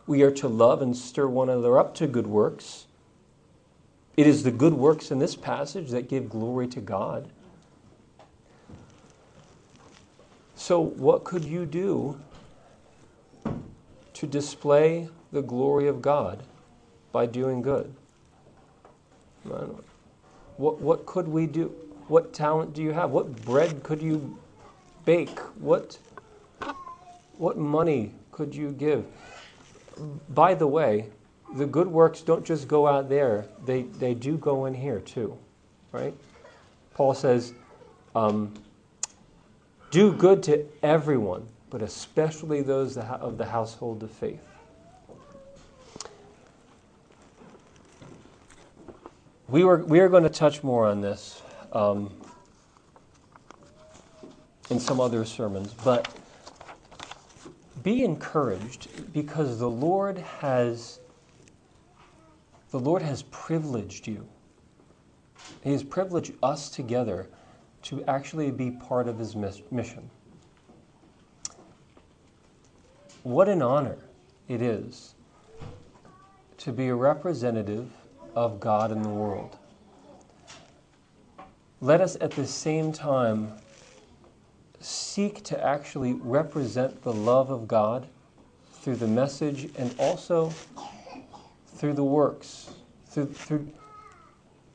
We 0.08 0.24
are 0.24 0.32
to 0.32 0.48
love 0.48 0.82
and 0.82 0.96
stir 0.96 1.28
one 1.28 1.50
another 1.50 1.78
up 1.78 1.94
to 1.96 2.08
good 2.08 2.28
works. 2.28 2.86
It 4.16 4.26
is 4.26 4.44
the 4.44 4.52
good 4.52 4.74
works 4.74 5.12
in 5.12 5.20
this 5.20 5.36
passage 5.36 5.90
that 5.92 6.10
give 6.10 6.30
glory 6.30 6.68
to 6.70 6.82
God. 6.82 7.30
So, 10.56 10.80
what 10.80 11.24
could 11.24 11.46
you 11.46 11.66
do 11.66 12.20
to 14.14 14.26
display 14.26 15.10
the 15.32 15.42
glory 15.42 15.88
of 15.88 16.02
God 16.02 16.42
by 17.12 17.26
doing 17.28 17.62
good? 17.62 17.94
What, 20.58 20.82
what 20.82 21.06
could 21.06 21.28
we 21.28 21.46
do? 21.46 21.68
What 22.08 22.34
talent 22.34 22.74
do 22.74 22.82
you 22.82 22.92
have? 22.92 23.12
What 23.12 23.44
bread 23.46 23.84
could 23.84 24.02
you 24.02 24.40
bake? 25.06 25.40
What, 25.60 26.00
what 27.38 27.58
money 27.58 28.14
could 28.32 28.56
you 28.56 28.72
give? 28.72 29.06
By 30.30 30.54
the 30.54 30.68
way, 30.68 31.10
the 31.56 31.66
good 31.66 31.88
works 31.88 32.22
don't 32.22 32.46
just 32.46 32.68
go 32.68 32.88
out 32.88 33.10
there, 33.10 33.46
they, 33.66 33.84
they 33.84 34.14
do 34.14 34.38
go 34.38 34.66
in 34.66 34.74
here 34.74 35.00
too, 35.00 35.38
right? 35.92 36.14
Paul 36.94 37.14
says, 37.14 37.54
um, 38.16 38.54
do 39.92 40.12
good 40.12 40.44
to 40.44 40.66
everyone, 40.84 41.48
but 41.70 41.82
especially 41.82 42.62
those 42.62 42.98
of 42.98 43.38
the 43.38 43.46
household 43.46 44.04
of 44.04 44.12
faith. 44.12 44.42
We, 49.48 49.64
were, 49.64 49.78
we 49.78 50.00
are 50.02 50.10
going 50.10 50.24
to 50.24 50.30
touch 50.30 50.62
more 50.62 50.88
on 50.88 51.00
this 51.00 51.42
um, 51.72 52.12
in 54.70 54.80
some 54.80 55.00
other 55.00 55.24
sermons, 55.24 55.74
but 55.86 56.14
be 57.84 58.04
encouraged 58.04 59.14
because 59.14 59.60
the 59.60 59.70
Lord 59.70 60.18
has 60.18 61.00
the 62.72 62.80
Lord 62.80 63.02
has 63.02 63.24
privileged 63.24 64.08
you. 64.08 64.28
He 65.64 65.72
has 65.72 65.84
privileged 65.84 66.34
us 66.44 66.70
together 66.70 67.28
to 67.84 68.04
actually 68.06 68.52
be 68.52 68.72
part 68.72 69.08
of 69.08 69.18
his 69.18 69.36
mission. 69.36 70.10
What 73.24 73.48
an 73.48 73.62
honor 73.62 73.98
it 74.48 74.62
is 74.62 75.16
to 76.58 76.72
be 76.74 76.88
a 76.88 76.96
representative 76.96 77.90
of 78.36 78.60
God 78.60 78.92
in 78.92 79.02
the 79.02 79.10
world. 79.10 79.58
Let 81.80 82.02
us 82.02 82.18
at 82.20 82.32
the 82.32 82.48
same 82.48 82.92
time 82.92 83.54
seek 84.80 85.44
to 85.44 85.64
actually 85.64 86.14
represent 86.14 87.04
the 87.04 87.14
love 87.14 87.50
of 87.50 87.68
God 87.68 88.08
through 88.72 88.98
the 88.98 89.08
message 89.08 89.70
and 89.78 89.94
also 90.00 90.54
through 91.76 91.94
the 91.94 92.04
works, 92.04 92.72
through, 93.08 93.28
through, 93.28 93.68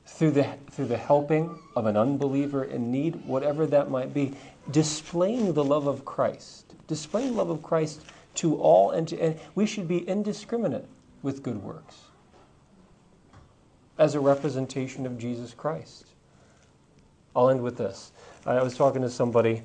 through, 0.07 0.31
the, 0.33 0.47
through 0.71 0.87
the 0.87 0.97
helping 0.97 1.59
of 1.77 1.87
an 1.87 1.97
unbeliever 1.97 2.65
in 2.65 2.91
need, 2.91 3.25
whatever 3.27 3.67
that 3.67 3.91
might 3.91 4.13
be, 4.13 4.35
displaying 4.71 5.53
the 5.53 5.65
love 5.65 5.87
of 5.87 6.05
Christ, 6.05 6.75
displaying 6.87 7.33
the 7.33 7.39
love 7.39 7.51
of 7.51 7.63
Christ 7.63 8.03
to 8.35 8.57
all, 8.57 8.91
and, 8.91 9.09
to, 9.09 9.19
and 9.19 9.39
we 9.55 9.67
should 9.67 9.89
be 9.89 10.09
indiscriminate 10.09 10.87
with 11.23 11.43
good 11.43 11.63
works 11.63 12.03
as 13.99 14.15
a 14.15 14.21
representation 14.21 15.07
of 15.07 15.19
Jesus 15.19 15.55
Christ. 15.55 16.07
I'll 17.35 17.51
end 17.51 17.63
with 17.63 17.79
this. 17.79 18.13
I 18.45 18.61
was 18.61 18.77
talking 18.77 19.03
to 19.03 19.09
somebody 19.09 19.63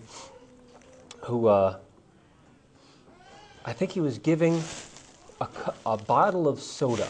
who 1.24 1.48
uh, 1.48 1.80
I 3.66 3.74
think 3.74 3.92
he 3.92 4.02
was 4.02 4.20
giving 4.20 4.62
a, 5.42 5.48
a 5.84 5.98
bottle 5.98 6.48
of 6.48 6.62
soda 6.62 7.08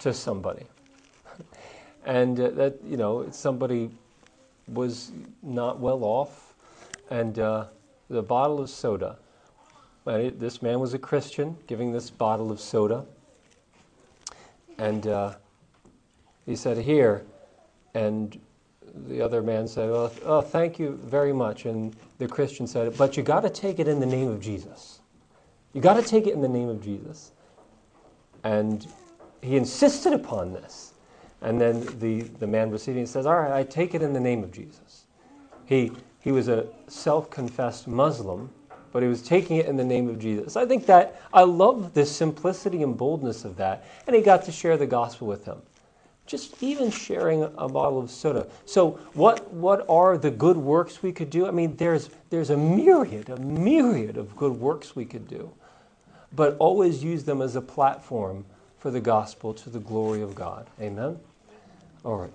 to 0.00 0.14
somebody. 0.14 0.64
and 2.06 2.40
uh, 2.40 2.48
that, 2.52 2.78
you 2.82 2.96
know, 2.96 3.28
somebody 3.30 3.90
was 4.68 5.12
not 5.42 5.80
well 5.80 6.02
off, 6.02 6.54
and 7.10 7.38
uh, 7.38 7.66
the 8.08 8.22
bottle 8.22 8.58
of 8.58 8.70
soda. 8.70 9.18
It, 10.06 10.40
this 10.40 10.62
man 10.62 10.80
was 10.80 10.94
a 10.94 10.98
Christian 10.98 11.58
giving 11.66 11.92
this 11.92 12.08
bottle 12.08 12.50
of 12.50 12.58
soda. 12.58 13.04
And 14.78 15.06
uh, 15.06 15.34
he 16.46 16.56
said, 16.56 16.78
Here. 16.78 17.26
And 17.92 18.40
the 19.06 19.20
other 19.20 19.42
man 19.42 19.68
said, 19.68 19.90
well, 19.90 20.12
Oh, 20.24 20.40
thank 20.40 20.78
you 20.78 20.98
very 21.04 21.32
much. 21.32 21.66
And 21.66 21.94
the 22.18 22.28
Christian 22.28 22.66
said, 22.66 22.96
But 22.96 23.16
you 23.16 23.22
got 23.22 23.40
to 23.40 23.50
take 23.50 23.78
it 23.78 23.88
in 23.88 24.00
the 24.00 24.06
name 24.06 24.28
of 24.28 24.40
Jesus. 24.40 25.00
You 25.72 25.80
got 25.80 25.94
to 25.94 26.02
take 26.02 26.26
it 26.26 26.32
in 26.32 26.40
the 26.40 26.48
name 26.48 26.68
of 26.68 26.82
Jesus. 26.82 27.32
And 28.44 28.86
he 29.42 29.56
insisted 29.56 30.12
upon 30.12 30.52
this. 30.52 30.94
And 31.42 31.60
then 31.60 31.86
the, 31.98 32.22
the 32.22 32.46
man 32.46 32.70
receiving 32.70 33.06
says, 33.06 33.26
All 33.26 33.36
right, 33.36 33.52
I 33.52 33.62
take 33.62 33.94
it 33.94 34.02
in 34.02 34.12
the 34.12 34.20
name 34.20 34.42
of 34.42 34.52
Jesus. 34.52 35.04
He, 35.66 35.92
he 36.20 36.32
was 36.32 36.48
a 36.48 36.66
self 36.86 37.30
confessed 37.30 37.86
Muslim, 37.86 38.50
but 38.92 39.02
he 39.02 39.08
was 39.08 39.22
taking 39.22 39.58
it 39.58 39.66
in 39.66 39.76
the 39.76 39.84
name 39.84 40.08
of 40.08 40.18
Jesus. 40.18 40.56
I 40.56 40.64
think 40.64 40.86
that 40.86 41.20
I 41.32 41.42
love 41.42 41.92
the 41.92 42.06
simplicity 42.06 42.82
and 42.82 42.96
boldness 42.96 43.44
of 43.44 43.56
that. 43.56 43.84
And 44.06 44.16
he 44.16 44.22
got 44.22 44.44
to 44.44 44.52
share 44.52 44.76
the 44.76 44.86
gospel 44.86 45.26
with 45.26 45.44
him. 45.44 45.60
Just 46.26 46.62
even 46.62 46.90
sharing 46.90 47.44
a 47.44 47.68
bottle 47.68 48.00
of 48.00 48.10
soda. 48.10 48.48
So, 48.64 48.92
what, 49.14 49.52
what 49.52 49.86
are 49.88 50.18
the 50.18 50.30
good 50.30 50.56
works 50.56 51.02
we 51.02 51.12
could 51.12 51.30
do? 51.30 51.46
I 51.46 51.52
mean, 51.52 51.76
there's, 51.76 52.10
there's 52.30 52.50
a 52.50 52.56
myriad, 52.56 53.28
a 53.28 53.36
myriad 53.38 54.16
of 54.16 54.36
good 54.36 54.52
works 54.52 54.96
we 54.96 55.04
could 55.04 55.28
do, 55.28 55.52
but 56.34 56.56
always 56.58 57.04
use 57.04 57.24
them 57.24 57.40
as 57.40 57.54
a 57.56 57.62
platform 57.62 58.44
for 58.78 58.90
the 58.90 59.00
gospel 59.00 59.54
to 59.54 59.70
the 59.70 59.80
glory 59.80 60.22
of 60.22 60.34
God. 60.34 60.68
Amen? 60.80 61.18
All 62.04 62.16
right. 62.16 62.32